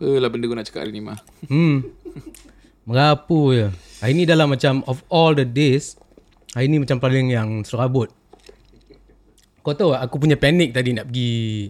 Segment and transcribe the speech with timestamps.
[0.00, 1.20] Apalah benda kau nak cakap hari ni mah.
[1.44, 1.84] Hmm.
[2.88, 3.68] Merapu je.
[4.00, 6.00] Hari ni dalam macam of all the days,
[6.56, 8.08] hari ni macam paling yang serabut.
[9.60, 11.68] Kau tahu aku punya panik tadi nak pergi...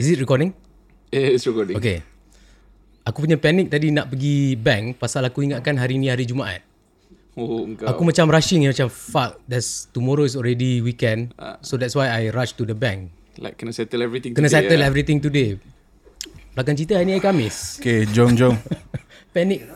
[0.00, 0.56] Is it recording?
[1.14, 1.78] Eh, it's recording.
[1.78, 2.02] Okay.
[3.06, 6.58] Aku punya panik tadi nak pergi bank pasal aku ingatkan hari ni hari Jumaat.
[7.38, 7.86] Oh, engkau.
[7.86, 11.30] Aku macam rushing macam fuck, that's tomorrow is already weekend.
[11.62, 13.14] So that's why I rush to the bank.
[13.38, 14.90] Like kena settle everything Kena today, settle ya.
[14.90, 15.54] everything today.
[16.54, 17.82] Belakang cerita hari ni hari Khamis.
[17.82, 18.54] Okay, jom jom.
[19.34, 19.66] Panik.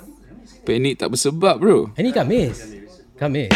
[0.62, 1.90] Panik tak bersebab bro.
[1.98, 2.70] Hari ni Khamis.
[3.18, 3.50] Khamis.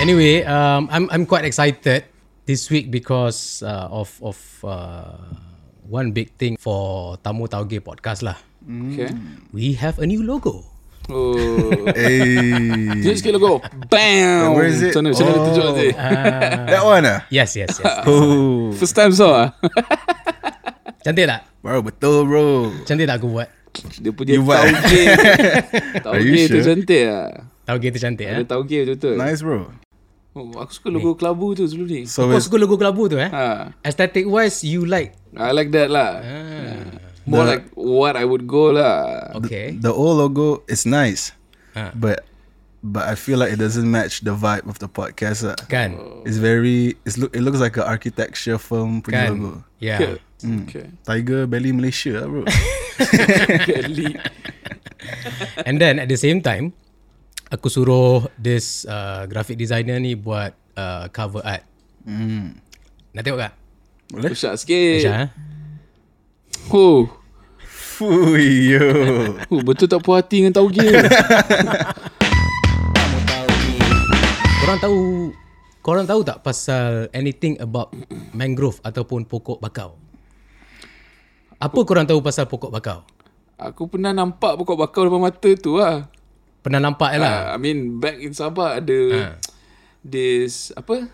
[0.00, 2.08] Anyway, um, I'm I'm quite excited
[2.48, 5.20] this week because uh, of of uh,
[5.84, 8.40] one big thing for Tamu Tauge podcast lah.
[8.64, 9.12] Okay.
[9.52, 10.64] We have a new logo.
[11.12, 11.92] Oh.
[11.92, 13.04] hey.
[13.04, 13.60] Tunjuk sikit logo.
[13.92, 14.56] Bam.
[14.56, 14.96] Where is it?
[14.96, 15.88] Mana dia tunjuk nanti?
[16.72, 17.20] That one ah?
[17.28, 18.08] Yes, yes, yes.
[18.08, 18.72] Oh.
[18.80, 19.48] First time saw ah.
[21.00, 21.42] Cantik tak?
[21.64, 22.46] Bro, betul bro.
[22.84, 23.48] Cantik tak aku buat?
[24.02, 24.66] Dia punya You buat.
[24.66, 25.02] tauge.
[26.04, 26.66] Tauge tu sure?
[26.66, 27.30] cantik ah.
[27.62, 28.46] Tauge tu cantik Ada eh?
[28.46, 29.14] tauge betul.
[29.16, 29.70] Nice bro.
[30.30, 32.02] Oh, aku suka logo kelabu tu sebelum ni.
[32.06, 33.30] So it's suka logo kelabu tu eh?
[33.30, 33.70] Ha.
[33.82, 35.14] Aesthetic wise, you like?
[35.34, 36.18] I like that lah.
[37.26, 39.30] More like what I would go lah.
[39.38, 39.78] Okay.
[39.78, 41.30] the old logo is nice,
[41.78, 41.94] Ah.
[41.94, 42.26] but
[42.82, 45.46] but I feel like it doesn't match the vibe of the podcast.
[45.46, 45.54] ah.
[45.70, 45.94] Kan?
[46.26, 49.38] It's very it's look it looks like an architecture firm punya Kan?
[49.38, 49.52] logo.
[49.78, 49.98] Yeah.
[50.02, 50.14] Okay.
[51.04, 52.42] Tiger Belly Malaysia lah, bro.
[53.68, 54.08] Kali.
[55.68, 56.72] And then at the same time,
[57.48, 61.64] aku suruh this uh, graphic designer ni buat uh, cover art.
[62.04, 62.56] Hmm.
[63.12, 63.52] Nak tengok tak?
[64.10, 64.30] Boleh?
[64.32, 65.00] Pusat sikit.
[65.04, 65.28] Aisyah, eh?
[66.70, 67.08] Oh.
[68.00, 68.86] Fui yo.
[69.52, 69.60] oh.
[69.60, 70.80] Betul tak puas hati dengan tauge.
[74.60, 74.98] Korang tahu
[75.80, 77.88] Korang tahu tak pasal anything about
[78.36, 79.96] mangrove ataupun pokok bakau?
[81.60, 83.04] Apa korang tahu pasal pokok bakau?
[83.60, 86.08] Aku pernah nampak pokok bakau depan mata tu lah.
[86.64, 87.52] Pernah nampak lah.
[87.52, 89.32] Uh, I mean back in Sabah ada Ah.
[90.00, 91.12] this apa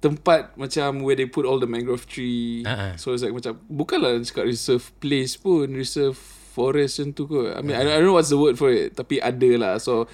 [0.00, 2.64] tempat macam where they put all the mangrove tree.
[2.64, 2.96] Ah.
[2.96, 6.16] So it's like macam bukanlah cakap reserve place pun reserve
[6.56, 7.52] forest macam tu kot.
[7.52, 9.74] I mean I, don't, I don't know what's the word for it tapi ada lah.
[9.76, 10.08] So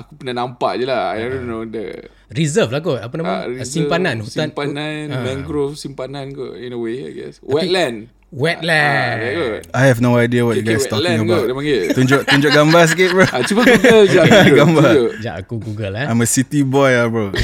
[0.00, 1.12] aku pernah nampak je lah.
[1.12, 3.02] I don't know the Reserve lah kot.
[3.02, 3.26] Apa nama?
[3.26, 4.16] ah, reserve, simpanan.
[4.22, 4.54] Hutan.
[4.54, 5.20] simpanan Ah.
[5.20, 7.42] mangrove simpanan kot in a way I guess.
[7.42, 8.06] Wetland.
[8.06, 9.16] Ah, Wetland.
[9.18, 9.62] very good.
[9.74, 11.56] I have no idea what you Okay, guys talking wetland kot dia about.
[11.58, 11.82] panggil.
[11.90, 13.26] Tunjuk tunjuk gambar sikit bro.
[13.26, 14.20] Ah, cuba Google je.
[14.24, 14.92] Google, Gambar.
[14.94, 16.06] Sekejap aku google eh.
[16.06, 17.26] I'm a city boy ah bro.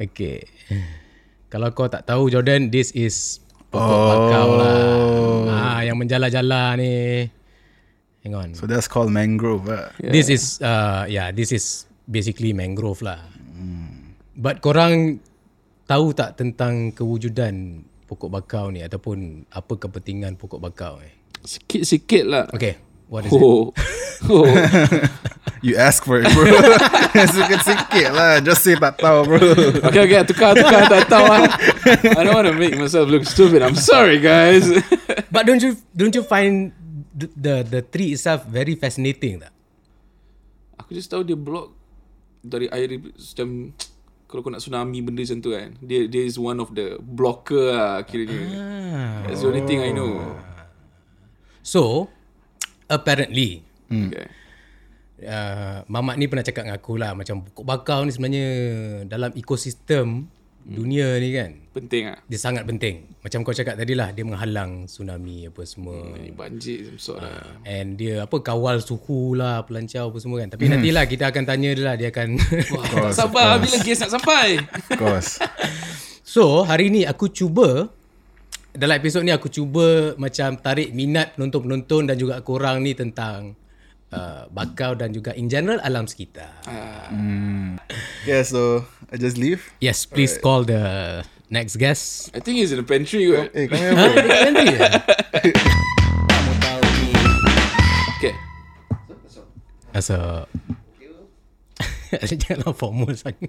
[0.00, 0.48] Okay.
[1.50, 4.06] Kalau kau tak tahu Jordan, this is pokok oh.
[4.08, 4.80] bakau lah.
[5.50, 7.28] Ah, yang menjala-jala ni.
[8.20, 8.48] Hang on.
[8.52, 9.68] So that's called mangrove.
[9.68, 9.88] ah.
[9.96, 10.12] Yeah.
[10.12, 13.20] This is uh yeah, this is basically mangrove lah.
[14.40, 15.20] But korang
[15.84, 21.12] tahu tak tentang kewujudan pokok bakau ni ataupun apa kepentingan pokok bakau ni?
[21.44, 22.44] Sikit-sikit lah.
[22.48, 22.80] Okay,
[23.12, 23.36] what is it?
[23.36, 23.68] Oh.
[24.32, 24.48] oh.
[25.60, 26.48] You ask for it bro.
[27.36, 28.40] Sikit-sikit lah.
[28.40, 29.40] Just say tak tahu bro.
[29.92, 31.44] Okay, okay, tukar, tukar, tak tahu lah.
[32.16, 33.60] I don't want to make myself look stupid.
[33.60, 34.64] I'm sorry, guys.
[35.28, 36.72] But don't you don't you find
[37.28, 39.52] the the, tree itself very fascinating tak?
[40.80, 41.74] Aku just tahu dia block
[42.40, 43.76] dari air macam
[44.30, 45.74] kalau kau nak tsunami benda macam tu kan.
[45.82, 48.40] Dia dia is one of the blocker lah kiranya.
[48.56, 49.16] Ah.
[49.26, 50.22] That's the only thing I know.
[51.60, 52.08] So,
[52.88, 54.26] apparently Okay.
[55.26, 58.46] uh, Mamat ni pernah cakap dengan aku lah macam pokok bakau ni sebenarnya
[59.10, 60.30] dalam ekosistem
[60.66, 62.18] dunia ni kan Penting ah.
[62.26, 63.06] dia sangat penting.
[63.22, 66.18] Macam kau cakap tadi lah dia menghalang tsunami apa semua.
[66.18, 67.62] Ni banjir some sort lah.
[67.62, 70.50] And dia apa kawal suhu lah pelancau apa semua kan.
[70.50, 72.42] Tapi nantilah kita akan tanya dia lah dia akan
[73.06, 74.58] Tak sabar bila gas nak sampai.
[74.66, 75.30] Of course.
[76.30, 77.90] So, hari ni aku cuba
[78.70, 83.58] dalam episod ni aku cuba macam tarik minat penonton-penonton dan juga korang ni tentang
[84.12, 86.50] uh, bakau dan juga in general alam sekitar.
[88.26, 89.62] Yeah, so I just leave.
[89.82, 92.30] Yes, please call the next guest.
[92.34, 93.50] I think he's in the pantry kot.
[93.54, 94.70] Eh, come here pantry?
[98.20, 98.36] Okay.
[99.96, 100.44] Asa
[102.28, 103.48] Janganlah formal sangat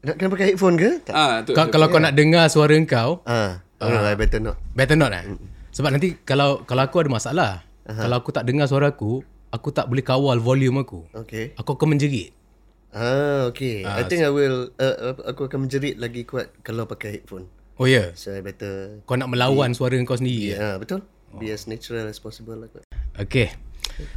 [0.00, 0.90] Nak kena pakai headphone ke?
[1.04, 1.14] Tak.
[1.14, 1.52] Ah, tu.
[1.52, 4.56] kau, Kalau kau nak dengar suara kau Ah, Uh, uh, better not.
[4.76, 5.24] Better not eh?
[5.24, 5.40] Mm.
[5.72, 7.50] Sebab nanti kalau kalau aku ada masalah,
[7.88, 7.96] uh-huh.
[7.96, 11.08] kalau aku tak dengar suara aku, aku tak boleh kawal volume aku.
[11.24, 11.56] Okay.
[11.56, 12.36] Aku akan menjerit.
[12.90, 13.86] Ah, okay.
[13.86, 17.22] Uh, I think so, I will, uh, uh, aku akan menjerit lagi kuat kalau pakai
[17.22, 17.46] headphone.
[17.78, 18.10] Oh yeah.
[18.18, 19.00] So I better...
[19.06, 20.52] Kau nak melawan be, suara kau sendiri.
[20.52, 20.82] Ya, yeah, eh?
[20.82, 21.06] betul.
[21.32, 21.38] Oh.
[21.38, 21.56] Be oh.
[21.56, 22.84] as natural as possible lah kot.
[23.16, 23.54] Okay.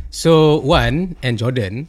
[0.10, 1.86] So, Wan and Jordan.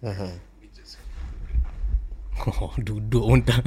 [0.00, 0.32] Uh-huh.
[2.46, 3.60] Oh, duduk pun tak.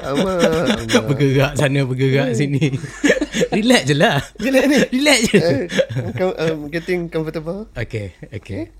[0.00, 1.00] Ama, ama.
[1.12, 2.74] bergerak sana, bergerak sini.
[3.56, 4.18] Relax je lah.
[4.40, 4.78] Relax ni.
[4.98, 5.38] Relax je.
[5.38, 5.60] Eh,
[6.16, 7.68] com- um, getting comfortable.
[7.76, 8.72] Okay, okay.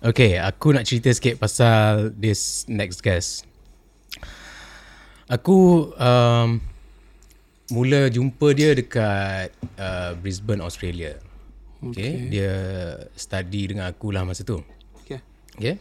[0.10, 3.48] okay, aku nak cerita sikit pasal this next guest.
[5.30, 6.58] Aku um,
[7.70, 11.29] mula jumpa dia dekat uh, Brisbane, Australia.
[11.80, 11.88] Okay.
[11.90, 12.12] okay.
[12.28, 12.52] Dia
[13.16, 14.60] study dengan aku lah masa tu.
[15.04, 15.20] Okay.
[15.56, 15.76] Okay.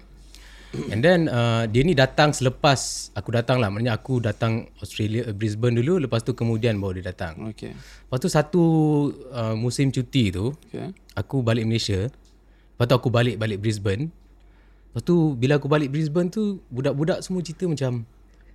[0.94, 3.74] And then uh, dia ni datang selepas aku datang lah.
[3.74, 5.98] Maknanya aku datang Australia, uh, Brisbane dulu.
[5.98, 7.50] Lepas tu kemudian baru dia datang.
[7.52, 7.74] Okay.
[7.74, 8.64] Lepas tu satu
[9.34, 10.94] uh, musim cuti tu, Okay.
[11.18, 12.08] aku balik Malaysia.
[12.78, 14.14] Lepas tu aku balik balik Brisbane.
[14.94, 18.06] Lepas tu bila aku balik Brisbane tu budak-budak semua cerita macam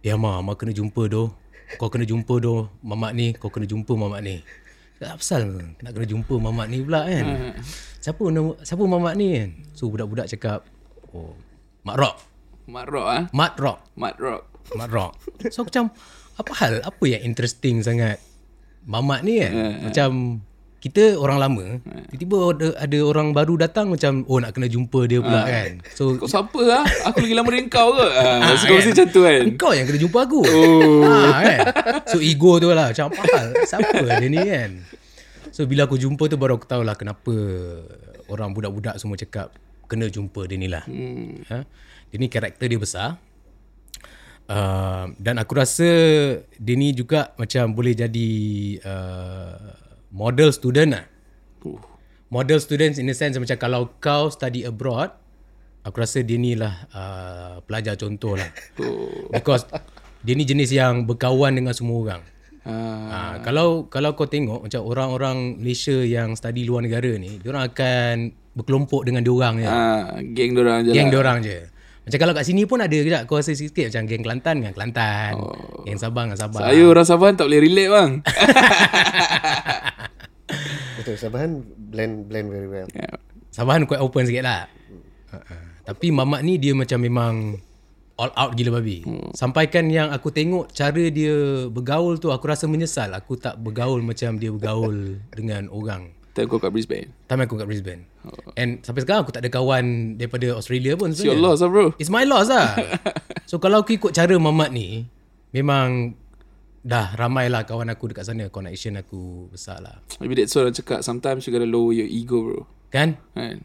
[0.05, 1.35] Ya Ma, Ma kena jumpa doh.
[1.81, 4.44] Kau kena jumpa doh mamak ni, kau kena jumpa mamak ni.
[5.02, 7.55] Tak pasal nak kena jumpa mamak ni pula kan.
[7.99, 9.50] Siapa nama siapa mamak ni kan?
[9.75, 10.62] So budak-budak cakap,
[11.11, 11.35] "Oh,
[11.85, 12.17] Mak Rock.
[12.64, 13.23] Mat Rock ah.
[13.35, 13.79] Mat Rock.
[13.99, 14.43] Mat Rock.
[14.73, 15.12] Mat Rock.
[15.52, 15.87] So aku macam
[16.41, 16.75] apa hal?
[16.81, 18.17] Apa yang interesting sangat
[18.88, 19.52] mamak ni kan?
[19.85, 20.11] Macam
[20.84, 21.81] kita orang lama,
[22.12, 25.81] tiba-tiba ada, ada orang baru datang macam oh nak kena jumpa dia pula kan.
[25.96, 26.84] So Kau siapa ah?
[27.08, 28.04] Aku lagi lama dari kau ke?
[28.04, 29.42] Ah, Ah, mesti kau mesti macam tu kan.
[29.56, 30.44] Kau yang kena jumpa aku.
[30.44, 31.08] Oh.
[31.08, 31.58] Ha, kan?
[32.04, 32.92] So ego tu lah.
[32.92, 33.48] Macam apa hal?
[33.64, 34.70] Siapa dia ni kan?
[35.56, 37.32] So bila aku jumpa tu baru aku tahu lah kenapa
[38.28, 39.56] orang budak-budak semua cakap
[39.88, 40.84] kena jumpa dia ni lah.
[40.84, 41.40] Hmm.
[41.48, 41.64] Ha?
[42.12, 43.16] Dia ni karakter dia besar.
[44.44, 45.88] Uh, dan aku rasa
[46.60, 48.28] dia ni juga macam boleh jadi
[48.84, 49.83] uh,
[50.14, 51.05] model student lah.
[51.66, 51.82] Uh.
[52.31, 55.11] Model students in the sense macam kalau kau study abroad,
[55.82, 58.49] aku rasa dia ni lah uh, pelajar contoh lah.
[59.34, 59.66] Because
[60.25, 62.22] dia ni jenis yang berkawan dengan semua orang.
[62.64, 62.72] Ah.
[63.12, 67.69] Ha, kalau kalau kau tengok macam orang-orang Malaysia yang study luar negara ni, dia orang
[67.69, 68.14] akan
[68.56, 69.69] berkelompok dengan dia orang je.
[69.69, 70.90] Ah, geng dorang je.
[70.96, 71.12] Geng lah.
[71.12, 71.58] dia orang je.
[72.04, 75.32] Macam kalau kat sini pun ada kejap kau rasa sikit macam geng Kelantan dengan Kelantan.
[75.40, 75.84] Oh.
[75.88, 76.60] Geng Sabang dengan Sabang.
[76.60, 78.10] Saya orang Sabah tak boleh relate bang.
[81.00, 82.88] Betul, Sabahan blend blend very well.
[82.92, 83.16] yeah.
[83.52, 84.68] Sabahan quite open sikit lah.
[85.32, 85.62] Uh-uh.
[85.84, 87.34] Tapi mamak ni dia macam memang
[88.16, 89.02] all out gila babi.
[89.02, 89.34] Hmm.
[89.34, 93.10] Sampaikan yang aku tengok cara dia bergaul tu aku rasa menyesal.
[93.16, 96.13] Aku tak bergaul macam dia bergaul dengan orang.
[96.34, 97.14] Time kau kat Brisbane.
[97.31, 98.02] Time aku kat Brisbane.
[98.58, 101.46] And sampai sekarang aku tak ada kawan daripada Australia pun It's your sebenarnya.
[101.46, 101.86] loss lah bro.
[101.94, 102.75] It's my loss lah.
[103.50, 105.06] so kalau aku ikut cara mamat ni,
[105.54, 106.19] memang
[106.82, 108.50] dah ramai lah kawan aku dekat sana.
[108.50, 110.02] Connection aku besar lah.
[110.19, 111.06] Maybe that's what orang cakap.
[111.06, 112.60] Sometimes you gotta lower your ego bro.
[112.90, 113.14] Kan?
[113.38, 113.62] Kan?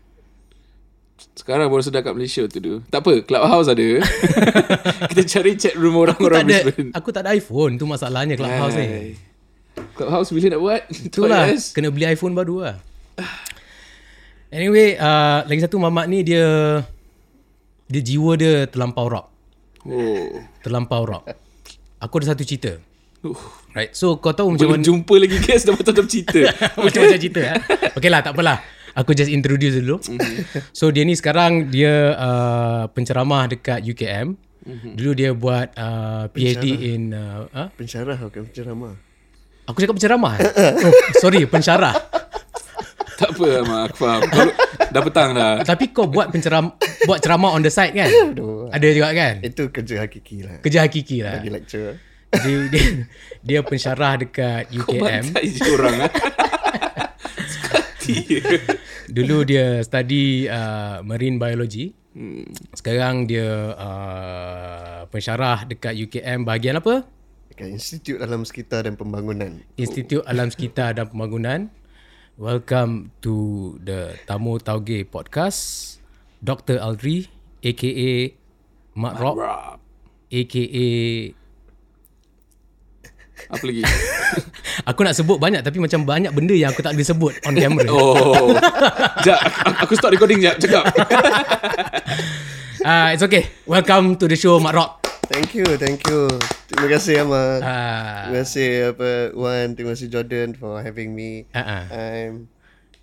[1.34, 2.74] Sekarang baru sedar kat Malaysia tu tu.
[2.88, 3.88] Tak apa, Clubhouse ada.
[5.10, 6.90] Kita cari chat room Aku orang-orang tak ada, Brisbane.
[6.94, 7.76] aku tak ada iPhone.
[7.76, 8.88] Tu masalahnya Clubhouse ni.
[10.00, 10.82] Clubhouse bila nak buat?
[11.12, 11.52] Itulah.
[11.76, 12.76] Kena beli iPhone baru lah
[14.48, 16.48] Anyway uh, Lagi satu mamak ni dia
[17.86, 19.28] Dia jiwa dia terlampau rock
[19.84, 20.40] Oh.
[20.64, 21.24] Terlampau rock
[22.00, 22.80] Aku ada satu cerita
[23.20, 23.36] Uh.
[23.76, 26.40] Right So kau tahu macam mana jumpa lagi guys dah betul-betul cerita.
[26.80, 27.60] Macam-macam cerita eh?
[27.92, 28.64] Okay lah tak apalah
[28.96, 30.00] Aku just introduce dulu
[30.72, 34.40] So dia ni sekarang Dia uh, penceramah dekat UKM
[34.96, 37.68] Dulu dia buat uh, PhD in uh, huh?
[37.76, 38.94] Pensyarah bukan penceramah.
[39.70, 40.50] Aku cakap penceramah eh?
[40.82, 41.94] oh, Sorry pensyarah
[43.20, 44.22] tak apa Mak, aku faham.
[44.32, 44.50] Kau,
[44.96, 45.54] dah petang dah.
[45.68, 46.72] Tapi kau buat penceram
[47.04, 48.08] buat ceramah on the side kan?
[48.72, 49.44] Ada juga kan?
[49.44, 50.58] Itu kerja hakiki lah.
[50.64, 51.44] Kerja hakiki lah.
[51.44, 52.00] Bagi lecture.
[52.30, 52.86] Dia, dia,
[53.44, 55.34] dia pensyarah dekat Kau UKM.
[55.36, 56.12] bantai je orang ah.
[57.52, 58.42] Sekati je.
[59.12, 61.92] Dulu dia study uh, marine biology.
[62.72, 67.04] Sekarang dia uh, pensyarah dekat UKM bahagian apa?
[67.60, 69.60] Dekat Institut Alam Sekitar dan Pembangunan.
[69.76, 71.68] Institut Alam Sekitar dan Pembangunan.
[72.40, 76.00] Welcome to the Tamu Tauge podcast.
[76.40, 76.80] Dr.
[76.80, 77.28] Aldri
[77.60, 78.32] aka
[78.96, 79.76] Mak Rock Rock.
[80.32, 80.80] aka
[83.52, 83.84] Apa lagi?
[84.96, 87.92] Aku nak sebut banyak tapi macam banyak benda yang aku tak boleh sebut on camera.
[87.92, 88.56] Oh.
[89.20, 89.40] Sekejap,
[89.84, 90.56] aku, stop recording sekejap.
[90.64, 90.84] Cakap.
[92.88, 93.52] Ah, uh, it's okay.
[93.68, 95.04] Welcome to the show Mak Rock.
[95.28, 96.32] Thank you, thank you.
[96.70, 97.44] Terima kasih Ama.
[97.66, 101.50] Ah, Terima kasih apa Wan, terima kasih Jordan for having me.
[101.50, 102.46] uh, uh, I'm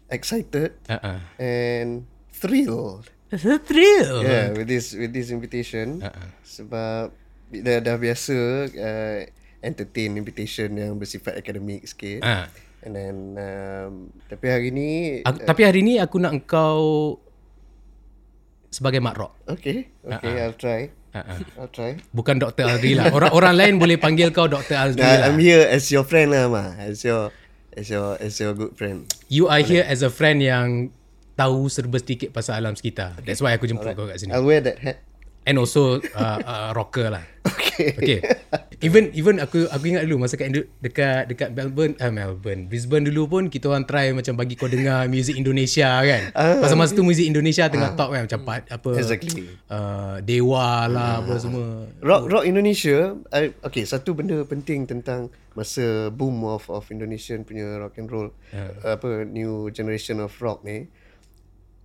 [0.07, 1.21] excited uh, uh.
[1.43, 3.11] and thrilled.
[3.35, 4.23] It's a thrill.
[4.23, 5.99] Yeah, with this with this invitation.
[5.99, 6.31] Uh-uh.
[6.47, 7.11] Sebab
[7.51, 8.37] dah dah biasa
[8.71, 9.19] uh,
[9.67, 12.23] entertain invitation yang bersifat akademik sikit.
[12.23, 12.47] Ah.
[12.87, 13.93] And then um,
[14.31, 14.91] tapi hari ni
[15.27, 16.79] Aku, tapi hari ni aku nak engkau
[18.71, 19.33] sebagai Mak Rock.
[19.51, 20.95] okay, okay, I'll try.
[21.17, 21.39] Uh, uh.
[21.65, 21.97] I'll try.
[22.13, 22.69] Bukan Dr.
[22.69, 23.09] Aldri lah.
[23.09, 24.77] Orang orang lain boleh panggil kau Dr.
[24.77, 25.33] Aldri Nah, lah.
[25.33, 26.77] I'm here as your friend lah, Ma.
[26.77, 27.33] As your
[27.73, 29.09] as your as your good friend.
[29.33, 30.93] You are here as a friend yang
[31.37, 33.17] tahu serba sedikit pasal alam sekitar.
[33.25, 34.37] That's why aku jemput kau kat sini.
[34.37, 35.01] I'll wear that hat.
[35.47, 37.25] And also uh, uh, rocker lah.
[37.77, 37.93] Okay.
[37.93, 38.21] Okay.
[38.81, 40.49] Even even aku aku ingat dulu masa kat
[40.81, 45.05] dekat dekat Melbourne ah Melbourne Brisbane dulu pun kita orang try macam bagi kau dengar
[45.13, 46.33] music Indonesia kan.
[46.33, 49.45] Pasal masa tu music Indonesia tengah top kan macam part, apa Exactly.
[49.69, 51.85] uh, Dewa lah apa semua.
[52.01, 57.77] Rock rock Indonesia, I, okay satu benda penting tentang masa boom of of Indonesian punya
[57.77, 60.89] rock and roll, uh, apa new generation of rock ni.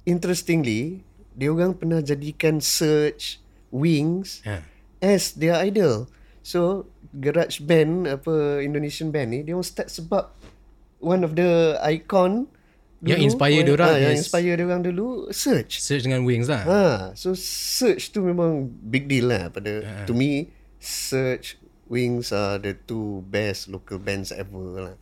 [0.08, 1.04] Interestingly,
[1.36, 3.41] dia orang pernah jadikan Search,
[3.72, 4.62] Wings Ha.
[5.00, 6.06] as their idol.
[6.44, 10.32] So garage band apa Indonesian band ni dia orang start sebab
[11.00, 12.48] one of the icon
[13.02, 15.82] Yang dulu, inspire one- diorang ah, yang inspire dia orang dulu Search.
[15.82, 16.62] Search dengan Wings lah.
[16.64, 16.82] Ha,
[17.18, 20.06] so search tu memang big deal lah pada uh.
[20.06, 24.96] to me search wings are the two best local bands ever lah.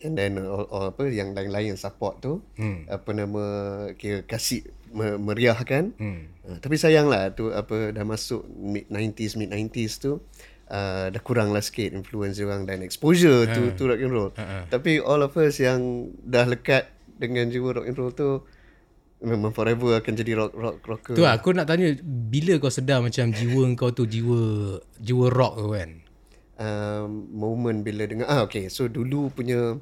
[0.00, 2.88] And then all, all apa yang lain-lain yang support tu hmm.
[2.88, 3.44] apa nama
[3.94, 4.64] kira kasih
[4.96, 5.92] me, meriahkan.
[6.00, 6.32] Hmm.
[6.40, 10.12] Uh, tapi sayang lah tu apa dah masuk mid 90s mid 90s tu
[10.72, 13.52] uh, dah kurang lah sikit influence orang dan exposure uh.
[13.52, 14.30] tu tu rock and roll.
[14.32, 14.64] Uh-uh.
[14.72, 16.88] Tapi all of us yang dah lekat
[17.20, 18.40] dengan jiwa rock and roll tu
[19.20, 21.12] memang forever akan jadi rock rock rocker.
[21.12, 25.54] Tu lah, aku nak tanya bila kau sedar macam jiwa kau tu jiwa jiwa rock
[25.60, 25.90] tu kan.
[26.60, 29.80] um, moment bila dengar ah okay so dulu punya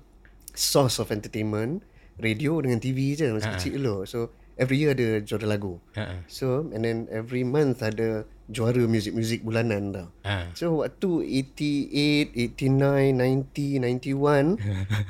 [0.53, 1.83] source of entertainment
[2.17, 4.19] radio dengan TV je masa kecil dulu so
[4.55, 6.27] every year ada juara lagu Ha.
[6.27, 10.51] so and then every month ada juara music-music bulanan tau Ha.
[10.53, 11.23] so waktu
[11.55, 14.59] 88 89 90 91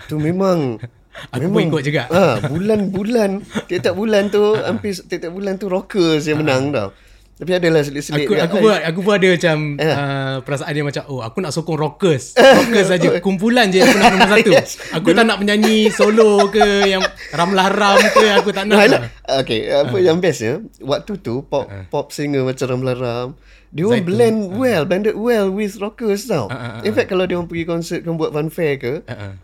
[0.05, 0.77] tu memang
[1.35, 2.07] Aku pun ikut juga.
[2.15, 6.95] Ah, bulan-bulan tiap-tiap bulan tu hampir tiap-tiap bulan tu rockers yang menang tau.
[7.39, 9.87] Tapi adalah selit-selit Aku aku pun aku pun ada macam Eh.
[9.87, 12.35] uh, perasaan dia macam oh aku nak sokong rockers.
[12.35, 14.51] Rockers saja kumpulan je yang pernah nombor satu.
[14.51, 14.71] Yes.
[14.91, 18.75] Aku tak nak menyanyi solo ke yang ramlah ram ke aku tak nak.
[18.75, 19.01] Nah, lah.
[19.47, 23.29] Okay, apa yang best ya, waktu tu pop pop singer macam Ramla Ram,
[23.69, 26.49] dia orang blend well, blended well with rockers tau.
[26.83, 28.93] In fact kalau dia orang pergi konsert kan buat fanfare ke,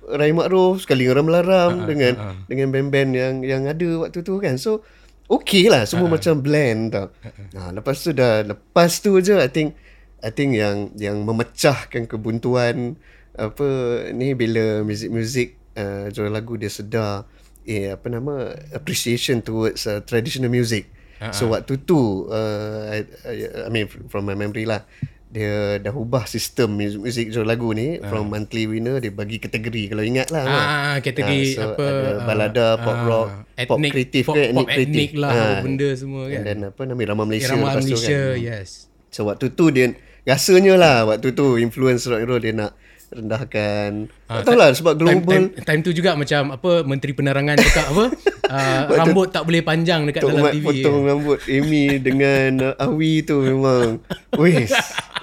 [0.09, 2.13] Rai Makruf sekali dengan Ramla Ram dengan
[2.49, 4.57] dengan band-band yang yang ada waktu tu kan.
[4.57, 4.83] So
[5.29, 7.09] okay lah semua macam blend tau.
[7.55, 9.79] Nah, lepas tu dah lepas tu je I think
[10.25, 12.97] I think yang yang memecahkan kebuntuan
[13.35, 13.69] apa
[14.15, 17.27] ni bila muzik-muzik uh, jual lagu dia sedar
[17.65, 20.89] eh apa nama appreciation towards uh, traditional music.
[21.19, 21.33] Uh-huh.
[21.33, 23.35] So waktu tu uh, I, I,
[23.67, 24.87] I mean from my memory lah
[25.35, 28.07] dia dah ubah sistem muzik, muzik jual lagu ni uh.
[28.07, 30.47] from monthly winner dia bagi kategori kalau ingat lah.
[30.47, 30.55] kan.
[30.55, 33.29] Ah, kategori Ah, so apa, ada ah, balada, pop ah, rock,
[33.61, 35.59] pop ethnic, kreatif pop- ke, pop ethnic lah, Ah.
[35.59, 36.41] benda semua kan.
[36.41, 38.39] Then apa nama Irama Malaysia Irama tu Malaysia, kan.
[38.39, 38.87] yes.
[39.11, 39.91] So waktu tu dia
[40.25, 42.73] rasanya lah waktu tu influence rock and roll dia nak
[43.11, 43.91] rendahkan.
[44.27, 47.57] Ah, tak tahu lah sebab Time, global time, time tu juga macam apa menteri penerangan
[47.61, 48.05] cakap apa
[48.55, 50.65] uh, rambut tak boleh panjang dekat Tok dalam Mat TV.
[50.65, 54.03] potong rambut Amy dengan uh, Awi tu memang
[54.41, 54.71] Wis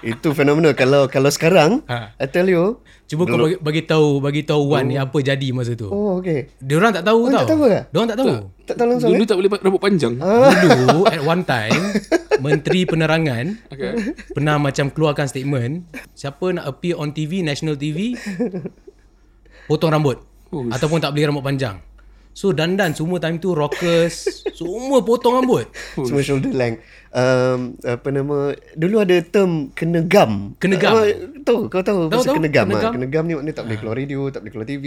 [0.03, 2.13] Itu fenomena Kalau kalau sekarang Ha.
[2.15, 5.73] I tell you Cuba kau bagi, bagi tahu bagi tahu Wan ni apa jadi masa
[5.73, 5.85] tu.
[5.85, 7.37] Oh okay Dia orang tak tahu Oh, tau.
[7.37, 7.81] tak tahu ke?
[7.83, 8.33] Dia orang tak tahu.
[8.61, 9.27] Tak tahu langsung Dulu eh?
[9.27, 10.13] tak boleh rambut panjang.
[10.17, 11.81] Dulu at one time
[12.37, 13.93] menteri penerangan Okay.
[14.31, 18.17] pernah macam keluarkan statement siapa nak appear on TV national TV
[19.65, 20.17] potong rambut
[20.49, 21.79] Oh, ataupun tak boleh rambut panjang.
[22.31, 24.27] So dandan semua time tu rockers
[24.57, 25.63] semua potong rambut.
[25.93, 30.95] Semua shoulder length um, Apa nama Dulu ada term Kena gam Kena gam.
[30.95, 31.07] uh,
[31.43, 32.35] Tahu Kau tahu Tahu, Pasal tahu.
[32.39, 32.81] kena gam Kena ah.
[32.81, 32.91] gam.
[32.95, 34.85] Kena gam ni maknanya Tak boleh keluar radio Tak boleh keluar TV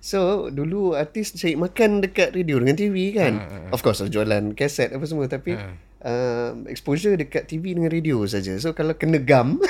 [0.00, 3.32] So Dulu artis cari makan Dekat radio dengan TV kan
[3.70, 5.54] Of course jualan kaset Apa semua Tapi
[6.00, 8.56] um, Exposure dekat TV dengan radio saja.
[8.56, 9.60] So kalau kena gam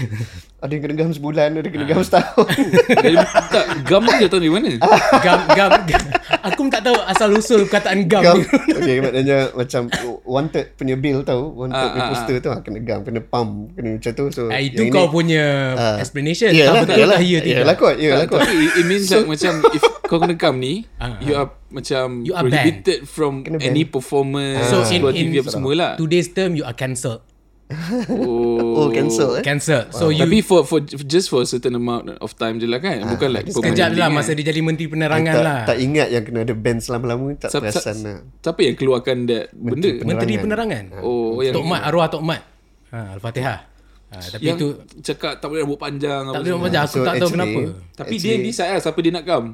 [0.66, 2.48] Ada yang kena gam sebulan Ada yang kena gam setahun
[2.98, 3.16] Dari,
[3.48, 4.68] tak, gam tu dia tahu dari mana?
[5.16, 6.02] Gam gam, gam.
[6.44, 8.46] Aku pun tak tahu asal usul perkataan gam, gam ni.
[8.72, 9.86] Okay maknanya Macam
[10.22, 13.50] Wanted punya bill tahu Wanted Ah, punya ah, poster tu ah, Kena gam Kena pump
[13.72, 15.96] Kena macam tu So Ah, itu kau ini- punya Ah.
[15.96, 16.50] explanation.
[16.50, 18.40] Tak betul yalah, tak ya yalah kot, yalah kot.
[18.40, 20.86] Tapi it, means like macam if kau kena gam ni,
[21.20, 23.68] you are macam You are prohibited from Kena ban.
[23.68, 25.92] any performance So so, in, in TV apa semua lah.
[25.94, 27.22] today's term you are cancelled.
[27.66, 29.90] Oh, Oh cancel eh Cancelled.
[29.90, 33.02] So you Tapi for for just for a certain amount of time je lah kan.
[33.04, 35.60] Bukan like sekejap lah masa dia jadi menteri penerangan tak, lah.
[35.66, 39.16] tak ingat yang kena ada band selama-lama Tak Siapa- perasan siapa- lah Siapa yang keluarkan
[39.26, 39.90] that benda?
[39.98, 40.84] Menteri penerangan.
[41.02, 42.42] Oh, yang Tok Mat, arwah Tok Mat.
[42.86, 43.58] Ha, Al-Fatihah.
[44.06, 44.68] Ha, tapi yang itu
[45.02, 46.62] cakap tak boleh rambut panjang tak boleh semua.
[46.62, 47.60] macam aku So, tak tahu actually- kenapa.
[47.98, 49.44] Tapi dia yang decide lah siapa dia nak gam.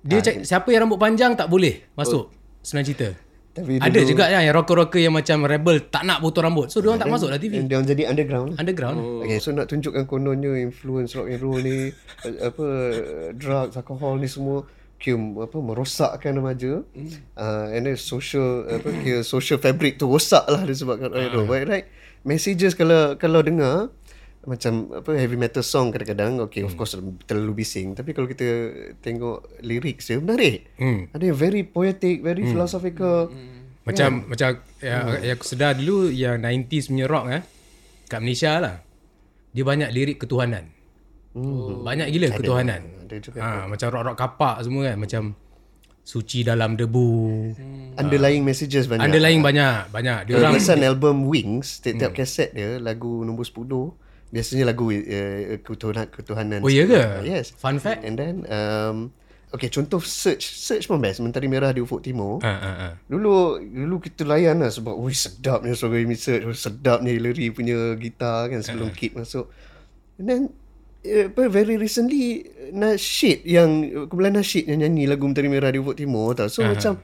[0.00, 2.30] Dia cak, siapa yang rambut panjang tak boleh masuk.
[2.62, 3.10] Senang cerita.
[3.50, 6.70] Tapi Ada juga yang rocker-rocker yang macam rebel tak nak potong rambut.
[6.70, 7.58] So dia orang tak masuk lah TV.
[7.58, 8.50] And dia orang jadi underground.
[8.54, 8.96] Underground.
[8.96, 9.20] Oh.
[9.20, 11.90] Okay, so nak tunjukkan kononnya influence rock and roll ni
[12.48, 12.66] apa
[13.34, 14.62] drugs, alkohol ni semua
[14.96, 16.84] kira apa merosakkan remaja.
[16.86, 17.10] Hmm.
[17.32, 21.34] Uh, and then social apa kira social fabric tu rosak lah disebabkan rock and Ah.
[21.34, 21.46] roll.
[21.46, 21.86] But right,
[22.22, 23.90] messages kalau kalau dengar
[24.40, 26.72] macam apa heavy metal song kadang-kadang okay Hmm.
[26.72, 26.96] of course
[27.28, 28.72] terlalu bising tapi kalau kita
[29.04, 30.64] tengok lyrics dia menarik.
[30.80, 31.12] Hmm.
[31.12, 33.28] Ada yang very poetic, very philosophical.
[33.84, 37.42] Macam macam yang, yang aku sedar dulu yang 90s punya rock eh
[38.08, 38.76] kat Malaysia lah.
[39.52, 40.72] Dia banyak lirik ketuhanan.
[41.36, 41.84] Hmm.
[41.86, 42.82] Banyak gila ketuhanan.
[43.06, 43.38] Ada juga.
[43.38, 45.22] Ha, macam rock-rock kapak semua kan macam
[46.00, 47.10] suci dalam debu.
[47.94, 49.04] Underlying messages banyak.
[49.04, 50.18] Underlying banyak, banyak.
[50.26, 56.60] Dia orang album Wings Setiap kaset dia Lagu nombor 10 Biasanya lagu uh, ketuhanan, ketuhanan.
[56.62, 56.94] Oh, ya ke?
[56.94, 57.50] Uh, Yes.
[57.58, 58.06] Fun fact?
[58.06, 59.10] And then um,
[59.50, 61.18] Okay contoh Search Search pun best.
[61.18, 62.38] Mentari Merah di Ufuk Timur.
[62.38, 62.88] Ha, ha, ha.
[63.10, 66.46] Dulu Dulu kita layan lah Sebab Wih sedapnya Suara Amy Search.
[66.46, 69.50] Oh, Sedapnya Hillary punya gitar kan Sebelum Kid masuk.
[70.22, 70.42] And then
[71.02, 75.98] uh, apa, Very recently Nasheed yang Kumpulan Nasheed yang nyanyi Lagu Mentari Merah di Ufuk
[75.98, 76.46] Timur tau.
[76.46, 77.02] So macam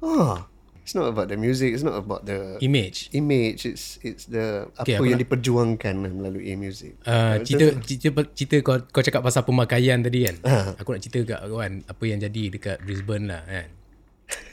[0.00, 0.49] Ah
[0.90, 3.14] It's not about the music It's not about the Image.
[3.14, 6.98] image it's it's the Okay, apa yang nak- diperjuangkan melalui music.
[7.06, 10.36] Uh, cerita, cerita cerita kau kau cakap pasal pemakaian tadi kan.
[10.42, 10.74] Ha.
[10.82, 13.70] Aku nak cerita kat kawan apa yang jadi dekat Brisbane lah kan.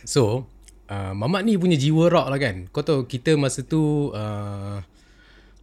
[0.05, 0.45] So,
[0.87, 2.69] uh, Mamat ni punya jiwa rock lah kan.
[2.69, 4.77] Kau tahu kita masa tu uh,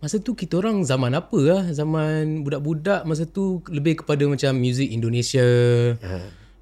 [0.00, 1.62] masa tu kita orang zaman apa lah?
[1.70, 5.46] Zaman budak-budak masa tu lebih kepada macam music Indonesia.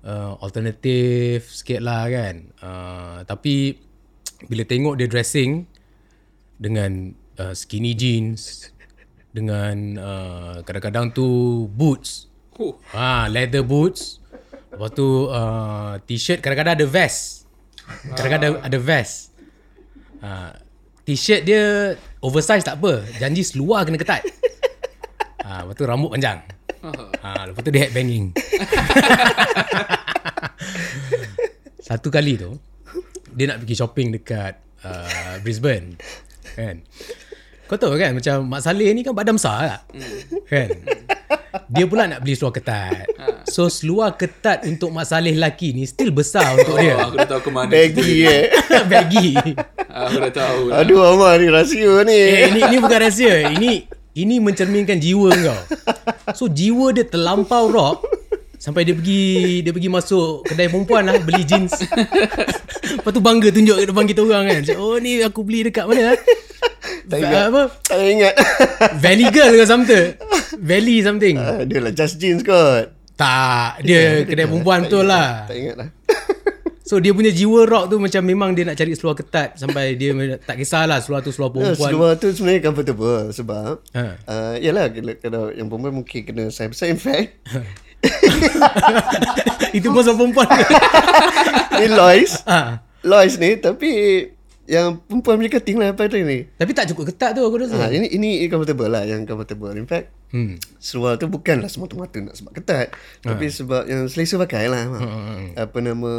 [0.02, 2.50] Uh, alternatif sikit lah kan.
[2.58, 3.78] Uh, tapi
[4.46, 5.66] bila tengok dia dressing
[6.58, 8.70] dengan uh, skinny jeans
[9.32, 11.26] dengan uh, kadang-kadang tu
[11.72, 12.28] boots.
[12.60, 12.76] Oh.
[12.92, 14.20] Ha, leather boots.
[14.72, 17.46] Lepas tu uh, t-shirt kadang-kadang ada vest.
[18.16, 19.32] Kadang-kadang ada, ada vest.
[20.22, 20.52] Ha,
[21.02, 23.02] t-shirt dia oversize tak apa.
[23.18, 24.22] Janji seluar kena ketat.
[25.42, 26.38] Ha, lepas tu rambut panjang.
[27.24, 28.32] Ha, lepas tu dia headbanging.
[31.88, 32.54] Satu kali tu
[33.32, 35.96] dia nak pergi shopping dekat uh, Brisbane.
[36.52, 36.84] Kan?
[37.64, 39.80] Kau tahu kan macam Mak Saleh ni kan badan besar tak?
[40.44, 40.68] Kan?
[41.68, 43.08] Dia pula nak beli seluar ketat.
[43.44, 47.00] So seluar ketat untuk Mak Saleh lelaki ni still besar untuk Oh, dia.
[47.00, 47.68] aku dah tahu ke mana.
[47.68, 48.44] Baggy eh.
[48.92, 49.28] Baggy.
[49.88, 50.60] Aku dah tahu.
[50.68, 50.84] lah.
[50.84, 52.12] Aduh Amar ni rahsia ni.
[52.12, 53.48] Eh, ini ini bukan rahsia.
[53.50, 53.72] Ini
[54.12, 55.60] ini mencerminkan jiwa kau.
[56.36, 58.04] So jiwa dia terlampau rock
[58.62, 59.22] sampai dia pergi
[59.60, 61.74] dia pergi masuk kedai perempuan lah beli jeans.
[62.94, 64.62] Lepas tu bangga tunjuk ke depan kita orang kan.
[64.76, 66.14] Oh ni aku beli dekat mana?
[67.02, 67.44] Tak ingat.
[67.50, 67.62] Apa?
[67.82, 68.34] Tak ingat.
[69.02, 70.06] Valley Girl ke something.
[70.56, 71.34] Valley something.
[71.34, 72.94] Ah, Dia lah just jeans kot.
[73.12, 75.44] Tak, dia kedai perempuan betul lah.
[75.44, 75.88] Tak ingat lah.
[76.82, 80.12] So dia punya jiwa rock tu macam memang dia nak cari seluar ketat sampai dia
[80.36, 81.88] tak kisahlah seluar tu seluar Ya, perempuan.
[81.88, 84.02] seluar tu sebenarnya comfortable sebab Ha.
[84.20, 87.38] uh, yalah kalau, kalau yang perempuan mungkin kena size besar in fact
[89.78, 90.48] Itu pun seluar perempuan.
[91.80, 92.82] ni Lois ha.
[93.02, 93.90] Lois ni tapi
[94.72, 96.48] yang perempuan punya cutting lah pada ni.
[96.56, 97.76] Tapi tak cukup ketat tu aku rasa.
[97.76, 100.56] ha, ini ini comfortable lah yang comfortable in fact Hmm.
[100.80, 102.96] seluar tu bukanlah semata-mata nak sebab ketat.
[103.20, 104.88] Tapi sebab yang selesa pakai lah.
[104.88, 105.00] Mak.
[105.60, 106.12] apa nama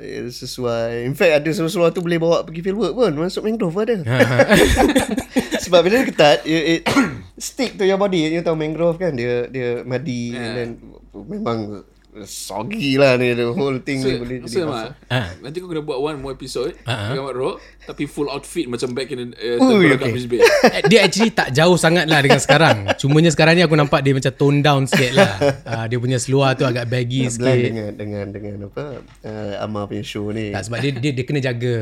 [0.00, 1.04] eh, sesuai.
[1.04, 3.12] In fact ada seluar tu boleh bawa pergi field work pun.
[3.12, 4.00] Masuk mangrove pun ada
[5.68, 6.82] sebab bila ketat it, it
[7.36, 8.24] stick to your body.
[8.32, 10.56] You tahu mangrove kan dia dia madi yeah.
[10.56, 10.68] dan
[11.12, 11.84] memang
[12.22, 15.32] soggy lah ni the whole thing So, ni boleh jadi Mak, Ah.
[15.40, 17.12] nanti kau kena buat one more episode uh-huh.
[17.12, 20.12] Gamat Rock Tapi full outfit Macam back in uh, Ui, Ui, okay.
[20.12, 20.44] Brisbane
[20.76, 22.92] Eh, dia actually tak jauh sangat lah dengan sekarang.
[22.94, 25.32] Cumanya sekarang ni aku nampak dia macam tone down sikit lah.
[25.62, 27.64] Uh, dia punya seluar tu agak baggy blend sikit.
[27.64, 28.84] dengan dengan dengan apa
[29.22, 31.76] uh, Amar punya show ni Tak, sebab dia, dia, dia kena jaga.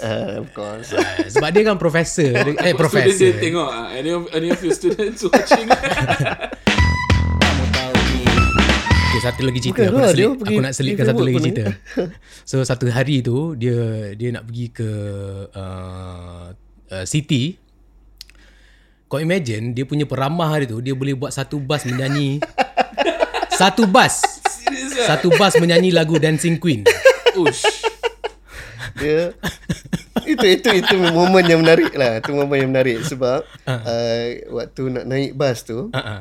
[0.00, 2.32] uh, of course Uh, sebab dia kan profesor.
[2.32, 3.20] Eh, Student profesor.
[3.20, 5.68] dia tengok uh, any, of, any of your students watching
[9.22, 9.86] satu lagi cerita.
[9.86, 11.64] Bukan Aku lah, nak, selit, pergi- aku nak selitkan satu lagi cerita.
[12.50, 14.90] So, satu hari tu, dia dia nak pergi ke
[15.54, 16.46] uh,
[16.90, 17.56] uh, city.
[19.06, 22.42] Kau imagine, dia punya peramah hari tu, dia boleh buat satu bas menyanyi.
[23.60, 24.42] satu bas.
[25.06, 26.82] Satu bas menyanyi lagu Dancing Queen.
[27.42, 27.92] Ush
[29.02, 29.32] dia
[30.22, 35.04] itu itu itu momen yang menarik lah itu momen yang menarik sebab uh, waktu nak
[35.08, 36.20] naik bas tu Uh-uh.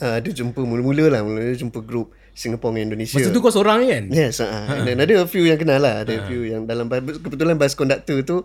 [0.00, 3.52] uh, dia jumpa mula-mula lah mula dia jumpa grup Singapore dengan Indonesia Masa tu kau
[3.52, 4.04] seorang kan?
[4.08, 4.82] Yes, uh, uh.
[4.88, 7.76] dan ada a few yang kenal lah, ada a few yang dalam bas, kebetulan bas
[7.76, 8.36] konduktor tu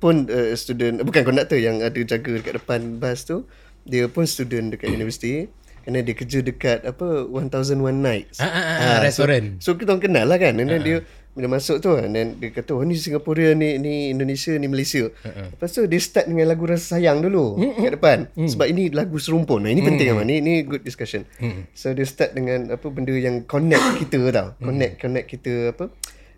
[0.00, 3.44] pun uh, student bukan konduktor yang ada jaga dekat depan bas tu,
[3.84, 5.48] dia pun student dekat universiti.
[5.86, 8.42] Kerana dia kerja dekat apa 1001 Nights.
[8.42, 9.62] Ah, ah, ah, Ah, restoran.
[9.62, 10.58] So, so kita orang kenal lah kan.
[10.58, 14.08] And then dia bila masuk tu and then dia kata oh ni Singapura ni ni
[14.08, 15.12] Indonesia ni Malaysia.
[15.12, 15.52] Uh-uh.
[15.52, 18.18] Lepas tu dia start dengan lagu Rasa Sayang dulu mm kat depan.
[18.32, 18.48] Mm.
[18.48, 19.68] Sebab ini lagu serumpun.
[19.68, 19.88] Nah, ini mm.
[19.92, 20.24] penting mm.
[20.24, 21.28] Ni ni good discussion.
[21.36, 21.68] Mm.
[21.76, 24.56] So dia start dengan apa benda yang connect kita tau.
[24.64, 25.00] Connect mm.
[25.04, 25.92] connect kita apa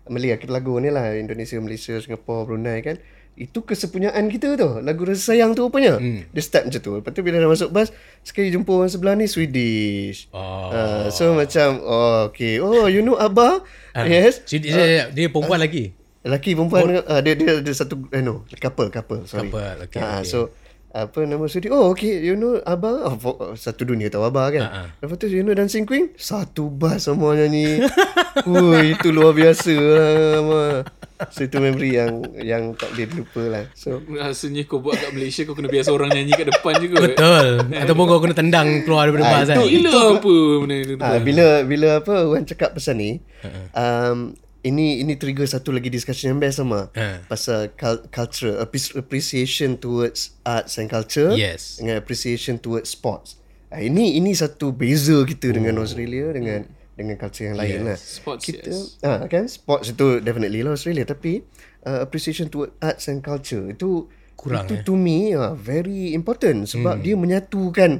[0.09, 2.97] Malay kita lagu ni lah Indonesia, Malaysia, Singapura, Brunei kan.
[3.39, 4.83] Itu kesepunyaan kita tu.
[4.83, 5.95] Lagu Rasa Sayang tu rupanya.
[5.95, 6.27] Hmm.
[6.35, 6.91] Dia start macam tu.
[6.99, 7.87] Lepas tu bila dah masuk bas,
[8.19, 10.27] sekali jumpa orang sebelah ni Swedish.
[10.35, 10.67] Oh.
[10.75, 12.59] Uh, so macam, oh okay.
[12.59, 13.63] Oh, you know Abah?
[13.95, 14.43] Uh, yes.
[14.43, 15.95] Dia, dia, uh, dia perempuan lagi?
[16.19, 16.99] Lelaki perempuan.
[16.99, 19.23] Uh, dia, dia ada satu, eh no, couple, couple.
[19.23, 19.47] Sorry.
[19.47, 20.03] Couple, okay.
[20.03, 20.27] Uh, okay.
[20.27, 20.51] So,
[20.89, 21.77] apa nama studio?
[21.77, 22.17] Oh okay.
[22.21, 23.05] You know Abah?
[23.05, 24.63] Oh, for, oh, satu dunia tahu Abah kan?
[24.65, 24.87] Uh-huh.
[25.05, 26.09] lepas tu you know Dancing Queen?
[26.17, 27.85] Satu bas semua nyanyi.
[28.49, 30.81] Ui, itu luar biasa lah
[31.27, 33.63] so itu memory yang yang tak boleh lupa lah.
[33.75, 37.47] So rasanya kau buat kat Malaysia kau kena biasa orang nyanyi kat depan juga betul.
[37.75, 39.67] Ataupun kau kena tendang keluar daripada bas kan?
[39.67, 43.65] itu apa benda itu ha, bila bila apa orang cakap pasal ni uh-huh.
[43.75, 44.17] um,
[44.63, 47.17] ini ini trigger satu lagi discussion yang best sama uh.
[47.31, 47.71] pasal
[48.11, 48.59] culture
[48.99, 51.79] appreciation towards arts and culture yes.
[51.79, 53.39] dengan appreciation towards sports.
[53.71, 55.55] Uh, ini ini satu beza kita oh.
[55.55, 56.67] dengan Australia dengan
[56.99, 57.87] dengan culture yang lain yes.
[57.87, 57.97] lah.
[57.97, 58.99] Sports kita, yes.
[58.99, 61.47] Ah kan sports itu definitely lah Australia tapi
[61.87, 64.83] uh, appreciation towards arts and culture itu kurang itu eh?
[64.83, 67.03] to me uh, very important sebab mm.
[67.03, 67.91] dia menyatukan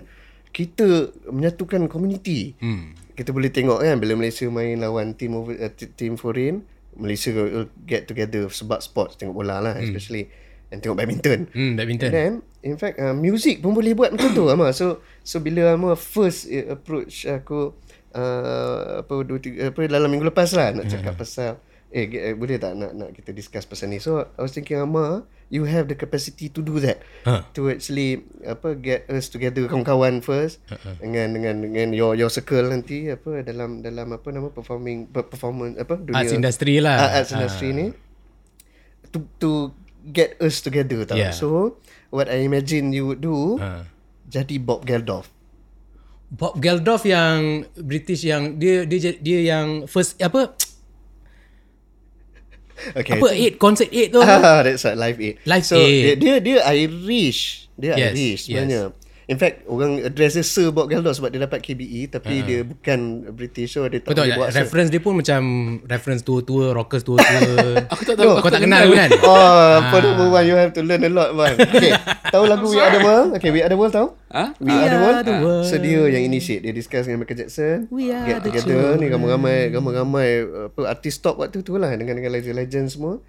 [0.52, 2.60] kita menyatukan community.
[2.60, 6.63] Mm kita boleh tengok kan bila Malaysia main lawan team over, uh, team foreign
[6.95, 9.84] Malaysia will get together sebab sport tengok bola lah hmm.
[9.84, 10.32] especially
[10.71, 11.51] and tengok badminton.
[11.51, 12.10] Hmm badminton.
[12.10, 14.71] And then in fact uh, music pun boleh buat macam tu ama.
[14.71, 17.75] So so bila ama first uh, approach aku
[18.15, 21.21] uh, apa dua tiga, apa dalam minggu lepas lah nak cakap hmm.
[21.21, 21.51] pasal
[21.91, 23.99] eh, eh boleh tak nak nak kita discuss pasal ni.
[23.99, 27.41] So I was thinking ama you have the capacity to do that huh.
[27.57, 30.95] to actually apa get us together kawan-kawan first uh-huh.
[31.01, 35.97] dengan dengan dengan your your circle nanti apa dalam dalam apa nama performing performance apa
[35.97, 37.75] dunia arts industry lah uh, arts industry uh.
[37.75, 37.85] ni
[39.09, 39.73] to to
[40.13, 41.33] get us together tau yeah.
[41.33, 41.81] so
[42.13, 43.81] what i imagine you would do uh.
[44.29, 45.33] jadi Bob Geldof
[46.29, 50.53] Bob Geldof yang British yang dia dia dia yang first apa
[52.96, 53.20] Okay.
[53.20, 54.20] Apa 8 concert 8 tu?
[54.24, 55.44] Ah, that's right, live 8.
[55.46, 56.15] Live so, 8.
[56.20, 57.70] Dia dia Irish.
[57.80, 58.82] Dia yes, Irish sebenarnya.
[58.92, 58.98] Yes.
[59.30, 62.46] In fact, orang address dia Sir Bob Geldof sebab dia dapat KBE tapi uh.
[62.50, 65.42] dia bukan British so dia tak Betul, boleh buat reference dia pun macam
[65.86, 67.38] reference tua-tua, rockers tua-tua.
[67.94, 68.26] aku tak tahu.
[68.26, 69.10] No, kau tak kenal kan?
[69.22, 71.54] Oh, apa nama man, you have to learn a lot man.
[71.62, 71.94] Okay,
[72.34, 73.30] tahu lagu We Are The World?
[73.38, 74.08] Okay, We Are The World tahu?
[74.34, 74.50] Huh?
[74.58, 75.18] We, We Are, The World?
[75.22, 75.65] The world.
[75.70, 77.86] So dia yang initiate, dia discuss dengan Michael Jackson.
[77.94, 80.28] We are get together ni ramai-ramai, ramai-ramai
[80.74, 83.22] apa, artis top waktu tu lah dengan dengan legend-legend semua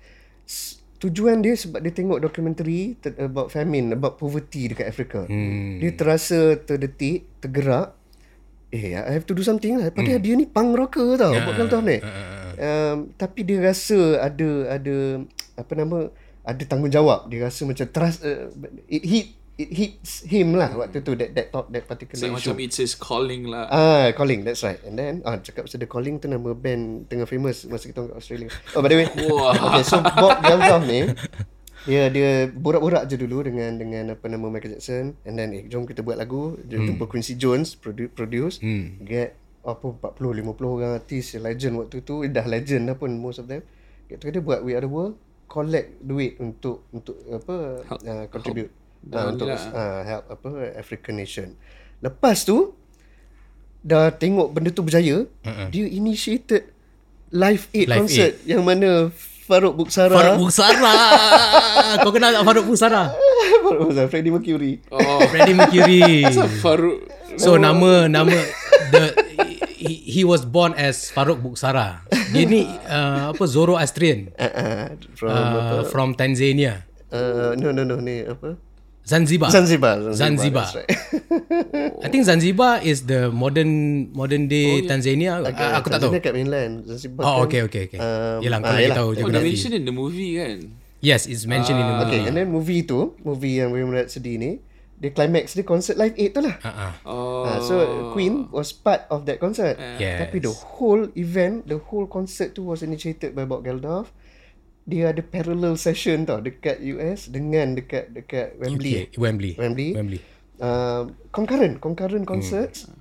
[1.01, 5.25] tujuan dia sebab dia tengok dokumentari about famine, about poverty dekat Afrika.
[5.25, 5.81] Hmm.
[5.81, 7.97] Dia terasa terdetik, tergerak.
[8.71, 9.91] Eh, I have to do something lah.
[9.91, 10.27] Padahal hmm.
[10.29, 11.33] dia ni punk rocker tau.
[11.33, 11.49] Yeah.
[11.49, 11.99] Buat tahu ni.
[12.61, 15.25] Um, tapi dia rasa ada ada
[15.57, 16.13] apa nama
[16.45, 17.33] ada tanggungjawab.
[17.33, 18.53] Dia rasa macam trust uh,
[18.87, 22.57] it hit it hits him lah waktu tu that that talk that particular so, issue.
[22.57, 23.69] Macam it's his calling lah.
[23.69, 24.81] Ah, calling that's right.
[24.89, 28.17] And then ah cakap pasal the calling tu nama band tengah famous masa kita kat
[28.17, 28.49] Australia.
[28.73, 29.09] Oh by the way.
[29.69, 31.13] okay, so Bob Geldof ni
[31.89, 35.89] dia dia borak-borak je dulu dengan dengan apa nama Michael Jackson and then eh jom
[35.89, 36.93] kita buat lagu dia hmm.
[36.93, 39.01] jumpa Quincy Jones produce, produce hmm.
[39.01, 43.49] get apa 40 50 orang artis legend waktu tu dah legend dah pun most of
[43.49, 43.65] them
[44.13, 45.17] get together buat We Are The World
[45.49, 48.71] collect duit untuk untuk apa uh, contribute
[49.09, 51.49] uh, untuk uh, help apa African nation.
[52.01, 52.77] Lepas tu
[53.81, 55.69] dah tengok benda tu berjaya, uh-uh.
[55.73, 56.69] dia initiated
[57.33, 58.51] live aid live concert aid.
[58.57, 59.09] yang mana
[59.51, 60.15] Farouk Buksara.
[60.15, 60.95] Farouk Buksara.
[62.07, 63.03] Kau kenal tak Farouk Buksara?
[63.67, 64.73] Farouk Buksara, Freddie Mercury.
[64.95, 66.23] Oh, Freddie Mercury.
[66.63, 67.11] Farouk.
[67.35, 68.37] So nama nama
[68.95, 69.11] the
[69.75, 72.07] he, he was born as Farouk Buksara.
[72.31, 74.31] Dia ni uh, apa Zoroastrian.
[74.39, 74.85] Uh, uh,
[75.19, 76.87] from uh, from Tanzania.
[77.11, 78.55] Uh, no no no ni apa?
[79.05, 79.49] Zanzibar.
[79.51, 79.97] Zanzibar.
[80.13, 80.17] Zanzibar.
[80.17, 80.67] Zanzibar.
[80.77, 80.91] Right.
[82.05, 84.91] I think Zanzibar is the modern modern day oh, yeah.
[84.91, 85.33] Tanzania.
[85.43, 85.67] Okay.
[85.67, 86.13] Uh, aku tak tahu.
[86.15, 86.73] Tanzania kat mainland.
[86.87, 87.23] Zanzibar.
[87.27, 87.99] Oh, okay, okay, okay.
[87.99, 89.09] Um, yelah, kau ah, lagi tahu.
[89.17, 90.77] Oh, they mention in the movie kan?
[91.01, 92.21] Yes, it's mentioned uh, in the movie.
[92.21, 94.61] Okay, and then movie tu, movie yang Bohemian Rhapsody ni,
[95.01, 96.57] the climax dia concert live 8 tu lah.
[96.61, 96.93] Uh-uh.
[97.09, 97.43] Oh.
[97.49, 97.75] Uh, so
[98.13, 99.81] Queen was part of that concert.
[99.97, 100.29] Yes.
[100.29, 104.13] Tapi the whole event, the whole concert tu was initiated by Bob Geldof
[104.91, 109.07] dia ada parallel session tau dekat US dengan dekat dekat Wembley.
[109.07, 109.53] UK, Wembley.
[109.55, 109.91] Wembley.
[109.95, 110.21] Wembley.
[110.59, 112.91] Uh, concurrent, concurrent concerts.
[112.91, 112.99] Hmm.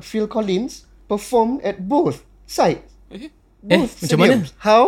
[0.00, 2.94] Phil Collins perform at both sites.
[3.10, 3.28] Eh,
[3.60, 4.34] both eh macam mana?
[4.62, 4.84] How?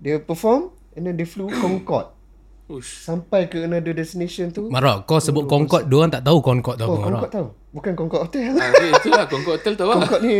[0.00, 2.12] Dia perform and then they flew Concorde.
[2.70, 3.02] Ush.
[3.02, 4.70] Sampai ke another destination tu.
[4.70, 7.48] Marah, kau sebut Concorde, dia orang tak tahu Concorde tu oh, Concorde tahu.
[7.74, 8.54] Bukan Concorde Hotel.
[8.54, 9.88] Ah, itulah Concorde Hotel tahu.
[9.98, 10.36] Concorde ni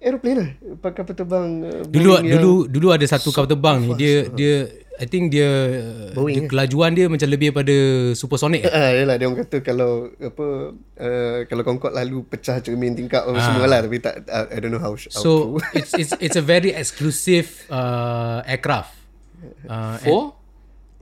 [0.00, 0.50] aeroplane lah.
[0.80, 1.48] Pakai kapal terbang.
[1.62, 4.54] Uh, Dulu yang- dulu dulu ada satu kapal terbang ni dia dia
[5.00, 5.48] I think dia
[6.12, 7.72] Boeing, dia kelajuan dia macam lebih daripada
[8.12, 8.68] supersonic.
[8.68, 13.40] Ah, yalah dia orang kata kalau apa uh, kalau Concorde lalu pecah cermin tingkap apa
[13.40, 15.08] semua lah tapi tak uh, I don't know how, how.
[15.08, 15.64] So true.
[15.72, 18.92] it's it's it's a very exclusive uh, aircraft.
[19.64, 20.22] Uh, and For?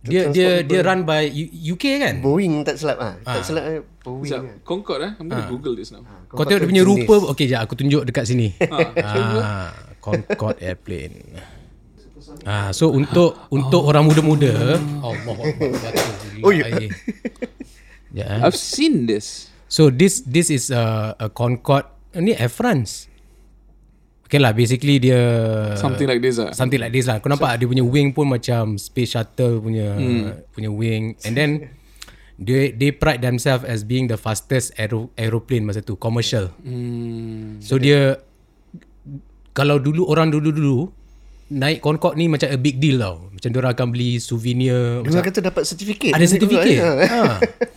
[0.09, 2.15] Dia dia dia run by U- UK kan?
[2.19, 3.15] Boeing tak silap ah.
[3.21, 4.25] Tak silap eh, Boeing.
[4.25, 4.65] Sekejap.
[4.65, 5.13] Concorde eh.
[5.17, 6.03] I'm gonna Google this now.
[6.29, 8.53] Kau tengok dia punya rupa Okey jap aku tunjuk dekat sini
[9.01, 11.17] ah, Concorde airplane
[12.45, 15.37] ah, So untuk Untuk orang muda-muda Allah
[16.41, 16.69] Oh, ya.
[18.09, 18.41] Ya, eh.
[18.41, 19.53] I've seen this.
[19.69, 23.08] So this this is a, a Concorde Ni Air France
[24.29, 25.17] Okay lah basically dia
[25.81, 26.53] Something like this ah.
[26.53, 29.97] Something like this lah Kau nampak dia punya wing pun macam Space shuttle punya
[30.53, 31.79] Punya wing And then
[32.39, 36.55] they they pride themselves as being the fastest aero, aeroplane masa tu commercial.
[36.63, 37.59] Hmm.
[37.59, 38.23] So dia
[39.53, 40.95] kalau dulu orang dulu-dulu
[41.51, 43.27] naik Concorde ni macam a big deal tau.
[43.35, 46.15] Macam dia orang akan beli souvenir Dia orang kata dapat sertifikat.
[46.15, 46.79] ada sertifikat.
[46.79, 46.91] Ha.
[47.11, 47.23] ha.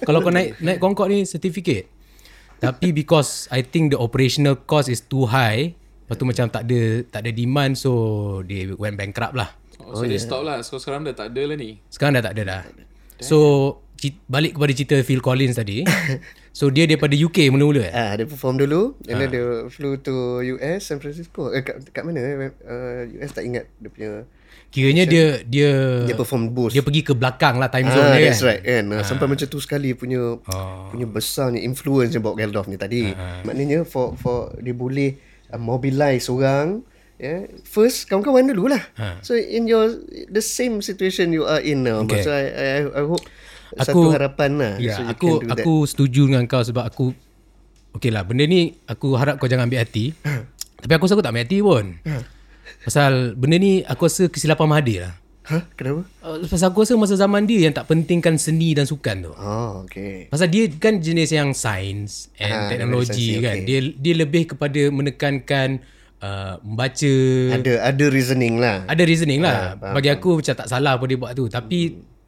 [0.06, 1.90] Kalau kau naik naik Concorde ni sertifikat.
[2.62, 5.74] Tapi because I think the operational cost is too high,
[6.12, 7.92] lepas tu macam tak ada tak ada demand so
[8.44, 9.48] they went bankrupt lah.
[9.80, 10.60] Oh, so they stop lah.
[10.60, 11.80] So sekarang dah tak ada lah ni.
[11.88, 12.62] Sekarang dah tak ada dah.
[13.18, 13.38] So
[13.96, 15.88] ci- balik kepada cerita Phil Collins tadi.
[16.52, 17.94] so dia daripada UK mula-mula eh?
[17.94, 19.18] Ah, dia perform dulu and Ah.
[19.18, 20.14] then dia flew to
[20.52, 21.48] US San Francisco.
[21.50, 22.52] Eh kat, kat mana eh?
[22.60, 24.12] Uh, US tak ingat dia punya
[24.68, 25.72] Kiranya dia dia
[26.06, 26.72] dia perform boost.
[26.72, 28.48] dia pergi ke belakang lah time zone Ah, dia that's kan.
[28.50, 28.84] right kan.
[28.90, 29.04] Ah.
[29.04, 30.40] Sampai macam tu sekali punya
[30.88, 33.16] punya besarnya influence yang Bob Geldof ni tadi.
[33.44, 36.84] Maknanya for for dia boleh mobilize orang
[37.22, 37.54] Yeah.
[37.70, 38.82] First kawan-kawan dulu lah.
[39.22, 39.94] So in your
[40.26, 42.02] the same situation you are in now.
[42.02, 42.26] Okay.
[42.26, 43.22] So I I, I hope
[43.78, 44.74] satu Aku- harapan lah.
[44.82, 45.62] Ya, so aku that.
[45.62, 47.14] aku setuju dengan kau sebab aku
[47.94, 50.18] Okay lah benda ni aku harap kau jangan ambil hati.
[50.82, 51.86] Tapi aku rasa aku tak ambil hati pun.
[52.90, 55.14] Pasal benda ni aku rasa kesilapan Mahathir lah.
[55.42, 55.66] Hah?
[55.74, 56.06] Kenapa?
[56.22, 59.32] Uh, pasal aku rasa masa zaman dia yang tak pentingkan seni dan sukan tu.
[59.34, 60.30] Oh, okay.
[60.30, 63.58] Pasal dia kan jenis yang science and Ah, teknologi kan.
[63.58, 63.66] okay.
[63.66, 65.82] Dia dia lebih kepada menekankan
[66.20, 67.14] uh, membaca
[67.52, 68.86] Ada ada reasoning lah.
[68.86, 69.76] ada reasoning lah.
[69.76, 71.50] faham, Bagi aku macam tak salah apa dia buat tu.
[71.50, 71.80] Tapi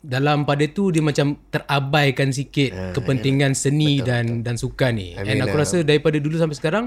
[0.03, 5.13] dalam pada tu dia macam terabaikan sikit kepentingan seni dan dan sukan ni.
[5.13, 6.85] And aku rasa daripada dulu sampai sekarang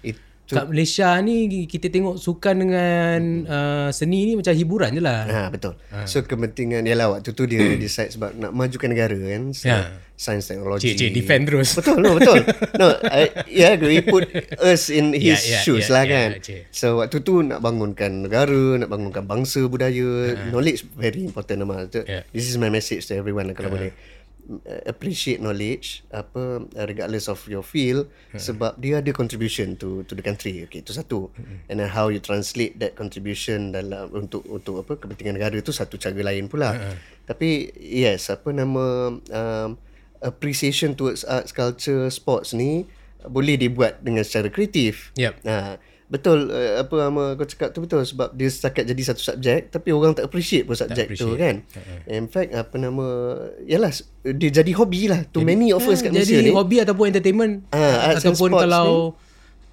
[0.00, 5.24] Itu kat Malaysia ni kita tengok sukan dengan uh, seni ni macam hiburan je lah.
[5.24, 5.78] Ha betul.
[6.04, 9.54] So kepentingan dia lah waktu tu dia decide sebab nak majukan negara kan.
[9.56, 9.88] So, Ya.
[10.12, 10.92] Science teknologi.
[10.92, 11.74] Cik, cik defend terus.
[11.82, 12.46] Betul, no, betul.
[12.78, 14.30] No, I, yeah, he put
[14.62, 16.28] us in his Yeah, yeah, shoes yeah, lah yeah, kan.
[16.38, 16.60] cik.
[16.70, 21.90] So waktu tu nak bangunkan negara, nak bangunkan bangsa, budaya, knowledge very important nama.
[21.90, 22.22] So, Yeah.
[22.30, 23.90] This is my message to everyone lah kalau boleh.
[24.42, 30.18] Uh, appreciate knowledge apa uh, regardless of your field sebab dia ada contribution to to
[30.18, 30.66] the country.
[30.66, 31.30] Okay itu satu.
[31.70, 35.94] And then how you translate that contribution dalam untuk untuk apa kepentingan negara itu satu
[35.94, 36.74] cara lain pula.
[37.22, 39.78] Tapi yes apa nama um,
[40.18, 42.90] appreciation towards arts culture sports ni
[43.22, 45.14] boleh dibuat dengan secara kreatif.
[45.22, 45.46] Yep.
[45.46, 45.78] Ha,
[46.12, 49.96] betul uh, apa nama kau cakap tu betul sebab dia setakat jadi satu subjek tapi
[49.96, 51.64] orang tak appreciate pun subjek tu kan.
[52.04, 53.32] In fact apa nama
[53.64, 53.88] yalah
[54.20, 56.54] dia jadi hobi lah to many of us kat Malaysia Jadi ni.
[56.54, 59.16] hobi ataupun entertainment Ah, and ataupun kalau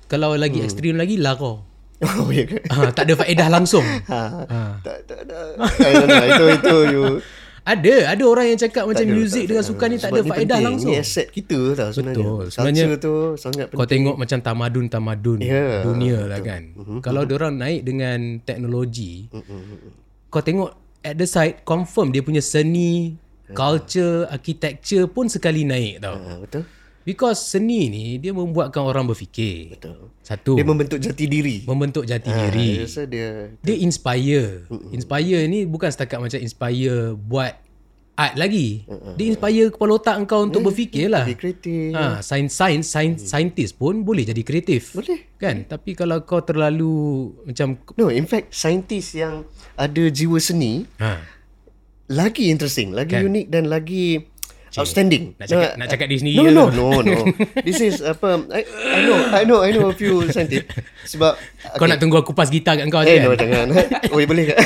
[0.08, 1.60] kalau lagi ekstrim lagi kau.
[2.00, 2.64] Oh ya ke?
[2.72, 3.84] Ha, tak ada faedah langsung.
[3.84, 4.48] Ha,
[4.88, 5.60] tak tak ada.
[5.60, 7.04] I don't know itu itu you
[7.66, 9.70] Ada, ada orang yang cakap macam ada, muzik tak dengan ada.
[9.70, 10.92] sukan ni tak ada faedah langsung.
[10.92, 12.24] Ni aset kita tau sebenarnya.
[12.24, 12.44] Betul.
[12.50, 13.92] Sebenarnya Culture tu sangat Kau penting.
[13.92, 16.62] tengok macam tamadun-tamadun Ya, dunia lah kan.
[17.00, 19.28] Kalau orang naik dengan teknologi,
[20.28, 20.70] kau tengok
[21.02, 23.16] at the side confirm dia punya seni,
[23.52, 26.16] culture, architecture pun sekali naik tau.
[26.16, 26.64] Ha, betul.
[27.02, 29.74] Because seni ni dia membuatkan orang berfikir.
[29.74, 30.12] Betul.
[30.22, 31.66] Satu, Dia membentuk jati diri.
[31.66, 32.86] membentuk jati Ha, diri.
[32.86, 34.68] rasa dia Dia inspire.
[34.90, 37.56] Inspire ni bukan setakat macam inspire buat
[38.14, 38.84] art lagi.
[39.16, 41.24] Dia inspire kepala otak kau untuk berfikir lah.
[41.24, 41.96] lebih kreatif.
[41.96, 44.92] Ha, sains sains sains scientist pun boleh jadi kreatif.
[44.94, 45.34] Boleh.
[45.40, 45.64] Kan?
[45.66, 46.92] Tapi kalau kau terlalu
[47.42, 51.24] macam No, in fact, saintis yang ada jiwa seni ha,
[52.12, 53.24] lagi interesting, lagi Kan?
[53.24, 54.20] unik dan lagi
[54.80, 55.36] outstanding.
[55.36, 57.18] nak cakap- nak cakap sendiri No, no, no, no.
[57.60, 58.40] This is apa?
[58.50, 60.68] I, I know, I know, I know a few scientists.
[61.06, 61.36] Sebab
[61.76, 63.38] kau nak tunggu aku pas gitar kat kau Eh, je no, kan?
[63.40, 63.68] jangan.
[64.10, 64.58] Oh, boleh tak?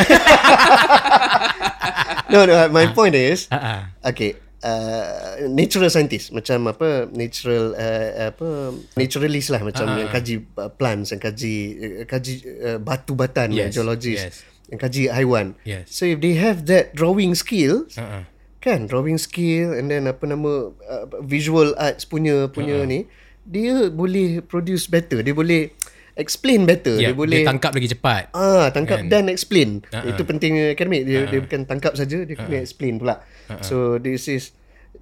[2.30, 3.73] no, no, my point is, Ha, ha.
[4.04, 8.47] okay, uh, natural scientist macam apa natural uh, apa
[8.93, 14.23] naturalist lah macam yang kaji uh, plants yang kaji uh, kaji uh, batu-batan Yes, geologist
[14.23, 14.36] yes.
[14.67, 15.89] yang kaji haiwan Yes.
[15.89, 18.19] so if they have that drawing skills Ha, ha.
[18.63, 23.04] Kan drawing skill and then apa nama uh, visual arts punya punya ni
[23.43, 25.76] dia boleh produce better dia boleh
[26.13, 26.95] explain better.
[27.02, 28.30] yeah, dia boleh dia tangkap lagi cepat.
[28.38, 29.10] Ah, tangkap Kan?
[29.10, 29.82] dan explain.
[29.89, 31.10] Ah, Itu pentingnya akademik.
[31.10, 33.26] Dia dia bukan tangkap saja, dia kena explain pula.
[33.65, 34.54] So this is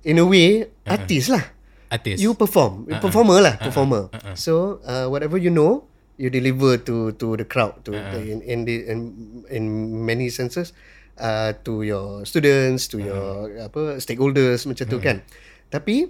[0.08, 1.44] in a way artis lah.
[1.92, 2.24] Artis.
[2.24, 4.08] You perform, you performer lah, performer.
[4.40, 8.88] So uh, whatever you know, you deliver to to the crowd, to in in the
[8.88, 9.00] in,
[9.52, 9.64] in
[10.08, 10.72] many senses,
[11.18, 15.18] uh, to your students, to your apa stakeholders macam tu kan.
[15.68, 16.08] Tapi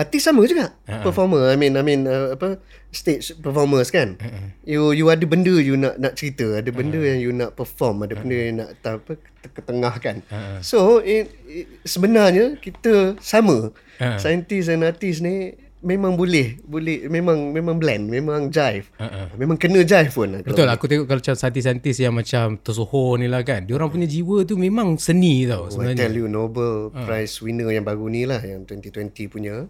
[0.00, 0.72] artis sama juga
[1.04, 1.52] performer.
[1.52, 2.56] I mean I mean uh, apa
[2.88, 4.16] stage performers kan.
[4.64, 8.16] You you ada benda you nak nak cerita, ada benda yang you nak perform, ada
[8.16, 10.24] benda yang nak ta- apa ketengahkan.
[10.64, 13.72] So it, it, sebenarnya kita sama.
[14.00, 14.16] Ha.
[14.16, 18.88] Saintis dan artis ni memang boleh boleh memang memang blend, memang jive.
[19.00, 20.28] Ha, Memang kena jive pun.
[20.28, 23.64] lah Betul kalau- aku tengok kalau macam saintis-saintis yang macam tersohor ni lah kan.
[23.64, 26.00] Dia orang punya jiwa tu memang seni tau I sebenarnya.
[26.04, 27.04] tell you Nobel Ha.
[27.04, 29.64] Prize winner yang baru ni lah yang 2020 punya.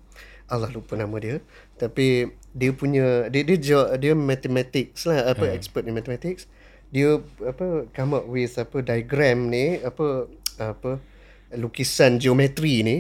[0.47, 1.39] Allah lupa nama dia.
[1.77, 5.55] Tapi dia punya dia dia dia, dia mathematics lah apa Ha.
[5.55, 6.51] expert in mathematics.
[6.91, 10.27] Dia apa come up with apa diagram ni apa
[10.59, 10.99] apa
[11.53, 12.97] lukisan geometri ni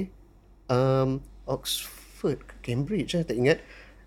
[0.67, 2.39] um, Oxford
[2.71, 3.59] Cambridge lah tak ingat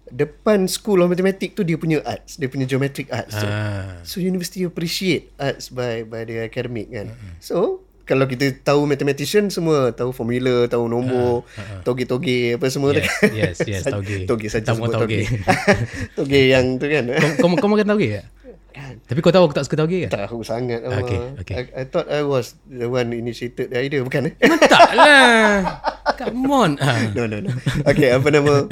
[0.03, 3.47] depan school of mathematics tu dia punya arts dia punya geometric arts tu.
[3.47, 3.99] Ah.
[4.03, 7.11] So university appreciate arts by by the academic kan.
[7.39, 11.47] So kalau kita tahu mathematician semua tahu formula, tahu nombor,
[11.87, 13.31] toge-toge apa semua tu Yes, kan.
[13.31, 14.27] yes, yes, toge.
[14.27, 15.23] toge saja Tamu sebut toge.
[15.23, 15.39] toge.
[16.19, 17.03] toge yang tu kan.
[17.39, 18.25] Kau, kau, makan tauge tak?
[18.73, 20.25] Tapi kau tahu aku tak suka tauge kan?
[20.25, 21.39] tahu sangat Okay, Allah.
[21.39, 21.55] okay.
[21.55, 24.33] I, I thought I was the one initiated the idea bukan eh?
[24.65, 25.77] tak lah.
[26.17, 26.71] Come on.
[26.81, 27.09] Ah.
[27.17, 27.49] no no no.
[27.85, 28.65] Okay apa nama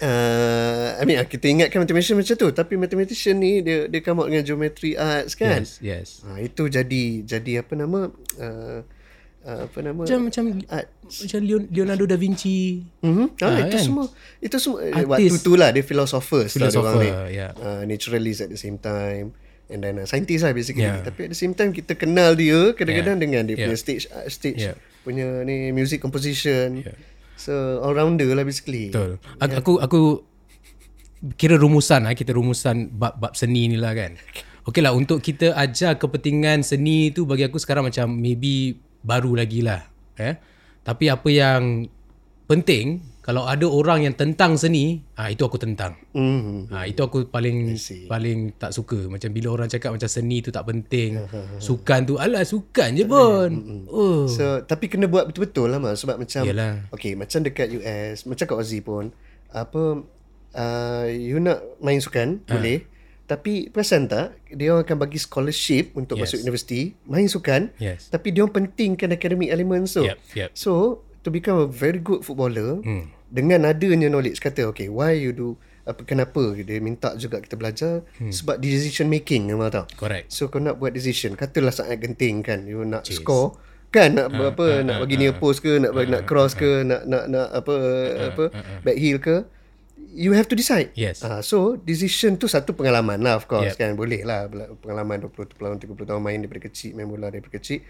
[0.00, 4.28] uh, I mean kita ingatkan mathematician macam tu tapi mathematician ni dia dia come out
[4.28, 5.64] dengan geometry arts kan.
[5.64, 6.08] Yes, yes.
[6.24, 8.78] Ha, itu jadi jadi apa nama uh,
[9.42, 10.86] uh, apa nama Macam macam art.
[11.02, 12.82] macam Leon- Leonardo da Vinci.
[13.00, 13.38] Mhm.
[13.38, 13.82] Ah, Ah, itu kan?
[13.82, 14.04] semua
[14.38, 15.08] itu semua eh, Artis.
[15.28, 17.36] waktu tu lah dia philosophers lah Philosopher, dia orang ni.
[17.36, 17.50] yeah.
[17.56, 19.34] Uh, naturalist at the same time
[19.66, 20.84] and then uh, scientist lah basically.
[20.84, 21.00] Yeah.
[21.00, 23.22] Tapi at the same time kita kenal dia kadang-kadang Yeah.
[23.22, 23.66] dengan dia Yeah.
[23.66, 24.76] punya stage uh, stage Yeah.
[25.02, 26.80] punya ni music composition.
[26.80, 26.96] Yeah.
[27.34, 28.88] So all rounder lah basically.
[28.88, 29.18] Betul.
[29.38, 30.00] Aku aku, aku
[31.32, 34.14] kira rumusan lah kita rumusan bab-bab seni ni lah kan.
[34.62, 39.60] Okey lah untuk kita ajar kepentingan seni tu bagi aku sekarang macam maybe baru lagi
[39.60, 39.82] lah.
[40.16, 40.34] Eh?
[40.82, 41.86] Tapi apa yang
[42.46, 45.94] penting kalau ada orang yang tentang seni, ah itu aku tentang.
[46.10, 46.74] Mhm.
[46.74, 47.70] Ha, itu aku paling
[48.10, 51.22] paling tak suka macam bila orang cakap macam seni tu tak penting.
[51.62, 53.50] sukan tu alah sukan je pun.
[53.86, 54.26] Oh.
[54.26, 56.90] So tapi kena buat betul-betul lah mas sebab macam Yalah.
[56.90, 59.14] okay macam dekat US macam kat Aussie pun
[59.54, 60.02] apa
[60.58, 62.58] uh, you nak main sukan Ha.
[62.58, 62.82] boleh
[63.32, 66.28] tapi perasan tak dia orang akan bagi scholarship untuk Yes.
[66.28, 68.06] masuk universiti main sukan Yes.
[68.06, 70.50] tapi dia orang pentingkan academic elements tu Yep, yep.
[70.52, 70.72] so
[71.18, 73.08] to become a very good footballer Hmm.
[73.26, 78.06] dengan adanya knowledge kata okay why you do apa kenapa dia minta juga kita belajar
[78.28, 79.98] sebab decision making memang tahu Hmm.
[79.98, 80.26] Correct.
[80.28, 83.18] So kau nak buat decision Katalah sangat genting kan You nak Jeez.
[83.18, 83.58] score
[83.90, 86.80] Kan nak uh, apa uh, Nak bagi near post ke Nak uh, nak cross ke
[86.80, 88.44] Nak nak nak apa uh, apa
[88.80, 89.42] Back heel ke
[90.10, 91.22] You have to decide Yes.
[91.22, 93.80] uh, So decision tu Satu pengalaman lah Of course Yep.
[93.80, 94.50] kan Boleh lah
[94.82, 97.80] Pengalaman 20 tahun 30 tahun main Daripada kecil Main bola daripada kecil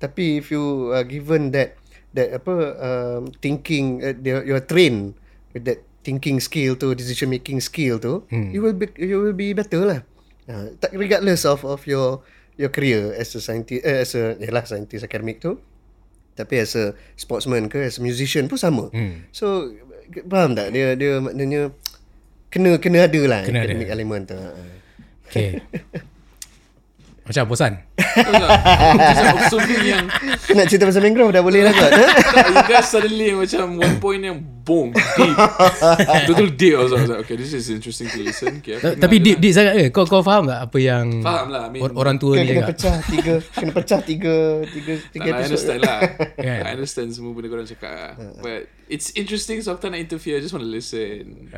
[0.00, 1.76] Tapi if you are given that
[2.16, 5.14] That apa um, Thinking uh, You are trained
[5.52, 8.50] With that thinking skill tu Decision making skill tu hmm.
[8.50, 10.00] You will be You will be better lah
[10.48, 12.24] Uh, regardless of of your
[12.56, 15.60] your career as a scientist eh, as a yalah scientist academic tu
[16.32, 18.88] tapi as a sportsman ke as a musician pun sama.
[18.88, 19.28] Hmm.
[19.28, 19.68] So
[20.28, 21.70] faham tak dia dia maknanya
[22.48, 23.74] kena kena ada lah Kena ada.
[23.92, 24.38] element tu.
[25.28, 25.60] Okay.
[27.28, 27.72] Macam bosan?
[27.94, 28.48] Betul?
[28.96, 30.08] Macam something yang
[30.50, 31.92] nak cerita pasal mangrove dah boleh lah kot.
[31.92, 35.36] you guys suddenly macam one point yang boom deep.
[36.24, 36.72] Betul deep.
[36.72, 38.60] I was like, okay, this is interesting to listen.
[38.60, 39.84] Okay, Tapi deep, deep sangat ke?
[39.88, 42.48] Kau, kau faham tak apa yang Faham lah, I mean- or- orang tua Kena, ni
[42.54, 44.34] kena pecah tiga kena pecah tiga
[44.66, 46.00] tiga tiga lah, I understand lah.
[46.48, 46.60] Kan?
[46.64, 48.12] I understand semua benda korang cakap lah.
[48.40, 50.36] But it's interesting so aku tak nak interfere.
[50.36, 51.48] I just want to listen.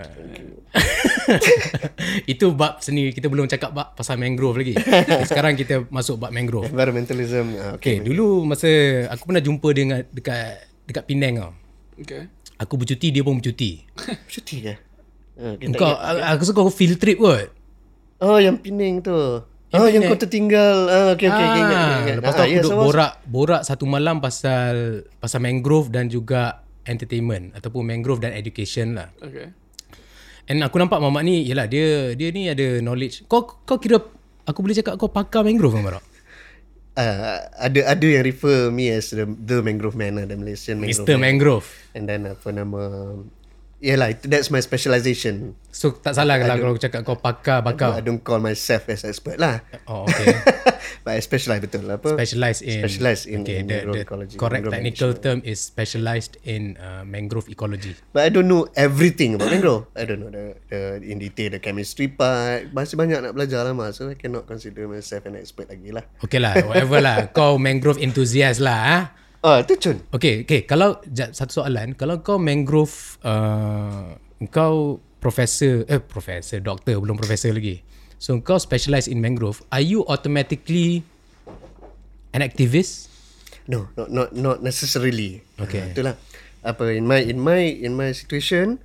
[2.32, 4.74] Itu bab seni kita belum cakap bab pasal mangrove lagi.
[5.30, 6.66] Sekarang kita masuk bab mangrove.
[6.66, 7.46] Environmentalism.
[7.54, 8.68] ah, Okay, dulu masa
[9.08, 10.40] aku pernah jumpa dia dengan dekat
[10.84, 11.52] dekat Penang tau.
[11.96, 12.22] Okay.
[12.56, 13.80] Aku bercuti, dia pun bercuti.
[14.32, 14.74] Cuti ke?
[15.36, 17.48] Ah, kita Kau, aku rasa kau field trip kot.
[18.18, 19.16] Oh yang Penang tu.
[19.70, 20.76] oh yang kau tertinggal.
[20.86, 22.16] Ah okey okey okey ingat ingat, ingat.
[22.18, 24.74] Lepas tu Ah, aku yes, duduk was- borak borak satu malam pasal
[25.16, 29.08] pasal mangrove dan juga entertainment ataupun mangrove dan education lah.
[29.16, 29.52] Okay.
[30.44, 33.24] And aku nampak mamak ni yalah dia dia ni ada knowledge.
[33.24, 34.02] Kau kau kira
[34.46, 36.04] aku boleh cakap kau pakar mangrove ke tak?
[36.96, 41.06] uh, ada ada yang refer me as the, the mangrove man lah, the Malaysian mangrove
[41.06, 41.14] Mr.
[41.16, 41.22] man.
[41.22, 41.68] Mangrove.
[41.94, 42.80] And then apa nama
[43.80, 45.56] Yelah, that's my specialization.
[45.72, 47.96] So tak salah kalau kalau aku cakap kau pakar bakar.
[47.96, 49.64] I don't call myself as expert lah.
[49.88, 50.36] Oh okay.
[51.04, 51.96] But I specialize betul lah.
[51.96, 52.20] Apa?
[52.20, 55.64] Specialized in Specialised in- okay, in the, mangrove the ecology, correct mangrove technical term is
[55.64, 57.96] specialized in uh, mangrove ecology.
[58.12, 59.88] But I don't know everything about mangrove.
[59.96, 62.76] I don't know the, the in detail the chemistry part.
[62.76, 63.96] Masih banyak nak belajar lah mas.
[63.96, 66.04] So I cannot consider myself an expert lagi lah.
[66.20, 67.16] Okay lah, whatever lah.
[67.38, 68.80] Kau mangrove enthusiast lah.
[68.84, 68.98] Ha?
[69.40, 69.96] Ah, tu Chun.
[70.12, 70.68] Okay, okay.
[70.68, 74.12] Kalau satu soalan, kalau kau mangrove, uh,
[74.52, 77.80] kau profesor, eh profesor, doktor, belum profesor lagi.
[78.20, 81.00] So kau specialize in mangrove, are you automatically
[82.36, 83.08] an activist?
[83.64, 85.40] No, not not not necessarily.
[85.56, 85.88] Okay.
[85.88, 86.14] Uh, itulah.
[86.60, 88.76] Apa in my in my in my situation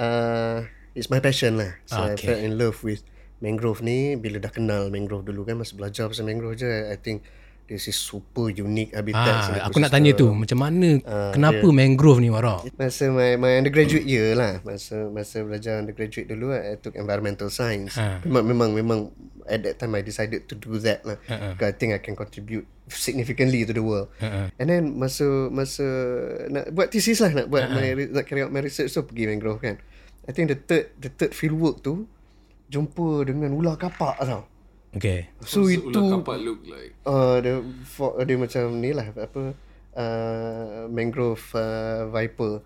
[0.00, 0.64] uh,
[0.96, 1.76] it's my passion lah.
[1.84, 2.08] So okay.
[2.08, 3.04] I fell in love with
[3.44, 7.26] mangrove ni bila dah kenal mangrove dulu kan masa belajar pasal mangrove je I think
[7.66, 9.58] this is super unique habitat.
[9.58, 11.00] Ah, aku nak tanya tu, macam mana,
[11.32, 12.60] kenapa mangrove ni Wara?
[12.76, 14.60] Masa my, my undergraduate year lah.
[14.66, 17.96] Masa masa belajar undergraduate dulu I took environmental science.
[17.96, 18.22] Ha.
[18.26, 19.00] Memang memang memang
[19.42, 21.18] At that time I decided to do that lah.
[21.26, 24.06] Because I think I can contribute Significantly to the world.
[24.22, 25.82] And then masa Masa
[26.46, 29.26] Nak buat thesis lah Nak buat my, re- Nak carry out my research tu Pergi
[29.26, 29.82] mangrove kan.
[30.22, 32.06] I think the third The third field work tu
[32.70, 34.46] Jumpa dengan ular kapak tau
[34.92, 35.32] Okay.
[35.40, 36.92] So What's itu kapak look like?
[37.08, 39.56] uh, dia, for, dia macam ni lah apa
[39.96, 42.60] uh, mangrove uh, viper.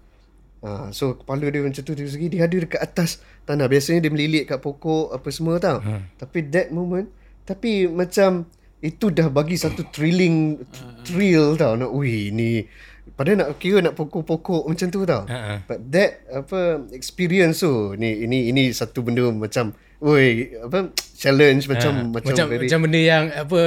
[0.67, 3.71] Uh, so kepala dia macam tu dari segi dia ada dekat atas tanah.
[3.71, 5.79] Biasanya dia melilit kat pokok apa semua tau.
[5.79, 6.03] Hmm.
[6.19, 7.07] Tapi that moment
[7.47, 8.51] tapi macam
[8.83, 10.67] itu dah bagi satu thrilling
[11.07, 11.79] thrill tau.
[11.79, 12.67] Nak ui ni
[13.17, 15.25] Padahal nak kira nak pokok-pokok macam tu tau.
[15.25, 15.65] Ha-ha.
[15.65, 19.73] But that apa experience tu ni ini ini satu benda macam
[20.05, 23.61] oi apa challenge macam macam, Macam very, macam benda yang apa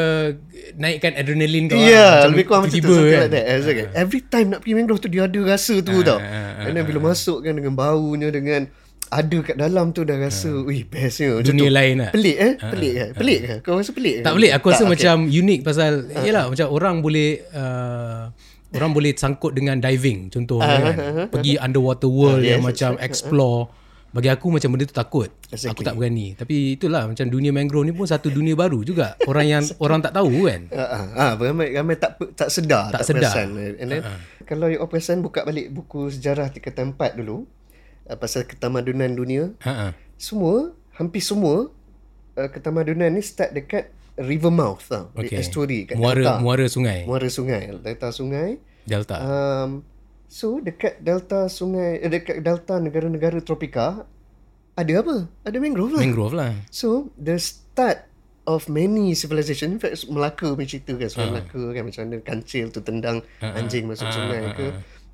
[0.77, 1.81] naikkan adrenalin kau.
[1.81, 1.89] Ya, ah.
[1.89, 2.93] yeah, lebih kurang macam tu.
[2.93, 3.25] kan.
[3.25, 3.45] like that.
[3.65, 3.87] Okay.
[3.97, 6.21] Every time nak pergi mangrove tu dia ada rasa tu tau.
[6.21, 8.69] ah, And then bila masuk kan dengan baunya dengan
[9.09, 11.41] ada kat dalam tu dah rasa, wih bestnya.
[11.41, 11.73] Macam Dunia tu.
[11.73, 12.11] lain lah.
[12.13, 12.53] Pelik eh?
[12.61, 13.09] Pelik kan?
[13.17, 13.57] Pelik kan?
[13.65, 14.33] Kau rasa pelik Tak kan?
[14.37, 14.91] boleh Aku rasa okay.
[14.93, 15.91] macam unik pasal
[16.21, 18.29] Yelah macam orang boleh uh,
[18.71, 20.95] Orang boleh sangkut dengan diving Contohnya kan?
[21.27, 23.61] Pergi underwater world Ah, Yang yes, macam explore.
[24.09, 25.29] Bagi aku macam benda tu takut.
[25.29, 25.85] Aku Exactly.
[25.85, 26.27] tak berani.
[26.33, 29.13] Tapi itulah Macam dunia mangrove ni pun Satu dunia baru juga.
[29.23, 30.65] Orang yang Orang tak tahu kan?
[30.69, 33.29] Ah, ah, ah, ramai ramai tak tak sedar, Tak tak, sedar.
[33.33, 33.47] perasan.
[33.77, 34.01] And then
[34.45, 37.45] kalau you perasan buka balik buku sejarah tingkatan 4 dulu
[38.05, 39.93] uh, pasal ketamadunan dunia, Ha-ha.
[40.15, 41.69] semua hampir semua
[42.33, 45.31] uh, ketamadunan ni start dekat river mouth tau, okay.
[45.31, 46.33] Di estuary kat Muara delta.
[46.43, 48.59] Muara sungai Muara sungai, delta sungai.
[48.83, 49.69] Delta Um,
[50.27, 54.03] so dekat delta sungai, eh, dekat delta negara-negara tropika
[54.75, 55.27] ada apa?
[55.43, 56.01] Ada mangrove lah.
[56.03, 58.07] Mangrove lah So the start
[58.47, 61.11] of many civilization, in fact Melaka punya cerita kan, Ah.
[61.11, 64.67] soal Melaka kan macam mana kancil tu tendang anjing masuk sungai ke.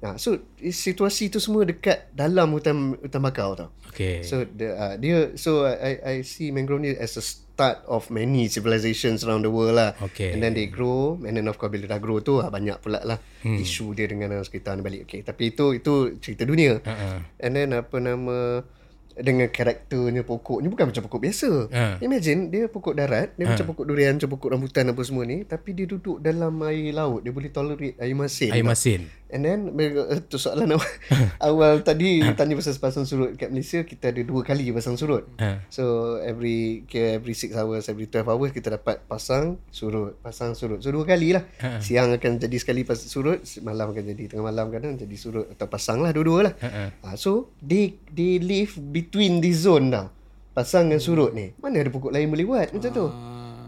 [0.03, 3.69] Nah, so situasi tu semua dekat dalam hutan hutan bakau tau.
[3.89, 8.11] Okay So the uh, dia so I I see mangrove ni as a start of
[8.11, 9.95] many civilizations around the world lah.
[10.11, 10.35] Okay.
[10.35, 12.99] And then they grow and then of course bila dah grow tu ah, banyak pula
[13.07, 13.17] lah
[13.47, 13.55] hmm.
[13.55, 15.07] isu dia dengan orang sekitar ni balik.
[15.07, 16.83] Okay, tapi itu itu cerita dunia.
[16.83, 17.23] Ha-ha.
[17.39, 18.67] And then apa nama
[19.15, 21.51] dengan karakternya pokok ni bukan macam pokok biasa.
[21.71, 21.83] Ha.
[22.03, 25.71] Imagine dia pokok darat, dia macam pokok durian, macam pokok rambutan apa semua ni, tapi
[25.71, 27.23] dia duduk dalam air laut.
[27.23, 28.51] Dia boleh tolerate air masin.
[28.51, 28.69] Air tau.
[28.75, 29.01] masin
[29.35, 30.87] And then uh, tu soalan awal,
[31.51, 35.27] awal tadi tanya pasal pasang surut kat Malaysia kita ada dua kali pasang surut.
[35.43, 35.67] Ha.
[35.67, 40.79] So every every 6 hours, every 12 hours kita dapat pasang surut, pasang surut.
[40.79, 41.43] So dua kali lah.
[41.59, 41.83] Ha.
[41.83, 45.67] Siang akan jadi sekali pasang surut, malam akan jadi tengah malam kadang jadi surut atau
[45.67, 46.53] pasang lah dua-dua lah.
[46.63, 47.19] Ha.
[47.19, 50.07] So they they live between the zone tau.
[50.55, 51.51] Pasang dengan surut ni.
[51.59, 53.07] Mana ada pokok lain boleh buat macam tu.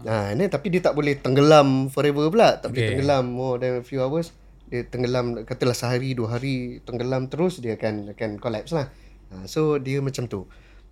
[0.08, 2.56] Ha, ni tapi dia tak boleh tenggelam forever pula.
[2.56, 2.90] Tak boleh Okay.
[2.96, 4.32] tenggelam more than a few hours.
[4.68, 8.92] Dia tenggelam katalah sehari dua hari tenggelam terus dia akan akan collapse lah.
[9.32, 10.48] Ha, so dia macam tu.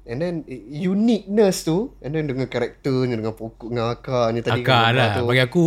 [0.06, 5.18] And then uniqueness tu and then dengan karakternya dengan pokok dengan akarnya tadi Akar lah
[5.18, 5.26] tu.
[5.26, 5.64] Bagi aku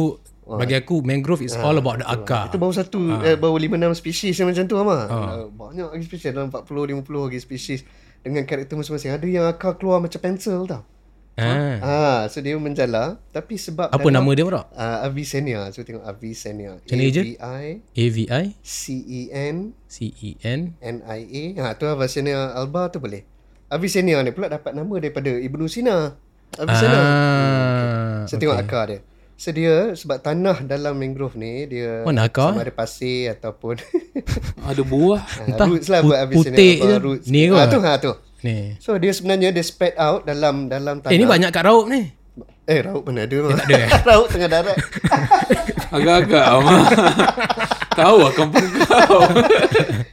[0.50, 4.02] Bagi aku mangrove is all about the akar Itu baru satu eh, baru 5 6
[4.02, 4.98] spesies yang macam tu ama.
[5.06, 7.86] Uh, banyak lagi spesies dalam 40 50 lagi spesies
[8.26, 9.14] dengan karakter masing-masing.
[9.14, 10.82] Ada yang akar keluar macam pensel tau.
[11.40, 11.54] Ha.
[11.82, 14.68] Ah, so dia menjala tapi sebab Apa nama dia Wara?
[14.70, 15.68] Uh, Avicennia.
[15.70, 16.76] So tengok Avicennia.
[16.76, 17.22] Macam mana je?
[17.34, 17.66] A-V-I
[17.96, 21.44] A-V-I C E N C-E-N N I A.
[21.62, 23.24] Ha tu Avicennia alba tu boleh.
[23.68, 26.18] Avicennia ni pula dapat nama daripada Ibnu Sina.
[26.54, 27.00] Avicennia.
[27.00, 29.00] Ah, So tengok akar dia.
[29.36, 32.52] So dia sebab tanah dalam mangrove ni dia Mana akar?
[32.52, 33.80] sama ada pasir ataupun
[34.60, 35.24] Ada buah.
[35.42, 36.98] Entah, roots lah put- buat Avicennia putik apa, je.
[37.00, 37.26] roots.
[37.26, 37.56] Ni ke?
[37.56, 38.12] ha, tu ha tu.
[38.46, 41.12] Ni So dia sebenarnya dia spread out dalam dalam tanah.
[41.12, 42.20] Eh ni banyak kat raup ni
[42.70, 43.58] Eh, raut pun ada mah.
[43.58, 43.90] tak ada, eh?
[44.14, 44.78] raut tengah darat.
[45.98, 46.86] Agak-agak mah.
[48.00, 49.26] Tahu lah kampung kau.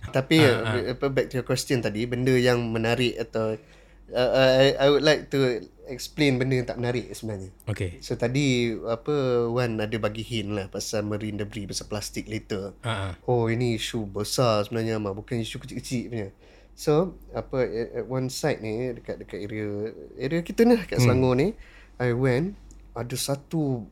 [0.09, 3.61] Tapi uh, apa back to your question tadi, benda yang menarik atau
[4.09, 7.53] uh, I, I would like to explain benda yang tak menarik sebenarnya.
[7.69, 8.01] Okay.
[8.01, 12.73] So tadi apa Wan ada bagi hint lah pasal marine debris pasal plastik later.
[12.89, 13.21] Ha.
[13.29, 16.29] Oh ini isu besar sebenarnya mah bukan isu kecil-kecil punya.
[16.77, 19.67] So apa at, at one side ni dekat dekat area
[20.15, 21.57] area kita ni dekat Selangor ni
[21.97, 22.53] I went
[22.93, 23.89] ada satu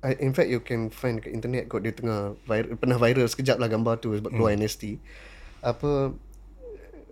[0.00, 3.60] I, in fact you can find dekat internet kot dia tengah viral, pernah viral sekejap
[3.60, 4.96] lah gambar tu sebab keluar NST.
[5.60, 6.16] Apa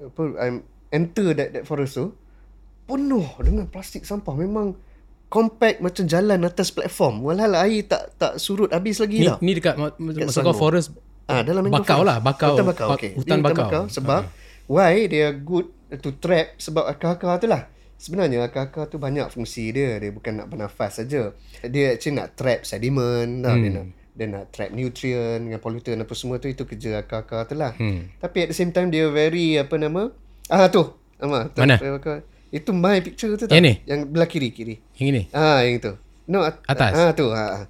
[0.01, 2.17] apa I'm enter that that forest tu
[2.89, 4.75] penuh dengan plastik sampah memang
[5.31, 9.39] compact macam jalan atas platform walhal air tak tak surut habis lagi Ni, tau.
[9.39, 10.57] ni dekat ma- maksud kau Selangor.
[10.59, 10.89] forest
[11.31, 12.11] Ah, dalam Bakau forest.
[12.11, 12.59] lah, bakau.
[12.59, 13.15] Hutan bakau, okay.
[13.15, 13.83] hutan Dia bakau.
[13.87, 14.23] Sebab,
[14.71, 17.67] why they are good to trap sebab akar-akar tu lah.
[17.99, 19.99] Sebenarnya akar-akar tu banyak fungsi dia.
[19.99, 21.35] Dia bukan nak bernafas saja.
[21.67, 23.43] Dia actually nak trap sediment.
[23.43, 23.59] Tau.
[23.59, 27.55] Dia nak dia nak trap nutrient dengan pollutant apa semua tu itu kerja akar-akar tu
[27.59, 27.75] lah.
[27.77, 28.09] Hmm.
[28.23, 30.15] Tapi at the same time dia very apa nama?
[30.47, 30.87] Ah tu.
[31.21, 31.53] Nama.
[31.53, 31.77] tu, Mana?
[31.77, 32.25] akar.
[32.49, 33.53] Itu my picture tu tau.
[33.53, 33.75] Yang ni?
[33.85, 34.75] Yang belah kiri kiri.
[34.97, 35.23] Yang ini.
[35.31, 35.93] Ah yang itu.
[36.31, 36.93] No at- Atas?
[36.95, 37.29] Ah tu.
[37.29, 37.43] Ha.
[37.43, 37.65] ah.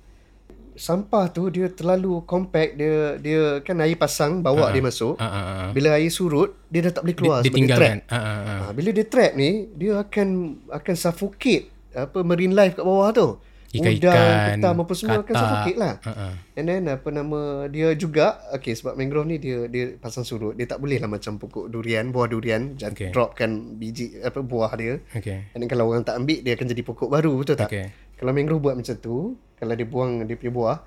[0.81, 5.21] Sampah tu dia terlalu compact dia dia kan air pasang bawa dia masuk.
[5.21, 5.65] Ha, ha, ha.
[5.77, 7.81] Bila air surut dia dah tak boleh keluar Dia sebab dia trap.
[7.85, 7.97] tinggalkan.
[8.09, 8.55] Ha, ha, ha.
[8.65, 10.29] Ha, bila dia trap ni dia akan
[10.73, 13.29] akan suffocate apa marine life kat bawah tu.
[13.71, 15.43] Ikan-ikan, Udang, ketam apa semua akan katak.
[15.47, 15.95] suffocate lah.
[16.03, 16.27] Ha, ha.
[16.59, 20.65] And then apa nama dia juga okay sebab mangrove ni dia dia pasang surut dia
[20.65, 23.13] tak boleh lah macam pokok durian buah durian jangan okay.
[23.13, 24.97] dropkan biji apa buah dia.
[25.13, 25.53] Okay.
[25.53, 27.69] And then kalau orang tak ambil dia akan jadi pokok baru betul tak?
[27.69, 27.93] Okay.
[28.19, 30.79] Kalau mangrove buat macam tu, kalau dia buang dia punya buah,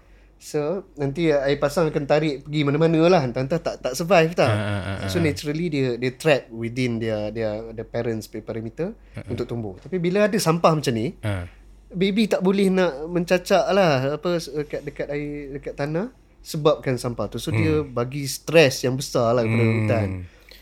[0.41, 3.21] so nanti air pasang akan tarik pergi mana-mana lah.
[3.21, 4.49] Entah-entah tak tak survive tau.
[4.49, 8.97] Ah, ah, ah, so naturally dia dia trap within dia dia the parents perimeter
[9.30, 9.78] untuk tumbuh.
[9.78, 11.45] Tapi bila ada sampah macam ni, Ha.
[11.93, 16.09] baby tak boleh nak mencacak lah apa dekat dekat air dekat tanah
[16.43, 17.39] sebabkan sampah tu.
[17.39, 20.07] So dia bagi stres yang besar lah kepada hutan.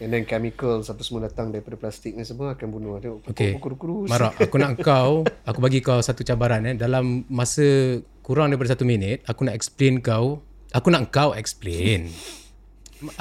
[0.02, 2.98] And then chemicals apa semua datang daripada plastik ni semua akan bunuh.
[2.98, 3.54] Tengok Okay.
[3.54, 6.74] pokok-pokok Marok, aku nak kau, aku bagi kau satu cabaran eh.
[6.74, 10.42] Dalam masa kurang daripada satu minit, aku nak explain kau.
[10.74, 12.10] Aku nak kau explain.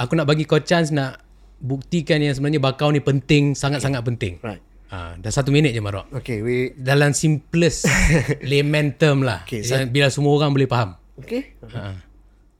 [0.01, 1.21] Aku nak bagi kau chance nak
[1.61, 4.41] buktikan yang sebenarnya bakau ni penting, sangat-sangat penting.
[4.41, 4.65] Right.
[4.91, 6.09] Ha, dah satu minit je Marok.
[6.11, 7.87] Okay, we Dalam simplest
[8.49, 9.45] layman term lah.
[9.47, 10.97] Okay, Okay, Biar semua orang boleh faham.
[11.21, 11.55] Okay.
[11.71, 11.95] Ha.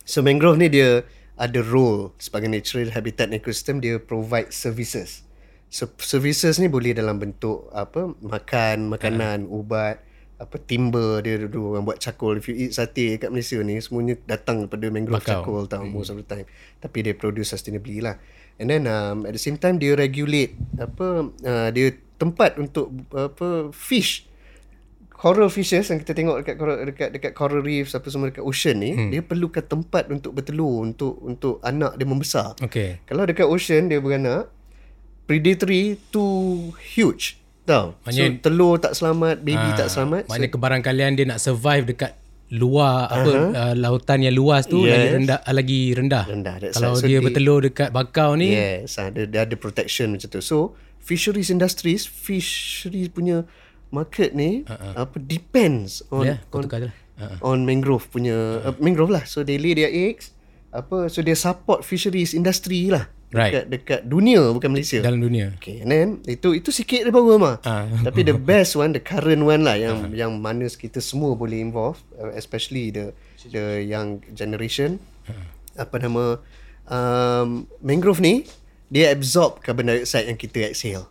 [0.05, 1.03] So mangrove ni dia
[1.41, 5.25] ada role sebagai natural habitat ecosystem dia provide services.
[5.73, 10.05] So services ni boleh dalam bentuk apa makan, makanan, ubat,
[10.37, 12.37] apa timber dia dulu orang buat charcoal.
[12.37, 15.31] If you eat sate kat Malaysia ni semuanya datang daripada mangrove Bakau.
[15.41, 16.45] charcoal tau most of the time.
[16.77, 18.21] Tapi dia produce sustainably lah.
[18.61, 23.73] And then um, at the same time dia regulate apa uh, dia tempat untuk apa
[23.73, 24.29] fish
[25.21, 28.81] coral fishes yang kita tengok dekat coral, dekat dekat coral reefs apa semua dekat ocean
[28.81, 29.09] ni hmm.
[29.13, 32.57] dia perlukan tempat untuk bertelur untuk untuk anak dia membesar.
[32.57, 33.05] Okay.
[33.05, 34.49] Kalau dekat ocean dia beranak
[35.29, 37.37] predatory too huge.
[37.69, 37.93] Tahu.
[38.01, 40.25] Maknanya- so telur tak selamat, baby Ah, tak selamat.
[40.25, 42.17] Maknanya kebarangkalian dia nak survive dekat
[42.51, 45.13] luar apa uh, lautan yang luas tu lagi Yes.
[45.15, 46.23] rendah uh, lagi rendah.
[46.27, 46.99] Rendah, Kalau right.
[46.99, 50.41] So dia dia- bertelur dekat bakau ni Yes, dia, dia ada protection macam tu.
[50.41, 53.45] So, fisheries industries, fisheries punya
[53.91, 55.05] market ni uh-uh.
[55.05, 56.67] apa depends on kau on.
[56.67, 57.37] Uh-uh.
[57.43, 59.27] on mangrove punya uh, mangrove lah.
[59.27, 60.33] So they lay their eggs
[60.71, 63.11] apa so dia support fisheries industry lah.
[63.31, 63.51] Right.
[63.51, 64.99] Dekat dekat dunia bukan Malaysia.
[64.99, 65.55] dalam dunia.
[65.55, 67.63] Okay, and then itu itu sikit dia baru mah.
[67.63, 67.87] Ah.
[68.07, 71.95] Tapi the best one, the current one lah yang yang mana kita semua boleh involve,
[72.19, 73.15] uh, especially the
[73.47, 74.99] the young generation.
[75.79, 76.43] Apa nama
[76.91, 78.43] um, mangrove ni
[78.91, 81.07] dia absorb carbon dioxide yang kita exhale.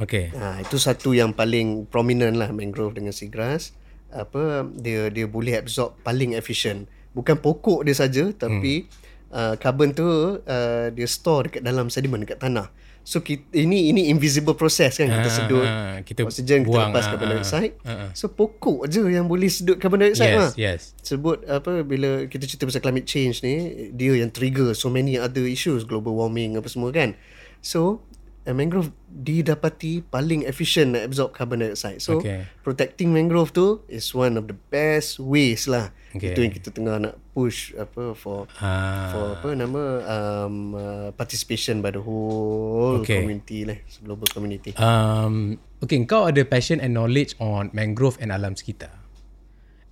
[0.00, 0.32] Okay.
[0.32, 3.76] Ha, itu satu yang paling prominent lah mangrove dengan seagrass.
[4.12, 6.88] Apa dia dia boleh absorb paling efficient.
[7.12, 9.32] Bukan pokok dia saja tapi hmm.
[9.32, 10.04] uh, carbon tu
[10.40, 12.68] uh, dia store dekat dalam sedimen dekat tanah.
[13.02, 16.94] So kita, ini ini invisible process kan kita Ah, sedut ah, kita oksigen kita buang,
[16.94, 17.74] lepas carbon dioxide.
[17.82, 18.10] ah, ah.
[18.14, 20.50] So pokok je yang boleh sedut carbon dioxide Yes, lah.
[20.54, 20.80] yes.
[21.02, 25.42] Sebut apa bila kita cerita pasal climate change ni dia yang trigger so many other
[25.42, 27.18] issues global warming apa semua kan.
[27.58, 28.06] So
[28.44, 32.02] uh, mangrove didapati paling efficient nak absorb carbon dioxide.
[32.02, 32.46] So Okay.
[32.62, 35.90] protecting mangrove tu is one of the best ways lah.
[36.12, 36.36] Okay.
[36.36, 39.08] Itu yang kita tengah nak push apa for Ah.
[39.08, 43.24] for apa nama um, uh, participation by the whole Okay.
[43.24, 44.76] community lah, global community.
[44.76, 48.92] Um, okay, kau ada passion and knowledge on mangrove and alam sekitar.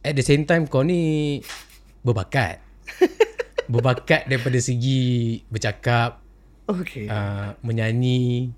[0.01, 1.41] At the same time, kau ni
[2.01, 2.61] berbakat.
[3.73, 6.21] berbakat daripada segi bercakap,
[6.69, 7.09] Okay.
[7.09, 8.53] uh, menyanyi,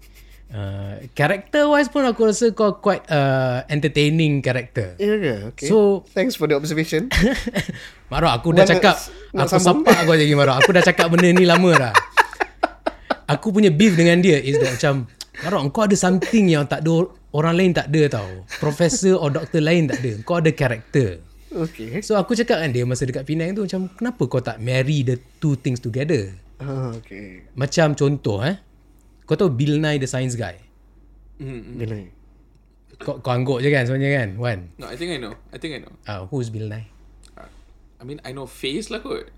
[0.52, 4.92] Uh, character wise pun aku rasa kau quite uh, entertaining character.
[5.00, 5.34] Ya ke?
[5.48, 5.64] Okay.
[5.72, 7.08] So thanks for the observation.
[8.12, 9.00] Marok aku dah cakap
[9.32, 9.88] nak aku sambung?
[9.88, 10.56] sepak kau lagi Marok.
[10.60, 11.94] Aku dah cakap benda ni lama dah.
[13.32, 15.08] Aku punya beef dengan dia is that macam
[15.40, 18.44] Marok kau ada something yang tak ada orang lain tak ada tau.
[18.60, 20.20] Profesor or doktor lain tak ada.
[20.20, 21.24] Kau ada karakter.
[21.48, 22.04] okay.
[22.04, 25.16] So aku cakap dengan dia masa dekat Penang tu macam kenapa kau tak marry the
[25.40, 26.36] two things together?
[26.62, 27.50] Ah, okay.
[27.58, 28.56] Macam contoh eh.
[29.26, 30.54] Kau tahu Bill Nye the Science Guy?
[31.42, 32.06] Bila ni?
[33.02, 34.28] Kau, kau angguk je kan sebenarnya kan?
[34.38, 34.58] Wan.
[34.78, 35.34] No, I think I know.
[35.50, 35.94] I think I know.
[36.06, 36.86] Uh, who's Bill Nye?
[37.98, 39.30] I mean, I know face lah kot.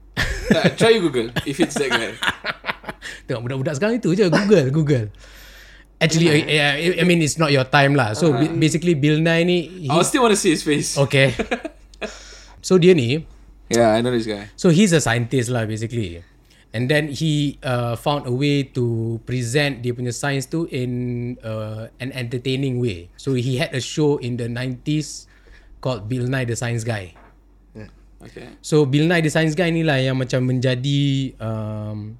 [0.48, 2.12] tak, try you Google if it's that guy.
[3.28, 5.06] Tengok budak-budak sekarang itu je Google Google
[6.00, 9.44] Actually I, I, I mean it's not your time lah So uh, basically Bill Nye
[9.44, 10.96] ni he, I still want to see his face.
[10.96, 11.32] Okay
[12.66, 13.24] So dia ni
[13.72, 14.52] Yeah, I know this guy.
[14.60, 16.20] So he's a scientist lah basically
[16.74, 21.86] And then he uh, found a way to present dia punya science tu in uh,
[22.02, 23.06] an entertaining way.
[23.14, 25.30] So he had a show in the 90s
[25.78, 27.14] called Bill Nye the Science Guy.
[28.24, 28.56] Okay.
[28.64, 32.16] So Bill Nye the Science Guy ni lah yang macam menjadi um,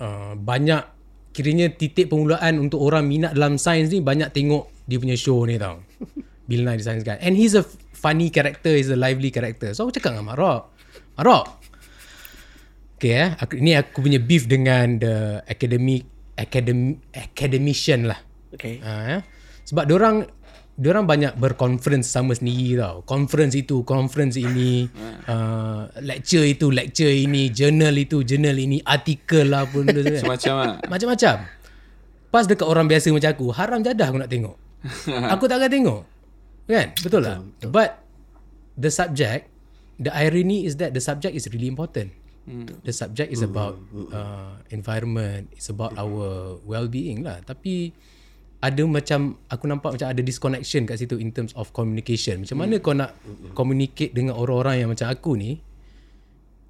[0.00, 0.82] uh, banyak
[1.36, 5.60] kiranya titik permulaan untuk orang minat dalam sains ni banyak tengok dia punya show ni
[5.60, 5.84] tau.
[6.48, 7.20] Bill Nye the Science Guy.
[7.20, 7.62] And he's a
[7.92, 9.76] funny character, he's a lively character.
[9.76, 10.62] So aku cakap dengan Mak Rock.
[11.20, 11.46] Mak Rock.
[12.98, 16.02] Okay eh, aku, ni aku punya beef dengan the academic
[16.34, 18.18] academ, academician lah.
[18.54, 18.82] Okay.
[18.82, 19.18] Ha, ya.
[19.70, 20.26] Sebab diorang
[20.78, 23.06] diorang banyak berconference sama sendiri tau.
[23.06, 24.86] Conference itu, conference ini,
[25.26, 29.86] uh, lecture itu, lecture ini, journal itu, journal ini, artikel lah pun.
[29.86, 30.22] tu kan.
[30.26, 30.74] Macam lah.
[30.86, 31.34] Macam-macam.
[32.34, 34.56] Pas dekat orang biasa macam aku, haram jadah aku nak tengok.
[35.34, 36.02] aku tak akan tengok.
[36.66, 36.86] Kan?
[36.98, 37.42] Betul lah.
[37.62, 38.02] But
[38.74, 39.46] the subject,
[40.02, 42.17] the irony is that the subject is really important.
[42.80, 43.76] The subject is about
[44.08, 47.44] uh, environment, it's about our well-being lah.
[47.44, 47.92] Tapi
[48.58, 52.42] ada macam aku nampak macam ada disconnection kat situ in terms of communication.
[52.42, 53.14] Macam mana kau nak
[53.54, 55.62] communicate dengan orang-orang yang macam aku ni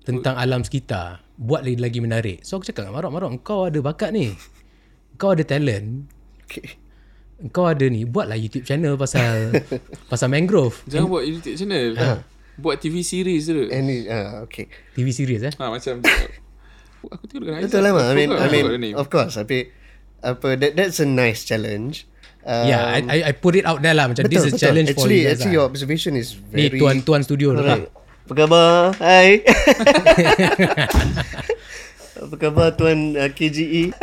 [0.05, 2.39] tentang alam sekitar buat lagi lagi menarik.
[2.45, 4.35] So aku cakap dengan Marok, Marok kau ada bakat ni.
[5.17, 6.11] Kau ada talent.
[6.45, 6.77] Okay.
[7.55, 9.55] Kau ada ni buatlah YouTube channel pasal
[10.11, 10.83] pasal mangrove.
[10.91, 11.95] Jangan buat YouTube channel.
[12.59, 13.71] Buat TV series tu.
[13.71, 14.67] Any, uh, okay.
[14.99, 15.55] TV series eh.
[15.55, 16.03] Ha, macam
[17.15, 18.05] Aku tengok dengan Betul lah, Mak.
[18.11, 19.39] I mean, I mean, of course.
[19.39, 19.71] Tapi,
[20.21, 22.11] apa, that, that's a nice challenge.
[22.43, 24.89] Uh, yeah, I, I I put it out there lah macam this is a challenge
[24.97, 25.37] for actually, you guys.
[25.37, 25.57] Actually, lah.
[25.61, 26.81] your observation is Ni very...
[26.81, 27.61] tuan tuan studio lah.
[27.61, 27.93] Alright.
[28.25, 28.97] Apa khabar?
[29.05, 29.43] Hai.
[32.25, 33.95] Apa khabar Tuan uh, KGE?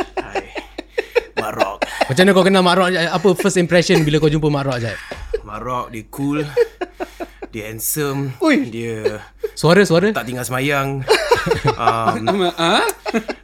[1.38, 1.86] Marok.
[2.10, 2.90] Macam mana kau kenal Mak Rock?
[2.96, 4.98] Apa first impression bila kau jumpa Mak Rock Jad?
[5.46, 6.42] Marok dia cool.
[7.56, 8.36] Dia handsome.
[8.44, 8.68] Ui.
[8.68, 9.24] Dia
[9.64, 10.12] Suara-suara?
[10.12, 11.08] tak tinggal semayang.
[11.80, 12.84] um, ha?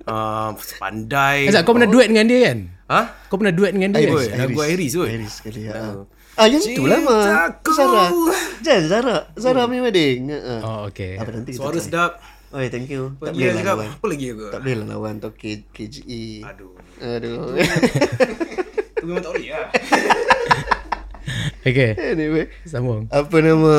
[0.04, 0.52] um,
[0.84, 1.48] pandai.
[1.48, 2.60] Azad, kau pernah duet dengan dia kan?
[2.92, 3.02] Ha?
[3.32, 4.36] Kau pernah duet dengan dia kan?
[4.36, 5.08] lagu Iris tu.
[5.08, 5.72] Iris sekali.
[5.72, 6.04] Ya.
[6.36, 7.00] Ah, yang tu lah.
[7.00, 7.72] Cintaku.
[7.72, 8.04] Zara.
[8.60, 9.18] Jan, Zara.
[9.40, 10.28] Zara punya wedding.
[10.28, 10.60] Uh.
[10.60, 11.16] Oh, okay.
[11.16, 11.88] Apa nanti Suara try.
[11.88, 12.12] sedap.
[12.52, 13.16] Oi, thank you.
[13.16, 13.88] Tak boleh lah lawan.
[13.96, 14.46] apa lagi aku?
[14.52, 15.32] Tak boleh lah lawan tu
[15.72, 16.44] KGE.
[16.44, 16.76] Aduh.
[17.00, 17.56] Aduh.
[19.00, 19.72] Tu memang tak boleh lah.
[21.62, 22.50] Okay, anyway.
[22.64, 23.06] sambung.
[23.08, 23.74] Apa nama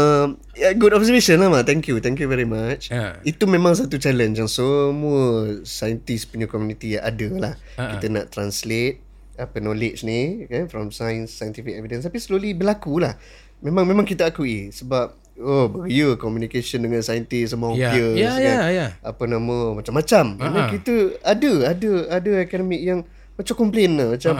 [0.52, 3.18] yeah, Good observation lah Mak Thank you Thank you very much Ha.
[3.22, 5.22] Itu memang satu challenge Yang semua
[5.62, 9.02] Scientist punya community Ada lah Ha, Kita nak translate
[9.34, 13.18] Apa knowledge ni kan, From science Scientific evidence Tapi slowly berlaku lah
[13.58, 18.40] Memang memang kita akui Sebab Oh beria Communication dengan scientist Sama Ya, peers ya, kan.
[18.40, 18.86] ya, ya.
[19.00, 20.70] Apa nama Macam-macam Ha.
[20.70, 23.02] kita Ada Ada Ada akademik yang
[23.34, 24.32] Macam complain lah Macam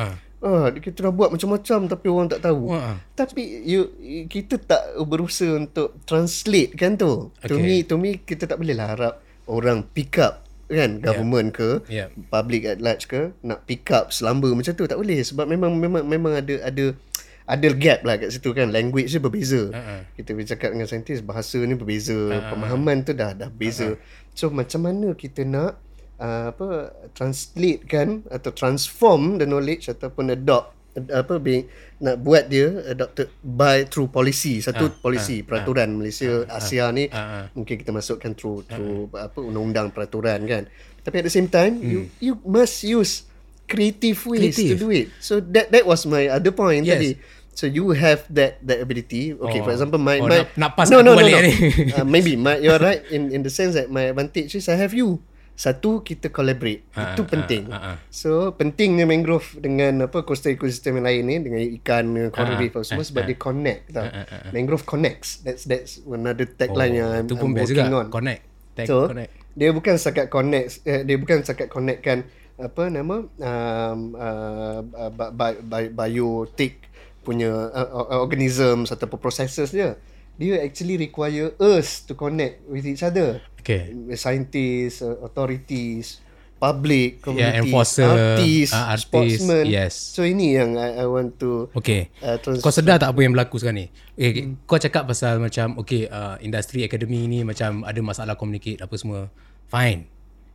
[0.43, 0.51] Ha.
[0.51, 2.75] Ah, kita dah buat macam-macam tapi orang tak tahu.
[2.75, 2.99] Ha.
[3.15, 3.83] Tapi you,
[4.27, 7.31] kita tak berusaha untuk translate kan tu.
[7.39, 7.49] Okay.
[7.49, 9.15] To me to me kita tak boleh lah harap
[9.47, 12.09] orang pick up kan government ke Yeah.
[12.33, 16.01] public at large ke nak pick up selamba macam tu tak boleh sebab memang memang
[16.01, 16.97] memang ada ada
[17.45, 20.01] ada gap lah kat situ kan language dia berbeza Uh-uh.
[20.17, 22.17] kita bercakap dengan saintis bahasa ni berbeza
[22.49, 24.01] pemahaman tu dah dah beza
[24.33, 25.77] so macam mana kita nak
[26.23, 26.69] uh, apa
[27.13, 31.67] translate kan atau transform the knowledge ataupun adopt ad- apa being
[31.99, 37.19] nak buat dia adopted by through policy satu Ah, policy peraturan Malaysia Asia ni ah,
[37.43, 37.45] ah.
[37.53, 40.67] mungkin kita masukkan through through apa undang-undang peraturan kan
[41.03, 43.27] tapi at the same time you you must use
[43.65, 44.75] creative ways to Hmm.
[44.75, 44.79] Creative.
[44.79, 46.93] do it so that that was my other point Yes.
[46.93, 47.11] tadi
[47.53, 49.65] so you have that that ability okay Oh.
[49.65, 51.39] for example my Oh, my nak- nak pass no no no, no.
[51.39, 51.53] ni.
[51.91, 54.93] uh, maybe my you're right in in the sense that my advantage is I have
[54.93, 55.23] you
[55.55, 57.97] satu kita collaborate Ah, itu ah, penting ah, ah.
[58.09, 62.73] so pentingnya mangrove dengan apa coastal ecosystem yang lain ni dengan ikan dengan coral reef
[62.73, 63.27] apa semua ah, sebab ah.
[63.27, 64.07] dia connect tau
[64.51, 67.99] mangrove connects that's that's another tagline yang I'm, Oh, Itu pun I'm best working juga.
[67.99, 68.43] on Connect.
[68.73, 69.33] Tag So connect.
[69.53, 72.19] dia bukan setakat connect eh, dia bukan setakat connectkan
[72.55, 74.81] apa nama um, uh,
[75.11, 76.89] bi- bi- bi- biotic
[77.21, 79.95] punya uh, uh, organisms ataupun processes dia
[80.35, 83.95] dia actually require us to connect with each other Okay.
[84.17, 86.19] scientists uh, authorities
[86.59, 89.93] public Yeah, community enforcer, artists, uh, artist, sportsmen yes.
[89.95, 92.11] so ini yang I, I want to Okay.
[92.23, 93.87] uh, trans- Kau sedar tak apa yang berlaku sekarang ni?
[94.15, 94.63] Okay, hmm.
[94.63, 99.27] Kau cakap pasal macam okay, uh, industri akademi ni macam ada masalah communicate apa semua.
[99.67, 100.07] Fine.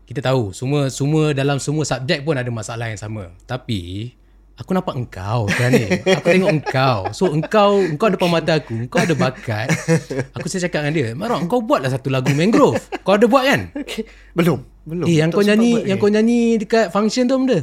[0.08, 3.36] Kita tahu semua semua dalam semua subjek pun ada masalah yang sama.
[3.44, 4.16] Tapi
[4.58, 5.86] aku nampak engkau sekarang ni.
[6.02, 6.98] Aku tengok engkau.
[7.14, 8.74] So engkau engkau depan mata aku.
[8.86, 9.70] Engkau ada bakat.
[10.34, 13.70] Aku saya cakap dengan dia, "Marok, kau buatlah satu lagu mangrove." Kau ada buat kan?
[13.80, 14.04] okay.
[14.34, 16.04] belum belum Eh, yang Tak kau nyanyi buat yang lagi.
[16.04, 17.60] kau nyanyi dekat function tu benda?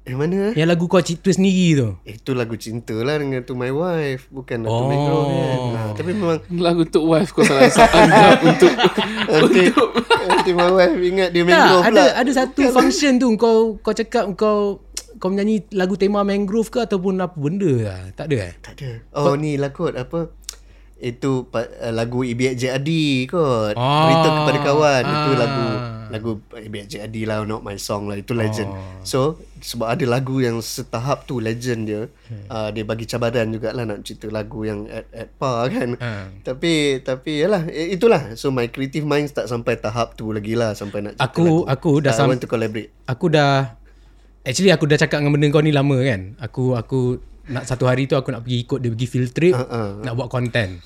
[0.00, 1.88] yang mana Yang lagu kau cipta sendiri tu.
[2.02, 4.66] Itu lagu cinta lah dengan To My Wife Bukan oh.
[4.66, 4.88] To Oh.
[4.88, 8.72] My Girl kan ha, Tapi memang Lagu untuk wife kau salah anggap untuk
[9.28, 9.64] Nanti,
[10.24, 13.92] nanti my wife ingat dia Tak, mangrove ada pula ada satu function tu kau kau
[13.92, 14.80] cakap kau
[15.20, 18.00] kau menyanyi lagu tema mangrove ke ataupun apa benda lah.
[18.10, 18.52] Tak ada eh?
[18.58, 20.32] Tak ada Oh ni lah kot Apa
[20.96, 24.00] Itu uh, lagu IBX Adi kot Ah.
[24.02, 25.36] Berita kepada kawan Itu Ah.
[25.38, 25.66] lagu
[26.10, 30.58] Lagu IBX Adi lah Not my song lah Itu legend So Sebab ada lagu yang
[30.58, 32.08] Setahap tu legend dia
[32.48, 36.32] uh, Dia bagi cabaran jugalah Nak cerita lagu yang At, at par kan Ah.
[36.42, 40.72] Tapi Tapi yalah eh, Itulah So my creative minds Tak sampai tahap tu lagi lah
[40.72, 41.64] Sampai nak cerita Aku- lagu.
[41.66, 43.79] aku dah I sam- want to collaborate Aku dah
[44.44, 46.36] actually aku dah cakap dengan benda kau ni lama kan.
[46.40, 47.20] Aku aku
[47.50, 49.88] nak satu hari tu aku nak pergi ikut dia pergi field trip Ah, ah.
[50.04, 50.78] nak buat content.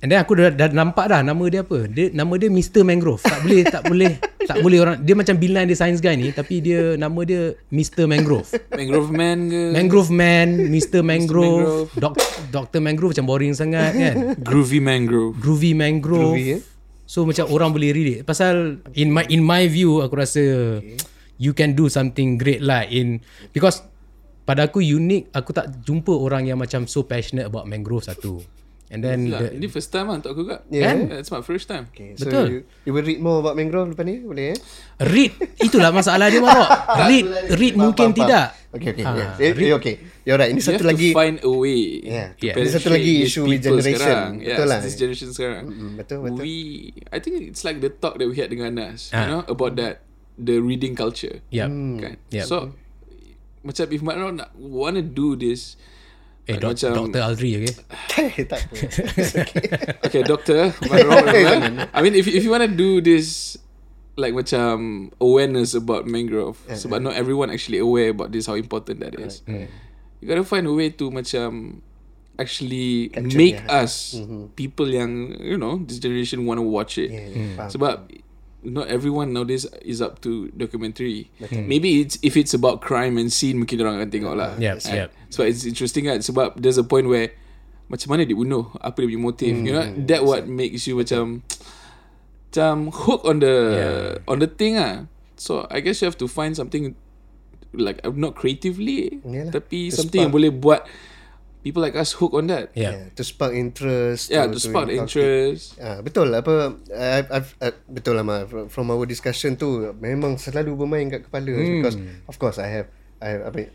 [0.00, 1.84] And then aku dah, dah nampak dah nama dia apa.
[1.84, 3.20] Dia nama dia Mr Mangrove.
[3.20, 4.12] Tak boleh tak boleh
[4.50, 8.08] tak boleh orang dia macam bilan dia science guy ni tapi dia nama dia Mr
[8.08, 8.48] Mangrove.
[8.72, 11.00] Mangrove Man ke Mangrove Man, Mr.
[11.04, 12.00] Mangrove, Mangrove.
[12.00, 12.14] Dok,
[12.48, 12.80] Dr.
[12.80, 14.14] Mangrove macam boring sangat kan.
[14.40, 16.32] Groovy Mangrove Groovy Mangrove.
[16.32, 16.60] Groovy, eh?
[17.04, 18.22] So macam orang boleh relate.
[18.24, 20.80] Pasal in my in my view aku rasa
[21.40, 23.80] you can do something great lah in because
[24.44, 28.44] pada aku unik aku tak jumpa orang yang macam so passionate about mangrove satu.
[28.90, 30.90] And then Lah, the, Ini first time lah untuk aku kak Yeah.
[30.98, 31.22] yeah.
[31.22, 32.46] It's my first time okay, so Betul.
[32.50, 34.58] you, you will read more about mangrove lepas ni Boleh eh
[34.98, 35.30] read
[35.62, 36.66] itulah masalah dia Marok.
[37.06, 37.24] Read
[37.54, 38.46] read Faham, mungkin faham, tidak.
[38.74, 39.04] Okay, okay.
[39.06, 39.30] Ah, yeah.
[39.38, 39.94] Eh, eh, okay.
[40.26, 40.50] You're right.
[40.50, 41.10] Ini You satu have lagi.
[41.10, 42.28] to find a way Yeah.
[42.42, 42.54] Yeah.
[42.58, 43.94] Ini satu lagi isu with people generation.
[43.94, 44.30] sekarang.
[44.34, 44.78] Betul yes, lah.
[44.82, 46.42] this generation sekarang Mm, betul, betul.
[46.42, 46.54] We
[47.14, 49.22] I think it's like the talk that we had dengan Nas Ah.
[49.22, 50.02] You know About that
[50.40, 51.68] The reading culture Yep.
[52.00, 52.14] kan?
[52.32, 52.46] Yep.
[52.46, 52.72] So
[53.60, 55.76] Macam if Makno nak Wanna do this
[56.48, 57.20] Eh, like dok, Dr.
[57.20, 57.76] Aldri okay.
[58.50, 58.74] tak apa.
[60.08, 60.22] Okay.
[60.90, 61.12] Makno
[61.96, 63.60] I mean if, if you wanna do this
[64.16, 64.74] Like macam
[65.16, 70.24] Awareness about mangrove Sebab not everyone actually aware About this How important that is You
[70.24, 71.80] gotta find a way to macam
[72.34, 73.84] Actually Capture Make dia.
[73.84, 74.16] us
[74.56, 77.70] People yang You know This generation wanna watch it Yeah, yeah, faham.
[77.70, 77.94] Sebab
[78.60, 81.32] not everyone nowadays is up to documentary.
[81.50, 84.52] Maybe it's if it's about crime and scene mungkin orang akan tengok lah.
[84.60, 84.98] Yep, Right?
[85.04, 85.08] yep.
[85.32, 87.32] So it's interesting kan sebab there's a point where
[87.88, 91.42] macam mana dia bunuh, apa dia punya motif, you know, that what makes you macam
[92.50, 93.54] macam hook on the
[94.26, 95.06] on the thing ah.
[95.34, 96.92] So I guess you have to find something
[97.72, 100.42] like not creatively Yalah, tapi to something yang spark.
[100.42, 100.80] boleh buat
[101.60, 102.72] people like us hook on that.
[102.72, 102.92] Yeah.
[102.92, 104.32] Yeah, to spark interest.
[104.32, 105.56] Yeah, to spark the inculcate.
[105.56, 105.80] interest.
[105.80, 110.40] Ah, betul apa I've, I've, uh, betul lah Ma from, from our discussion tu memang
[110.40, 111.80] selalu bermain kat kepala hmm.
[111.80, 111.96] because
[112.28, 112.88] of course I have
[113.20, 113.68] I have apa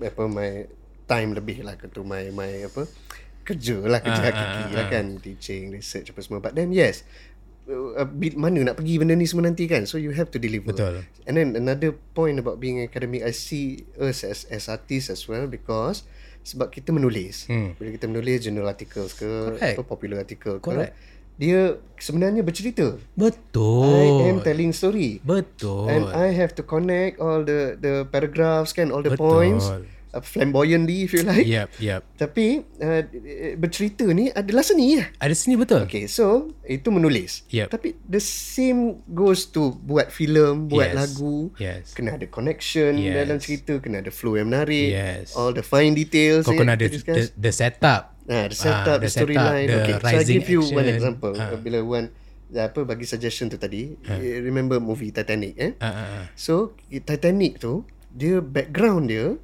[0.00, 0.68] apa my
[1.08, 2.86] time lebih lah ke tu my my apa
[3.42, 7.02] kerja lah kerja hakiki lah kan teaching research apa semua but then yes
[7.68, 10.70] uh, bit mana nak pergi benda ni semua nanti kan so you have to deliver
[10.70, 11.02] Betul.
[11.26, 15.50] and then another point about being academic I see us as as artists as well
[15.50, 16.06] because
[16.44, 17.76] sebab kita menulis hmm.
[17.76, 19.76] bila kita menulis journal articles ke Correct.
[19.76, 20.92] apa popular article ke Correct.
[21.40, 23.84] dia sebenarnya bercerita Betul.
[23.88, 25.88] I am telling story Betul.
[25.88, 29.24] and I have to connect all the the paragraphs kan all the Betul.
[29.24, 29.68] points
[30.10, 32.02] uh, flamboyantly if you like Yep, yep.
[32.14, 33.02] tapi uh,
[33.56, 35.86] bercerita ni adalah seni lah Ada sini betul.
[35.86, 37.42] Okay, so itu menulis.
[37.48, 37.70] Yep.
[37.70, 40.96] Tapi the same goes to buat filem, buat Yes.
[40.96, 41.36] lagu.
[41.56, 41.92] Yes.
[41.92, 43.14] Kena ada connection Yes.
[43.16, 44.90] dalam cerita, kena ada flow yang menarik.
[44.92, 45.34] Yes.
[45.34, 46.44] All the fine details.
[46.44, 48.14] Kau yang kena ada the, the setup.
[48.26, 49.66] Ah, the setup, Ah, the, the storyline.
[49.66, 50.94] the Okay, so I give you one action.
[50.94, 51.32] example.
[51.34, 51.58] Ah.
[51.58, 52.06] Bila one
[52.50, 55.72] apa bagi suggestion tu tadi, you remember movie Titanic eh?
[55.78, 56.24] Ah, ah, ah.
[56.34, 59.38] So Titanic tu dia background dia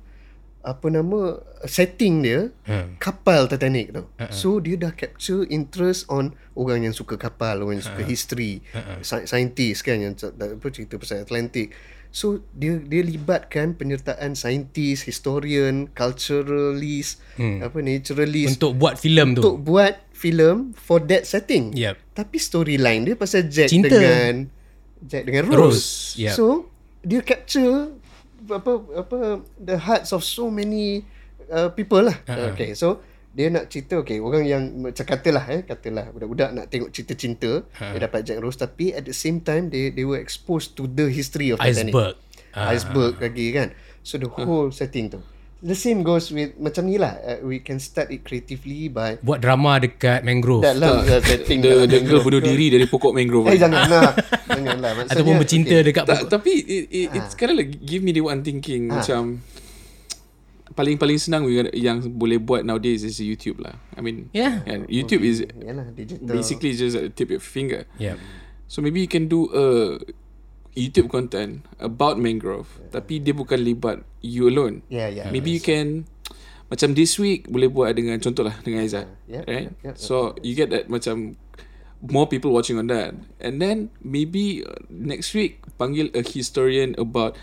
[0.66, 2.98] apa nama setting dia Hmm.
[2.98, 4.02] kapal Titanic tu.
[4.28, 8.66] So dia dah capture interest on orang yang suka kapal, orang yang suka history,
[8.98, 11.70] sci- scientist kan yang apa cerita pasal Atlantic.
[12.08, 19.40] So dia dia libatkan penyertaan saintis, historian, culturalist, apa naturalist Untuk buat filem tu.
[19.40, 21.70] untuk buat filem for that setting.
[21.72, 21.94] Yep.
[22.12, 23.86] Tapi storyline dia pasal Jack Cinta.
[23.88, 24.48] dengan
[24.98, 25.54] Jack dengan Rose.
[25.54, 25.86] Rose,
[26.18, 26.32] yep.
[26.32, 27.95] So dia capture
[28.50, 29.18] apa apa
[29.58, 31.02] the hearts of so many
[31.50, 32.16] uh, people lah.
[32.26, 32.52] Uh-huh.
[32.54, 33.02] Okay, so
[33.36, 37.60] dia nak cerita okay orang yang macam katalah eh katalah budak-budak nak tengok cerita cinta
[37.60, 37.92] uh-huh.
[37.92, 41.12] dia dapat Jack Rose tapi at the same time they they were exposed to the
[41.12, 41.92] history of Titanic.
[41.92, 42.14] Iceberg.
[42.56, 42.72] Uh-huh.
[42.72, 43.68] Iceberg lagi kan.
[44.00, 45.20] So the whole setting tu.
[45.56, 47.16] The same goes with macam ni lah.
[47.16, 50.60] Uh, we can start it creatively by Buat drama dekat mangrove.
[50.60, 53.48] dalam uh, setting The, dalam the girl bunuh diri dari pokok mangrove.
[53.48, 54.12] Eh janganlah.
[54.46, 54.90] janganlah.
[54.94, 55.86] Maksudnya, Ataupun bercinta okay.
[55.88, 56.28] dekat Ta- pokok.
[56.28, 59.40] tapi it, it, it's kind of like give me the one thinking macam
[60.76, 63.80] paling-paling senang we- yang boleh buat nowadays is YouTube lah.
[63.96, 64.60] I mean, Yeah.
[64.68, 66.36] and YouTube is Yalah, digital.
[66.36, 67.88] basically just at the tip of your finger.
[67.96, 68.20] Yeah.
[68.68, 69.96] So maybe you can do a
[70.76, 74.84] YouTube content about mangrove, tapi dia bukan libat you alone.
[74.92, 75.32] Yeah, yeah.
[75.32, 76.04] Maybe you can
[76.68, 79.72] macam this week boleh buat dengan contohlah dengan Aizat, Yeah, right?
[79.80, 79.96] yeah, yeah.
[79.96, 81.40] So you get that macam
[82.04, 87.40] more people watching on that, and then maybe uh, next week panggil a historian about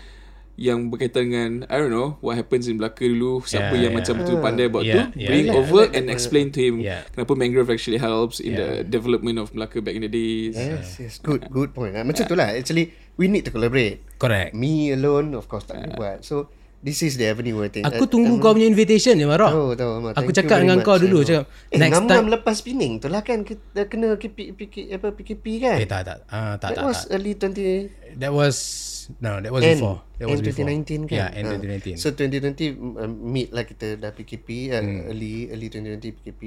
[0.56, 3.98] yang berkaitan dengan I don't know what happens in Melaka dulu siapa Yeah, yang yeah.
[3.98, 5.26] macam betul pandai buat Yeah, tu yeah.
[5.26, 7.02] bring Yeah, over and explain to him Yeah.
[7.08, 11.14] kenapa mangrove actually helps in the development of Melaka back in the days Yes, yes.
[11.18, 11.92] Good, good point.
[11.92, 12.52] Ah, Macam tu lah.
[12.52, 13.98] Actually, we need to collaborate.
[14.14, 14.52] Correct.
[14.52, 16.18] Me alone, of course, tak boleh buat.
[16.20, 16.46] So,
[16.78, 17.84] this is the avenue I think.
[17.84, 19.50] Aku Uh, tunggu kau punya invitation je Marah.
[19.50, 19.90] Tahu, tahu.
[20.00, 20.12] Mak.
[20.14, 23.20] Aku cakap dengan much, kau dulu cakap Eh, next ngam time lepas spinning tu lah
[23.20, 25.76] kan kita kena KP, PK, apa, PKP kan?
[25.76, 26.18] Eh tak tak.
[26.28, 27.12] Ah tak That tak was tak.
[27.12, 28.14] early 20...
[28.14, 28.54] That was
[29.18, 29.98] no, that was end, before.
[30.16, 30.66] That was end before.
[30.66, 31.16] 2019 kan?
[31.16, 31.58] Yeah, end Ah.
[31.58, 31.96] 2019.
[31.96, 35.08] So 2020 um, meet lah kita dah PKP uh, Hmm.
[35.08, 36.42] early early 2020 PKP.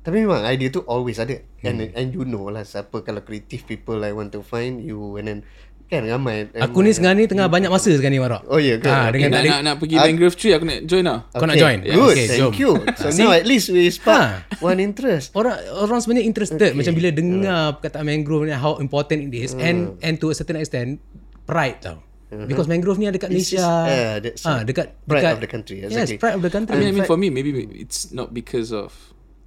[0.00, 1.34] Tapi memang idea tu always ada.
[1.60, 1.92] And Hmm.
[1.92, 5.40] and you know lah siapa kalau creative people I want to find you and then
[5.86, 6.50] kan ramai.
[6.50, 8.42] Aku ni sekarang ni tengah banyak masa sekarang ni Marah.
[8.44, 8.86] Oh ya ke?
[8.86, 9.22] Ah, Okay.
[9.22, 11.78] dengan nak, tak nak, nak pergi mangrove tree aku nak join lah Kau nak join?
[11.80, 11.94] Good.
[12.12, 12.50] Okay, thank jom.
[12.56, 12.70] you.
[12.98, 13.22] So See?
[13.22, 14.58] now at least we spark Ha.
[14.60, 15.30] one interest.
[15.32, 19.94] Orang orang sebenarnya interested macam bila dengar perkataan mangrove ni how important it is and
[19.94, 20.02] Hmm.
[20.02, 20.98] and to a certain extent
[21.46, 21.98] pride tau.
[22.26, 23.38] Because mangrove ni ada dekat Uh-huh.
[23.38, 23.62] Malaysia.
[23.86, 26.18] yeah, that's ah, dekat pride dekat of the country, Yes, exactly.
[26.18, 26.74] pride of the country.
[26.74, 28.90] I mean, I mean for me maybe it's not because of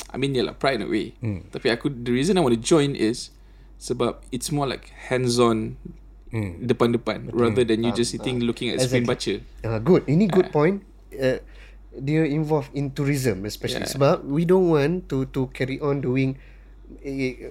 [0.07, 1.45] I mean yeah lah pride in a way Hmm.
[1.49, 3.35] tapi aku the reason I want to join is
[3.77, 5.75] sebab it's more like hands on
[6.29, 6.61] Hmm.
[6.61, 10.05] depan-depan rather than you just sitting looking at screen baca Uh, good.
[10.05, 10.85] Ini good point.
[11.09, 11.41] Uh,
[11.91, 13.91] dia involve in tourism especially Yeah.
[13.91, 16.37] sebab we don't want to to carry on doing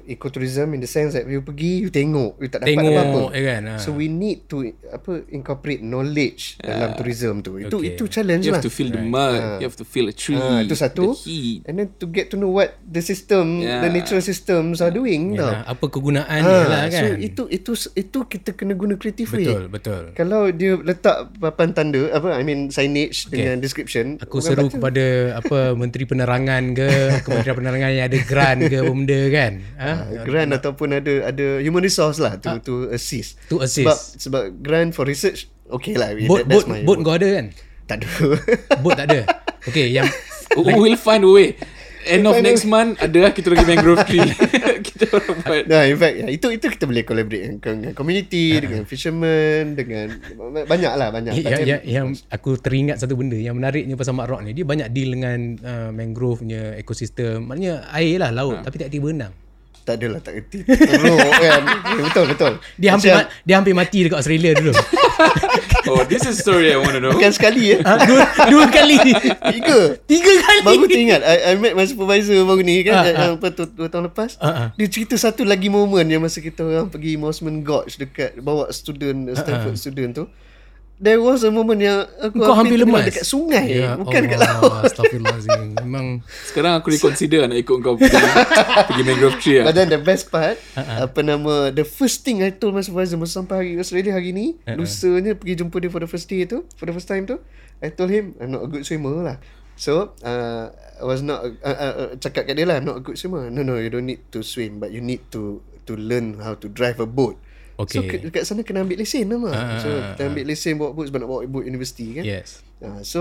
[0.07, 3.23] ecotourism in the sense that you pergi you tengok you tak dapat Tengok, apa-apa.
[3.33, 3.77] eh kan, ha.
[3.79, 7.57] So we need to apa incorporate knowledge dalam tourism tu.
[7.57, 7.95] Itu Okay.
[7.95, 8.59] itu challenge you lah.
[8.59, 11.15] have to feel the mud you have to feel a tree Ah, itu satu.
[11.15, 13.81] the heat And then to get to know what the system, Yeah.
[13.81, 15.73] the natural systems are doing Yalah, tau.
[15.73, 17.03] apa kegunaan dia lah Ah, kan.
[17.05, 19.47] so itu itu itu kita kena guna creative way.
[19.47, 20.03] betul, betul.
[20.13, 23.39] Kalau dia letak papan tanda apa I mean signage okay.
[23.39, 24.75] dengan description Aku seru baca.
[24.75, 25.05] kepada
[25.37, 26.89] apa menteri penerangan ke,
[27.25, 29.53] kementerian penerangan yang ada grant ke apa benda kan.
[29.79, 29.93] Ha?
[30.27, 33.39] grant ataupun ada ada human resource lah to to assist.
[33.49, 33.85] To assist.
[33.85, 36.13] Sebab sebab grant for research okay lah.
[36.27, 37.47] Boat that, that's boat my boat kau ada kan?
[37.89, 38.09] tak ada.
[38.85, 39.21] Boat tak ada.
[39.69, 40.07] Okay, yang
[40.57, 41.53] we will find a way
[42.07, 44.23] end of next month ada lah kita lagi mangrove tree.
[44.89, 45.65] Kita orang buat.
[45.67, 48.61] Nah, in fact, ya, itu itu kita boleh collaborate dengan, dengan community, Ah.
[48.63, 50.07] dengan fisherman, dengan
[50.65, 51.33] banyak lah banyak.
[51.35, 54.63] yang, But yang, yang aku teringat satu benda yang menariknya pasal Mak Rock ni dia
[54.63, 57.47] banyak deal dengan uh, mangrove punya ekosistem.
[57.47, 59.35] Maknanya air lah laut tapi tak tiba berenang
[59.89, 60.61] tak adalah tak erti.
[60.63, 61.63] Teruk kan.
[61.65, 62.53] Ya, betul betul.
[62.77, 64.73] dia hampir Macam- ma- dia hampir mati dekat Australia dulu
[65.91, 67.79] oh this is story I want to know Bukan sekali ya.
[67.81, 69.97] ha, dua, dua kali Tiga.
[70.05, 73.31] tiga kali Baru teringat I, I met my supervisor baru ni kan Ah, uh, ah.
[73.35, 74.37] apa tu dua tahun lepas.
[74.37, 74.69] Ah, ah.
[74.75, 79.33] Dia cerita satu lagi momen yang masa kita orang pergi Mosman Gorge dekat bawa student
[79.33, 80.25] Stanford student tu.
[80.99, 83.07] There was a moment yang aku Kau hampir lemas?
[83.07, 83.71] dekat sungai.
[83.71, 84.83] Ya bukan dekat Allah, laut.
[84.91, 86.07] Astagfirullahalazim Memang
[86.51, 88.19] sekarang aku reconsider nak ikut kau pergi,
[88.91, 92.43] pergi mangrove tree But lah then the best part Ah, Apa nama The first thing
[92.43, 95.87] I told my supervisor Masa sampai hari Australia hari ni Ah, Lusanya pergi jumpa dia
[95.87, 97.39] For the first day tu For the first time tu
[97.79, 99.39] I told him I'm not a good swimmer lah.
[99.79, 103.03] So uh, I was not uh, uh, uh, Cakap kat dia lah I'm not a
[103.07, 103.47] good swimmer.
[103.55, 106.67] No no you don't need to swim But you need to To learn how to
[106.67, 107.39] drive a boat
[107.79, 108.11] So Okay.
[108.11, 111.19] ke, dekat sana kena ambil lesen lah Ah, So kita ambil lesen bawa boat Sebab
[111.21, 112.27] nak bawa boat universiti kan?
[112.27, 112.67] Yes.
[112.79, 113.21] Uh, so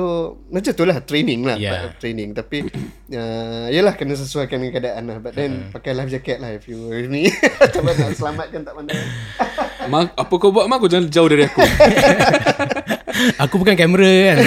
[0.49, 1.93] macam tu lah training lah Yeah.
[1.95, 2.29] training.
[2.31, 2.65] Tapi
[3.11, 5.17] uh, yalah kena sesuaikan dengan keadaan lah.
[5.17, 7.29] But then pakai life jacket lah if you with me.
[7.73, 8.97] Tak nak selamatkan tak pandai.
[9.87, 10.77] Mak, apa kau buat mak?
[10.77, 11.61] Kau jangan jauh dari aku.
[13.39, 14.37] Aku bukan kamera kan?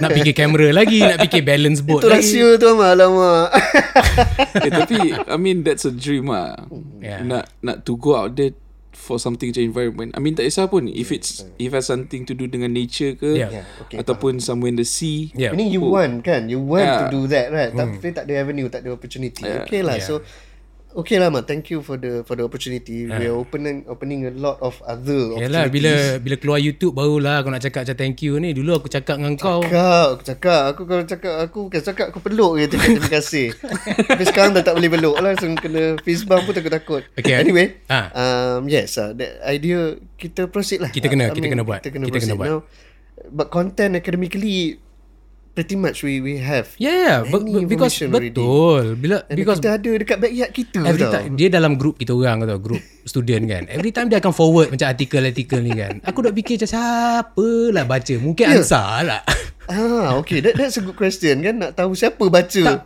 [0.00, 2.18] Nak fikir kamera lagi Nak fikir balance boat itu lagi.
[2.24, 3.46] rahsia tu amat alamak.
[4.58, 6.56] Eh, tapi I mean that's a dream lah
[6.98, 7.18] Yeah.
[7.20, 8.54] nak nak to go out there
[8.92, 12.36] for something to environment I mean tak kisah pun if it's if has something to
[12.36, 13.50] do dengan nature ke Yeah.
[13.50, 15.56] Yeah, okay, ataupun somewhere in the sea Yeah.
[15.56, 17.00] Meaning you want kan You want Yeah.
[17.00, 19.64] to do that right Tapi tak ada avenue Tak ada opportunity Yeah.
[19.64, 20.06] Okay lah Yeah.
[20.06, 20.14] So
[20.94, 24.32] Okay lah Mak Thank you for the For the opportunity We are opening Opening a
[24.32, 28.36] lot of other Yalah bila bila keluar YouTube barulah aku nak cakap macam thank you
[28.36, 28.52] ni.
[28.52, 29.60] Dulu aku cakap dengan kau.
[29.62, 33.46] Kau Aku cakap Aku kalau cakap Aku bukan cakap Aku peluk je cakap terima kasih
[34.10, 37.34] Tapi sekarang dah tak boleh peluk lah Langsung kena fist bump pun takut-takut Okay.
[37.34, 38.12] Anyway Ah.
[38.12, 41.80] um, Yes uh, That idea Kita proceed lah Kita kena- I kita kena buat.
[41.80, 42.46] Kita kena Kita kena buat.
[42.46, 42.58] now
[43.28, 44.76] But content academically
[45.52, 47.28] Pretty much we we have Yeah, yeah.
[47.28, 48.32] But because already.
[48.32, 48.96] betul.
[48.96, 51.12] Bila And because kita ada dekat backyard kita every tau.
[51.12, 53.68] time dia dalam group kita orang tahu, group student kan.
[53.68, 56.00] Every time dia akan forward macam artikel-artikel ni kan.
[56.02, 58.14] Aku dah fikir macam siapa lah baca.
[58.16, 58.56] Mungkin Ya.
[58.58, 59.20] Ansar lah.
[59.68, 60.40] Ah, okay.
[60.40, 61.54] That, that's a good question kan.
[61.54, 62.62] Nak tahu siapa baca.
[62.64, 62.80] Tak.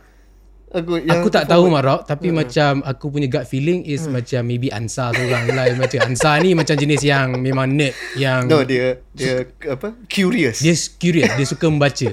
[0.76, 2.36] Aku, aku tak tahu Marok tapi Hmm.
[2.38, 6.52] macam aku punya gut feeling is macam maybe Ansar seorang lah yang macam Ansar ni
[6.52, 9.96] macam jenis yang memang nerd yang No, dia dia apa?
[10.06, 10.58] Curious.
[10.58, 12.10] dia curious, dia suka membaca.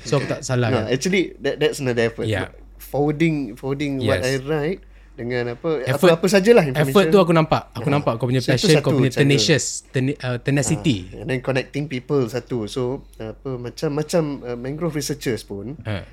[0.00, 0.84] So aku tak salah no, kan.
[0.88, 2.24] actually that that's another effort.
[2.24, 2.56] Yeah.
[2.78, 4.24] Forwarding forwarding what Yes.
[4.24, 4.80] I write
[5.12, 6.92] dengan apa Effort- apa apa sajalah information.
[6.92, 7.72] Effort tu aku nampak.
[7.74, 9.20] Aku nampak kau punya So, passion, kau satu punya cara.
[9.22, 11.08] tenacious, ten, uh, tenacity.
[11.14, 12.64] And then connecting people satu.
[12.66, 16.04] So apa macam-macam uh, mangrove researchers pun Ha.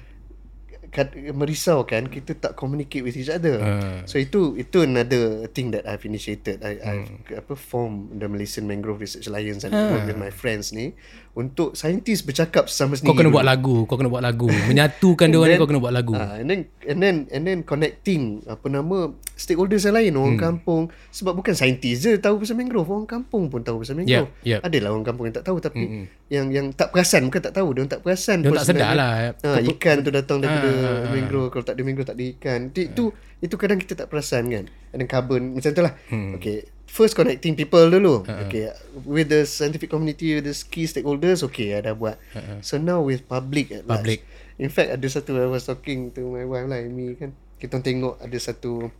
[0.93, 3.57] Kat, merisaukan kita tak communicate with each other.
[3.57, 4.05] Ah.
[4.05, 6.61] So itu itu another thing that I've initiated.
[6.61, 7.25] I Hmm.
[7.33, 10.93] I've apa form the Malaysian Mangrove Research Alliance and work with my friends ni
[11.33, 13.09] untuk saintis bercakap sesama sendiri.
[13.09, 13.37] Kau kena dulu.
[13.41, 14.47] buat lagu, kau kena buat lagu.
[14.69, 16.13] Menyatukan dia orang ni kau kena buat lagu.
[16.13, 20.45] Ah, and then and then and then connecting apa nama stakeholders yang lain orang hmm.
[20.45, 24.29] kampung sebab bukan saintis je tahu pasal mangrove orang kampung pun tahu pasal mangrove.
[24.45, 24.59] Yep, yep.
[24.61, 26.05] Adalah orang kampung yang tak tahu tapi hmm.
[26.29, 28.37] yang yang tak perasan bukan tak tahu dia orang tak perasan.
[28.45, 28.93] Dia tak sedar sebenarnya.
[28.93, 29.13] lah.
[29.41, 32.59] Ha, ikan tu datang daripada Ah, ah, mangrove kalau tak ada mangrove tak ada ikan.
[32.69, 33.03] Itu itu,
[33.41, 34.69] itu kadang kita tak perasan kan.
[34.93, 35.93] Then carbon macam tu lah.
[36.13, 36.37] Hmm.
[36.37, 36.69] Okay.
[36.93, 38.21] First connecting people dulu.
[38.21, 38.69] Okay.
[39.01, 42.21] With the scientific community, with the key stakeholders, okay, I dah buat.
[42.61, 44.21] So now with public at Public.
[44.21, 44.61] last.
[44.61, 47.33] In fact ada satu I was talking to my wife lah Amy kan.
[47.57, 48.93] Kita tengok ada satu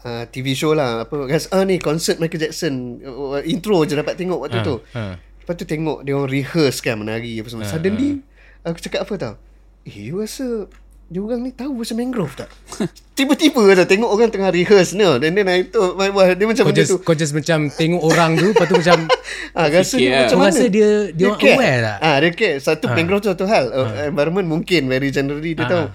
[0.00, 4.14] uh, TV show lah apa guys ah ni concert Michael Jackson uh, intro je dapat
[4.14, 4.74] tengok waktu Ha, tu.
[4.94, 5.18] ha.
[5.18, 7.66] Lepas tu tengok dia orang rehearse kan menari apa semua.
[7.66, 8.22] Suddenly
[8.62, 9.34] aku cakap apa tau?
[9.82, 10.70] Eh you rasa
[11.06, 12.50] dia orang ni tahu pasal mangrove tak?
[13.16, 15.06] Tiba-tiba tau tengok orang tengah rehearse ni.
[15.18, 16.98] Dan then I told my wife dia macam Kau just, tu.
[16.98, 18.98] kau just macam tengok orang tu Lepas tu macam
[19.56, 20.20] Ah, rasa Fikir dia lah.
[20.20, 20.50] macam Kau mana?
[20.50, 21.54] rasa dia- dia orang care.
[21.54, 21.96] aware tak?
[22.00, 22.56] Ah, dia care.
[22.58, 23.64] Satu mangrove tu satu hal.
[23.68, 25.70] Uh, environment mungkin very generally dia Ah.
[25.70, 25.86] tahu.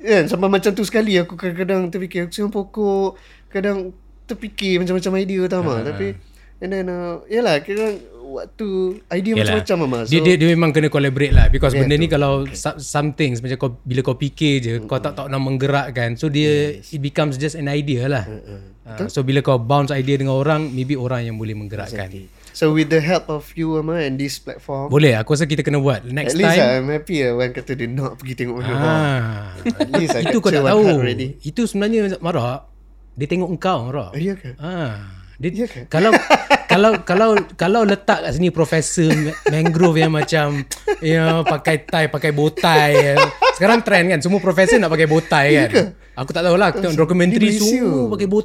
[0.00, 3.14] Kan sampai macam tu sekali aku kadang-kadang terfikir aku siang pokok,
[3.48, 3.92] kadang
[4.24, 5.80] terfikir macam-macam idea tau mah.
[5.80, 6.16] Tapi
[6.58, 8.00] and then uh, yalah kadang
[8.30, 8.70] waktu.
[9.10, 9.60] Idea Yalah.
[9.60, 10.02] macam-macam mah.
[10.06, 12.14] dia, dia, dia memang kena collaborate lah Because Yeah, benda ni tu.
[12.14, 16.14] kalau some, some things Macam kau bila kau fikir je Kau tak tahu nak menggerakkan
[16.14, 18.24] So dia It becomes just an idea lah.
[18.26, 22.10] Uh, So bila kau bounce idea dengan orang Maybe orang yang boleh menggerakkan.
[22.50, 25.78] So with the help of you Ama and this platform Boleh aku rasa kita kena
[25.78, 26.02] buat.
[26.02, 29.88] At Next least time I'm happy lah Orang kata dia nak pergi tengok ah, At
[29.94, 31.06] least I Itu kau tak tahu.
[31.40, 32.66] Itu sebenarnya Marah
[33.14, 34.58] Dia tengok engkau Marah ya ke?
[34.58, 35.88] Ah, dia Ya ke?
[35.88, 36.12] kalau
[36.70, 40.62] kalau kalau kalau letak kat sini profesor ma- mangrove yang macam
[41.00, 43.16] ya pakai tie pakai bow tie.
[43.52, 45.70] Sekarang trend kan semua profesor nak pakai bow tie kan.
[46.14, 48.36] Aku tak tahulah aku tengok dokumentari semua pakai Di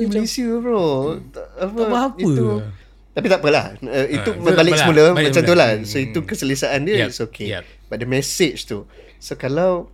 [0.00, 0.86] macam Malaysia bro
[1.28, 2.20] tak, apa, tak apa-apa.
[2.22, 2.46] itu,
[3.10, 5.02] Tapi tak apalah uh, Itu Ah, balik tak semula.
[5.10, 5.66] Balik Macam tu semula.
[5.66, 7.64] lah So itu keselesaan dia Yep, It's okay yep.
[7.84, 8.86] But the message tu
[9.18, 9.90] So kalau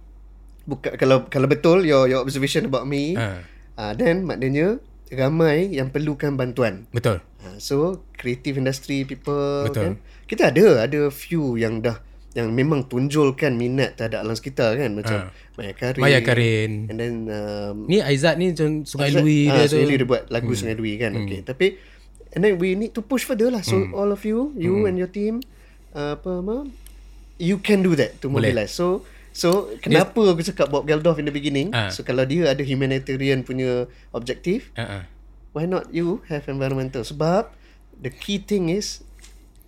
[0.62, 3.40] buka, Kalau kalau betul Your your observation about me Ah.
[3.78, 4.76] uh, Then maknanya
[5.14, 7.22] Ramai yang perlukan bantuan Betul.
[7.42, 9.82] uh, So creative industry people Betul.
[9.82, 9.94] kan
[10.26, 12.02] Kita ada Ada few yang dah
[12.34, 16.90] yang memang tunjulkan minat terhadap alam sekitar kan macam Maya Karin, Maya Karin.
[16.90, 19.78] and then um, Ni Aizat ni macam Sungai Lui ah, dia tu.
[19.78, 20.58] Sungai Lui dia buat lagu hmm.
[20.58, 21.14] Sungai Lui kan.
[21.14, 21.30] Hmm.
[21.30, 21.40] Okay.
[21.46, 21.66] Tapi
[22.34, 23.62] and then we need to push further lah.
[23.62, 23.94] So hmm.
[23.94, 24.90] all of you, you hmm.
[24.90, 25.46] and your team
[25.94, 26.56] uh, apa apa
[27.38, 28.50] you can do that to Boleh.
[28.50, 28.74] mobilize.
[28.74, 31.74] So so kenapa aku cakap Bob Geldof in the beginning?
[31.74, 31.90] Ah.
[31.90, 35.02] So kalau dia ada humanitarian punya objektif, Ha ah.
[35.52, 37.02] why not you have environmental?
[37.02, 37.50] Sebab
[37.98, 39.02] the key thing is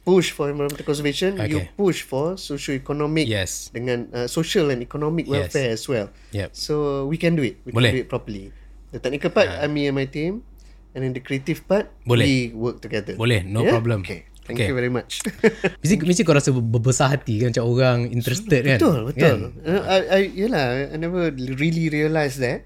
[0.07, 1.51] push for environmental conservation, okay.
[1.51, 3.75] you push for socio-economic Yes.
[3.75, 5.51] dengan uh, social and economic Yes.
[5.51, 6.15] welfare as well.
[6.31, 6.55] Yep.
[6.55, 7.59] So we can do it.
[7.67, 7.91] We Boleh.
[7.91, 8.55] can do it properly.
[8.95, 9.67] The technical part, uh.
[9.67, 10.47] me and my team,
[10.95, 12.23] and then the creative part, Boleh.
[12.23, 13.19] we work together.
[13.19, 13.75] Boleh, no Yeah?
[13.75, 14.07] problem.
[14.07, 14.31] Okay.
[14.47, 14.71] Thank Okay.
[14.71, 15.27] you very much.
[15.83, 19.39] Mesti, mesti kau rasa berbesar hati kan Macam orang interested kan betul, betul.
[19.59, 19.83] kan?
[19.91, 22.63] I, I, yelah, I never really realise that.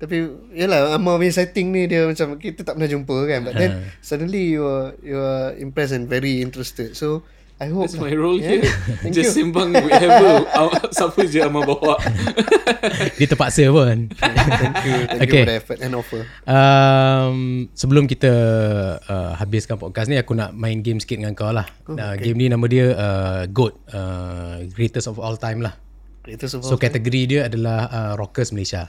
[0.00, 0.16] Tapi,
[0.50, 3.40] yelah, Amar punya setting ni dia macam kita tak pernah jumpa kan.
[3.44, 3.70] But then,
[4.00, 6.96] suddenly you are, you are impressed and very interested.
[6.96, 7.22] So,
[7.60, 7.84] I hope.
[7.84, 8.08] That's lah.
[8.08, 8.64] my role Yeah.
[8.64, 8.72] here.
[9.04, 9.52] Thank Just you.
[9.52, 10.48] sembang whatever
[10.96, 12.00] siapa je Amal bawa.
[13.20, 14.96] Dia terpaksa pun Thank you.
[15.06, 15.28] Thank Okay.
[15.28, 16.20] you for the effort and offer.
[16.48, 17.36] um,
[17.76, 18.32] Sebelum kita
[18.98, 22.32] uh, habiskan podcast ni Aku nak main game sikit dengan kau lah oh, uh, okay.
[22.32, 25.76] Game ni nama dia uh, GOAT uh, Greatest of all time lah
[26.24, 28.88] Greatest of So all kategori dia adalah uh, Rockers Malaysia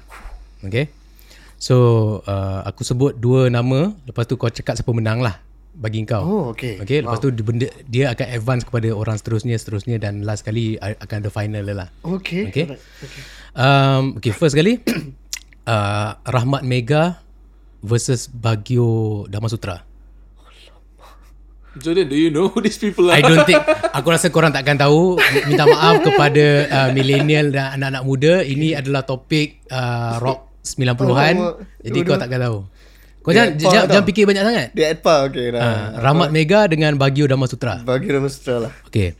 [0.63, 0.87] Okay
[1.59, 1.75] So
[2.23, 6.43] uh, aku sebut dua nama Lepas tu kau cakap siapa menang lah Bagi kau Oh,
[6.49, 6.75] okay.
[6.77, 10.75] Okay lepas tu dia, benda, dia akan advance kepada orang seterusnya Seterusnya dan last kali
[10.77, 12.51] a- Akan ada final lah Okay.
[12.51, 12.83] Okay Alright.
[12.99, 13.21] okay.
[13.53, 14.83] um, Okay first kali
[15.65, 17.23] uh, Rahmat Mega
[17.79, 19.87] Versus Bagio Damasutra
[21.71, 23.15] Jordan, do you know who these people are?
[23.15, 23.63] I don't think
[23.95, 25.15] Aku rasa korang takkan tahu
[25.47, 30.93] Minta maaf kepada uh, Millennial dan anak-anak muda Ini adalah topik uh, Rock 90-an
[31.39, 31.55] Alamak.
[31.81, 32.57] Jadi kau takkan tahu
[33.21, 33.93] Kau jangan, apa jangan, tau?
[33.93, 35.61] jangan fikir banyak sangat Dia Adpa okay dah.
[35.61, 38.73] uh, Rahmat Mega dengan Bagio Damasutra Bagi nama sutra lah.
[38.89, 39.13] Okay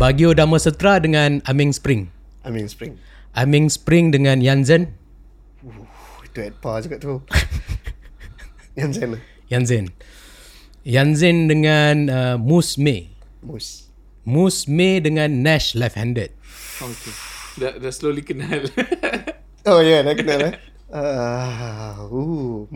[0.00, 2.08] Bagio Damasutra dengan Aming Spring
[2.48, 2.96] mean spring.
[3.36, 4.96] Aming Spring dengan Yanzen
[5.62, 7.20] Oh, itu Adpa juga tu.
[8.80, 9.18] Yang sana.
[9.52, 9.84] Yanzen
[10.82, 13.12] Yanzen dengan uh, Moose May
[13.44, 13.92] Mus.
[14.24, 16.32] Moose May dengan Nash left-handed
[16.82, 17.14] Okay.
[17.62, 18.64] Dah, dah slowly kenal.
[19.62, 20.54] Oh ya, yeah, dah kenal eh.
[20.90, 22.66] Ah, uh,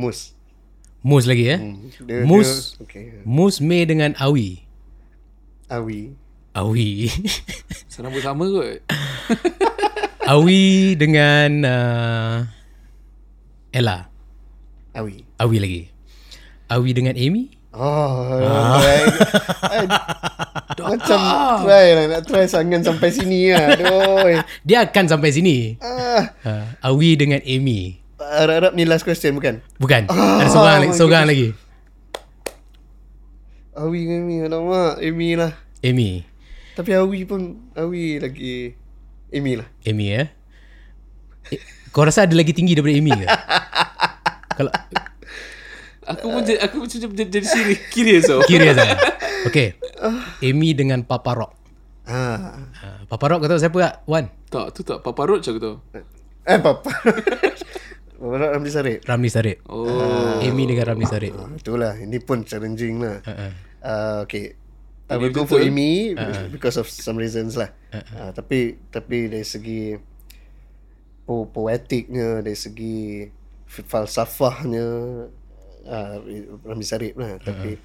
[1.06, 1.22] mus.
[1.22, 1.60] Moose lagi eh
[2.02, 2.74] Dia, Mus.
[2.74, 3.04] Dia, okay.
[3.22, 4.66] Moose May dengan Awi
[5.70, 6.18] Awi.
[6.50, 7.10] Awi
[7.86, 8.82] Serambut sama kot.
[10.34, 12.36] Awi dengan uh,
[13.70, 14.10] Ella
[14.98, 15.22] Awi.
[15.38, 15.82] Awi lagi
[16.66, 18.40] Awi dengan Amy Oh,
[18.80, 19.04] I,
[19.68, 19.84] I,
[20.80, 21.20] macam
[21.60, 23.76] try lah nak try sangan sampai sini lah.
[23.76, 24.40] Aduh.
[24.66, 29.60] Dia akan sampai sini Ah, uh, Awi dengan Amy harap-harap ni last question bukan?
[29.76, 30.08] Bukan
[30.40, 31.48] Ada seorang lagi Seorang lagi
[33.76, 34.92] Awi dengan Amy, alamak.
[35.04, 35.52] Amy lah.
[35.84, 36.24] Amy
[36.72, 37.40] Tapi Awi pun,
[37.76, 38.72] Awi lagi
[39.28, 39.68] Amy lah.
[39.84, 40.26] Amy eh
[41.52, 41.60] eh,
[41.92, 43.26] Kau rasa ada lagi tinggi daripada Amy ke?
[44.58, 44.72] Kalau
[46.06, 48.40] Aku pun jadi, aku pun jadi, jadi, siri, curious tau.
[48.46, 48.94] Curious lah
[49.50, 49.76] Okay
[50.40, 51.52] Amy dengan Papa Rock
[52.06, 52.62] Ah.
[52.86, 53.94] uh, Papa Rock kau tahu siapa tak?
[54.06, 55.02] Wan Tak, tu tak.
[55.02, 55.76] Papa Roach aku tahu.
[56.46, 56.86] Eh, Papa.
[58.20, 59.04] Ramli Sarip.
[59.04, 60.40] Ramli Sarip Oh.
[60.40, 63.20] Amy dengan Ramli Sarip Ah, itulah, ini pun challenging lah.
[63.22, 63.52] uh-uh.
[63.84, 64.56] Uh, okay.
[65.06, 65.62] I will go for.
[65.62, 67.70] Amy uh because of some reasons lah.
[67.94, 69.94] Uh, tapi tapi dari segi
[71.22, 73.22] po poetiknya, dari segi
[73.66, 74.88] falsafahnya,
[75.86, 76.16] uh,
[76.66, 77.38] Ramli Sarip lah.
[77.38, 77.78] Tapi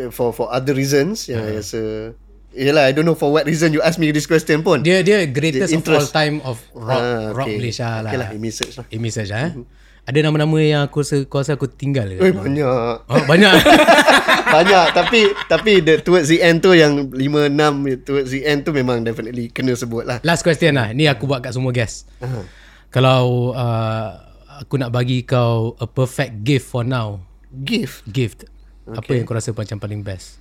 [0.00, 2.14] uh, for for other reasons, yang I rasa
[2.50, 4.82] Yelah, I don't know for what reason you ask me this question pun.
[4.82, 7.62] Dia dia greatest of all time of rock Ah, rock okay.
[7.62, 8.10] Malaysia lah.
[8.10, 8.86] Okay lah, Amy search lah.
[8.90, 9.54] Amy search eh.
[10.02, 12.18] Ada nama-nama yang aku rasa kau rasa aku tinggal ke?
[12.18, 12.66] Eh, banyak.
[13.06, 13.52] Oh, banyak.
[14.58, 18.74] banyak tapi tapi the towards the end tu yang 5 6 towards the end tu
[18.74, 20.18] memang definitely kena sebut lah.
[20.26, 20.90] Last question lah.
[20.90, 22.10] Ni aku buat kat semua guest.
[22.18, 22.42] Uh,
[22.90, 24.08] Kalau uh,
[24.58, 27.22] aku nak bagi kau a perfect gift for now.
[27.62, 28.50] gift Gift.
[28.90, 30.39] Apa yang kau rasa macam paling best?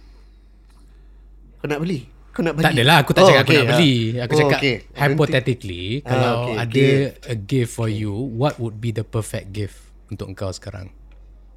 [1.60, 2.00] Kau nak beli?
[2.32, 2.66] Kau nak beli?
[2.66, 3.96] Tak adalah aku tak cakap aku nak beli.
[4.18, 4.76] Aku Oh, cakap okay.
[4.96, 6.88] hypothetically Ah, kalau okay, ada
[7.28, 9.76] a gift for you, what would be the perfect gift
[10.08, 10.90] untuk engkau sekarang?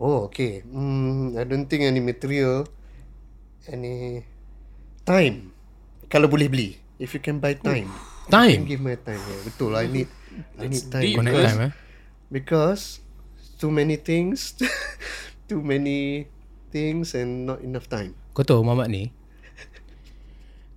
[0.02, 0.66] Oh, okay.
[0.66, 2.66] Hmm, I don't think any material,
[3.64, 4.26] any
[5.02, 5.54] time.
[6.10, 7.86] Kalau boleh beli, if you can buy time.
[8.26, 8.66] Time.
[8.66, 9.18] Give my time.
[9.18, 9.74] Yeah, betul.
[9.74, 10.10] I need,
[10.58, 11.02] I need time.
[11.02, 11.18] deep.
[11.18, 11.72] Because- time eh?
[12.32, 12.82] Because
[13.60, 14.56] too many things,
[15.50, 16.26] too many
[16.72, 18.16] things and not enough time.
[18.32, 19.12] Kau tahu Muhammad ni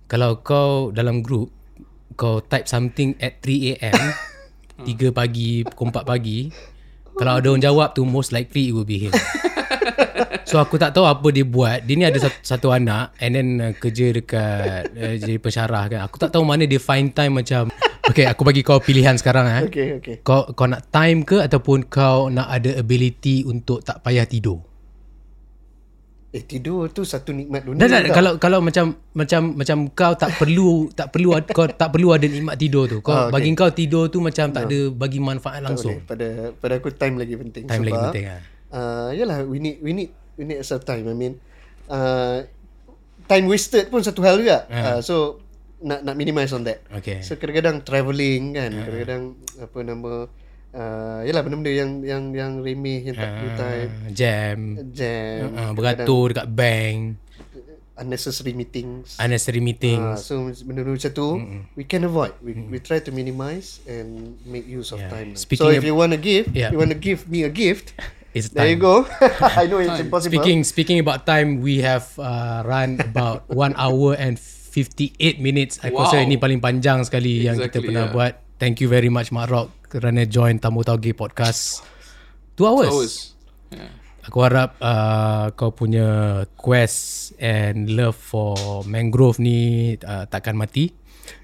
[0.06, 1.50] Kalau kau dalam group
[2.14, 4.02] Kau type something at 3 am
[4.86, 6.46] 3 pagi Pukul 4 pagi
[7.18, 9.14] Kalau ada orang jawab tu Most likely it will be him
[10.46, 13.48] So aku tak tahu apa dia buat Dia ni ada satu, satu anak And then
[13.58, 17.66] uh, kerja dekat uh, Jadi pensyarah kan Aku tak tahu mana dia find time macam
[18.06, 19.62] Okay aku bagi kau pilihan sekarang eh.
[19.66, 20.16] Okay, okay.
[20.22, 24.75] Kau kau nak time ke Ataupun kau nak ada ability Untuk tak payah tidur
[26.36, 27.80] Eh, tidur tu satu nikmat dunia.
[27.80, 28.12] Dah, dah, tau.
[28.12, 32.60] kalau kalau macam macam macam kau tak perlu tak perlu kau tak perlu ada nikmat
[32.60, 33.00] tidur tu.
[33.00, 33.40] Kau Ah, okay.
[33.40, 35.96] bagi kau tidur tu macam tak ada bagi manfaat Tak langsung.
[35.96, 36.04] boleh.
[36.04, 36.26] Pada
[36.60, 37.64] pada aku time lagi penting.
[37.64, 38.40] Time lagi sebab, penting, ah.
[38.68, 41.08] Uh, yalah, we need we need we need some time.
[41.08, 41.40] I mean,
[41.88, 42.44] uh,
[43.24, 44.68] time wasted pun satu hal juga.
[44.68, 45.40] Uh, so
[45.80, 46.84] nak nak minimize on that.
[46.92, 47.24] Okay.
[47.24, 49.22] So kadang-kadang travelling kan, kadang-kadang
[49.56, 50.12] apa nama
[50.76, 53.90] uh, yalah benda-benda yang yang yang remeh yang tak time.
[54.04, 54.56] Uh, jam,
[54.92, 56.98] Jam, uh, beratur dekat bank,
[57.96, 59.16] unnecessary meetings.
[59.16, 60.20] unnecessary meetings.
[60.20, 61.28] so benda-benda macam tu
[61.74, 62.36] we can avoid.
[62.44, 65.32] We we try to minimize and make use of time.
[65.32, 66.68] Speaking so if of- you want to give, Yeah.
[66.68, 67.96] you want to give me a gift,
[68.36, 68.84] It's there you time.
[68.84, 69.08] go.
[69.56, 70.28] I know it's impossible.
[70.28, 75.80] Speaking speaking about time, we have uh, run about 1 hour and 58 minutes.
[75.80, 76.04] Aku Wow.
[76.04, 78.12] rasa ini paling panjang sekali yang kita Exactly, pernah yeah.
[78.12, 78.32] buat.
[78.56, 81.84] Thank you very much Mak Rock kerana join Tamu Tauge podcast.
[82.56, 82.88] 2 hours.
[82.88, 83.14] Hours.
[83.68, 83.92] Yeah.
[84.24, 90.96] Aku harap uh, kau punya quest and love for mangrove ni uh, takkan mati.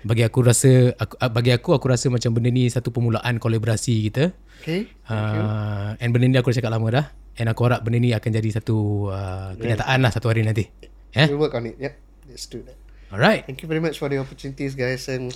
[0.03, 4.09] bagi aku rasa aku, ah, bagi aku aku rasa macam benda ni satu permulaan kolaborasi
[4.11, 4.33] kita.
[4.63, 4.89] Okay.
[5.11, 7.07] Uh, and benda ni aku dah cakap lama dah.
[7.37, 10.65] And aku harap benda ni akan jadi satu uh, kenyataan lah satu hari nanti.
[11.13, 11.29] Eh?
[11.29, 11.77] We'll work on it.
[11.77, 11.93] Yep.
[12.31, 12.79] Let's do that.
[13.13, 13.45] Alright.
[13.45, 15.29] Thank you very much for the opportunities, guys, and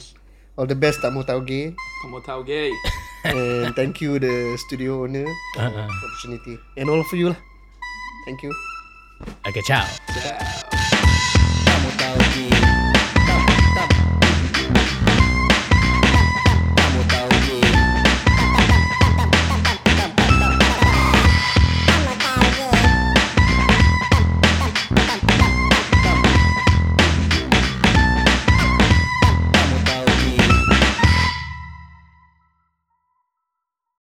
[0.56, 1.72] all the best tak mau tahu gay.
[2.04, 2.72] Kamu tahu gay.
[3.28, 5.84] and thank you the studio owner for Uh-uh.
[5.84, 6.54] the opportunity.
[6.76, 7.38] And all of you lah.
[8.24, 8.52] Thank you.
[9.46, 9.84] Okay, ciao.
[11.66, 12.44] Kamu tahu ni